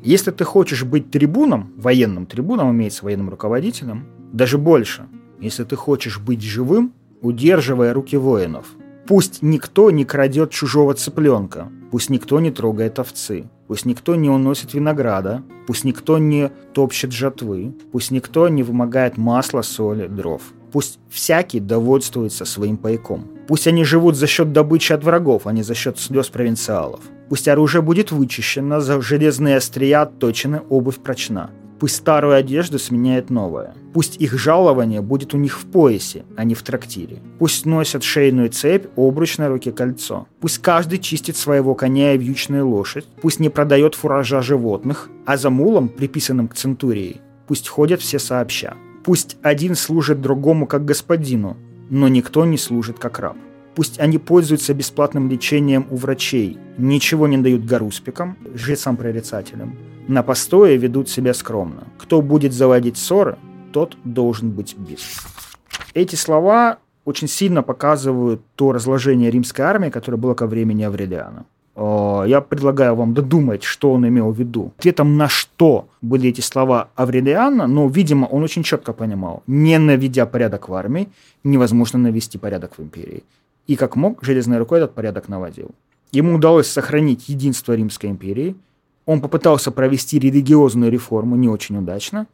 Если 0.01 0.31
ты 0.31 0.43
хочешь 0.43 0.83
быть 0.83 1.11
трибуном, 1.11 1.71
военным 1.77 2.25
трибуном, 2.25 2.71
имеется 2.71 3.05
военным 3.05 3.29
руководителем, 3.29 4.07
даже 4.33 4.57
больше, 4.57 5.07
если 5.39 5.63
ты 5.65 5.75
хочешь 5.75 6.19
быть 6.19 6.41
живым, 6.41 6.93
удерживая 7.21 7.93
руки 7.93 8.17
воинов. 8.17 8.65
Пусть 9.07 9.43
никто 9.43 9.91
не 9.91 10.03
крадет 10.03 10.49
чужого 10.49 10.95
цыпленка, 10.95 11.71
пусть 11.91 12.09
никто 12.09 12.39
не 12.39 12.49
трогает 12.49 12.97
овцы, 12.97 13.49
Пусть 13.69 13.85
никто 13.85 14.15
не 14.15 14.31
уносит 14.31 14.73
винограда, 14.73 15.43
пусть 15.67 15.83
никто 15.83 16.17
не 16.17 16.49
топчет 16.73 17.11
жатвы, 17.11 17.75
пусть 17.91 18.09
никто 18.09 18.49
не 18.49 18.63
вымогает 18.63 19.15
масла, 19.15 19.61
соли, 19.61 20.07
дров. 20.07 20.41
Пусть 20.71 20.97
всякий 21.07 21.59
довольствуется 21.59 22.45
своим 22.45 22.77
пайком. 22.77 23.27
Пусть 23.47 23.67
они 23.67 23.83
живут 23.83 24.15
за 24.15 24.25
счет 24.25 24.53
добычи 24.53 24.91
от 24.91 25.03
врагов, 25.03 25.45
а 25.45 25.51
не 25.51 25.61
за 25.61 25.75
счет 25.75 25.99
слез 25.99 26.29
провинциалов. 26.29 27.01
Пусть 27.29 27.47
оружие 27.47 27.83
будет 27.83 28.11
вычищено, 28.11 28.79
за 28.79 28.99
железные 29.01 29.57
острия 29.57 30.01
отточены, 30.01 30.61
обувь 30.69 30.97
прочна. 30.97 31.51
Пусть 31.79 31.95
старую 31.95 32.35
одежду 32.35 32.77
сменяет 32.77 33.29
новая. 33.29 33.73
Пусть 33.93 34.17
их 34.17 34.37
жалование 34.37 35.01
будет 35.01 35.33
у 35.33 35.37
них 35.37 35.57
в 35.57 35.65
поясе, 35.65 36.25
а 36.35 36.43
не 36.43 36.53
в 36.53 36.61
трактире. 36.61 37.19
Пусть 37.39 37.65
носят 37.65 38.03
шейную 38.03 38.49
цепь, 38.49 38.87
обруч 38.97 39.37
на 39.37 39.47
руке 39.47 39.71
кольцо. 39.71 40.27
Пусть 40.41 40.59
каждый 40.59 40.99
чистит 40.99 41.37
своего 41.37 41.75
коня 41.75 42.13
и 42.13 42.17
вьючную 42.17 42.67
лошадь. 42.67 43.07
Пусть 43.21 43.39
не 43.39 43.49
продает 43.49 43.95
фуража 43.95 44.41
животных, 44.41 45.09
а 45.25 45.37
за 45.37 45.49
мулом, 45.49 45.87
приписанным 45.87 46.49
к 46.49 46.55
центурии, 46.55 47.21
пусть 47.47 47.69
ходят 47.69 48.01
все 48.01 48.19
сообща. 48.19 48.75
Пусть 49.05 49.37
один 49.41 49.75
служит 49.75 50.19
другому 50.19 50.67
как 50.67 50.83
господину, 50.83 51.55
но 51.89 52.09
никто 52.09 52.45
не 52.45 52.57
служит 52.57 52.99
как 52.99 53.19
раб. 53.19 53.37
Пусть 53.75 53.99
они 53.99 54.17
пользуются 54.17 54.73
бесплатным 54.73 55.29
лечением 55.29 55.87
у 55.89 55.95
врачей, 55.95 56.57
ничего 56.77 57.27
не 57.27 57.37
дают 57.37 57.63
гаруспикам, 57.63 58.37
жрецам-прорицателям, 58.53 59.77
на 60.09 60.23
постое 60.23 60.75
ведут 60.75 61.07
себя 61.07 61.33
скромно. 61.33 61.83
Кто 61.97 62.21
будет 62.21 62.51
заводить 62.51 62.97
ссоры, 62.97 63.37
тот 63.71 63.95
должен 64.03 64.49
быть 64.49 64.75
бит. 64.75 64.99
Эти 65.93 66.15
слова 66.15 66.79
очень 67.05 67.27
сильно 67.27 67.61
показывают 67.61 68.41
то 68.55 68.71
разложение 68.71 69.29
римской 69.29 69.65
армии, 69.65 69.91
которое 69.91 70.17
было 70.17 70.33
ко 70.33 70.47
времени 70.47 70.83
Аврелиана. 70.83 71.45
Я 71.75 72.41
предлагаю 72.41 72.95
вам 72.95 73.13
додумать, 73.13 73.63
что 73.63 73.93
он 73.93 74.07
имел 74.07 74.31
в 74.31 74.39
виду. 74.39 74.73
Ответом 74.79 75.15
на 75.15 75.29
что 75.29 75.87
были 76.01 76.29
эти 76.29 76.41
слова 76.41 76.89
Аврелиана, 76.95 77.67
но, 77.67 77.87
видимо, 77.87 78.25
он 78.25 78.43
очень 78.43 78.63
четко 78.63 78.93
понимал, 78.93 79.43
не 79.47 79.77
наведя 79.77 80.25
порядок 80.25 80.69
в 80.69 80.73
армии, 80.73 81.07
невозможно 81.43 81.99
навести 81.99 82.37
порядок 82.37 82.73
в 82.77 82.81
империи. 82.81 83.23
И 83.67 83.75
как 83.75 83.95
мог, 83.95 84.23
железной 84.23 84.57
рукой 84.57 84.79
этот 84.79 84.95
порядок 84.95 85.29
наводил. 85.29 85.69
Ему 86.11 86.35
удалось 86.35 86.67
сохранить 86.67 87.29
единство 87.29 87.73
Римской 87.73 88.09
империи– 88.09 88.55
он 89.09 89.21
попытался 89.21 89.71
провести 89.71 90.19
религиозную 90.19 90.91
реформу 90.91 91.35
не 91.35 91.49
очень 91.49 91.75
удачно, 91.77 92.27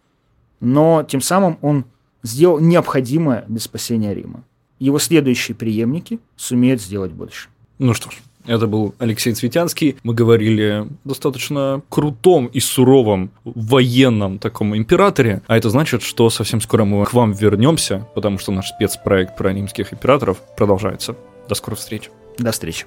но 0.59 1.05
тем 1.07 1.21
самым 1.21 1.57
он 1.61 1.86
сделал 2.21 2.59
необходимое 2.59 3.45
для 3.47 3.61
спасения 3.61 4.13
Рима. 4.13 4.43
Его 4.78 4.99
следующие 4.99 5.55
преемники 5.55 6.19
сумеют 6.36 6.82
сделать 6.82 7.13
больше. 7.13 7.47
Ну 7.80 7.93
что 7.93 8.11
ж, 8.11 8.15
это 8.45 8.67
был 8.67 8.93
Алексей 8.99 9.34
Цветянский. 9.34 9.95
Мы 10.03 10.13
говорили 10.13 10.86
достаточно 11.05 11.82
крутом 11.88 12.47
и 12.47 12.59
суровом 12.59 13.32
военном 13.45 14.38
таком 14.38 14.76
императоре. 14.76 15.43
А 15.47 15.55
это 15.55 15.69
значит, 15.69 16.01
что 16.01 16.30
совсем 16.30 16.59
скоро 16.59 16.84
мы 16.84 17.05
к 17.05 17.13
вам 17.13 17.32
вернемся, 17.32 18.05
потому 18.15 18.38
что 18.38 18.51
наш 18.51 18.67
спецпроект 18.67 19.38
про 19.38 19.53
римских 19.53 19.93
императоров 19.93 20.41
продолжается. 20.57 21.15
До 21.47 21.55
скорых 21.55 21.80
встреч. 21.80 22.09
До 22.38 22.51
встречи. 22.51 22.86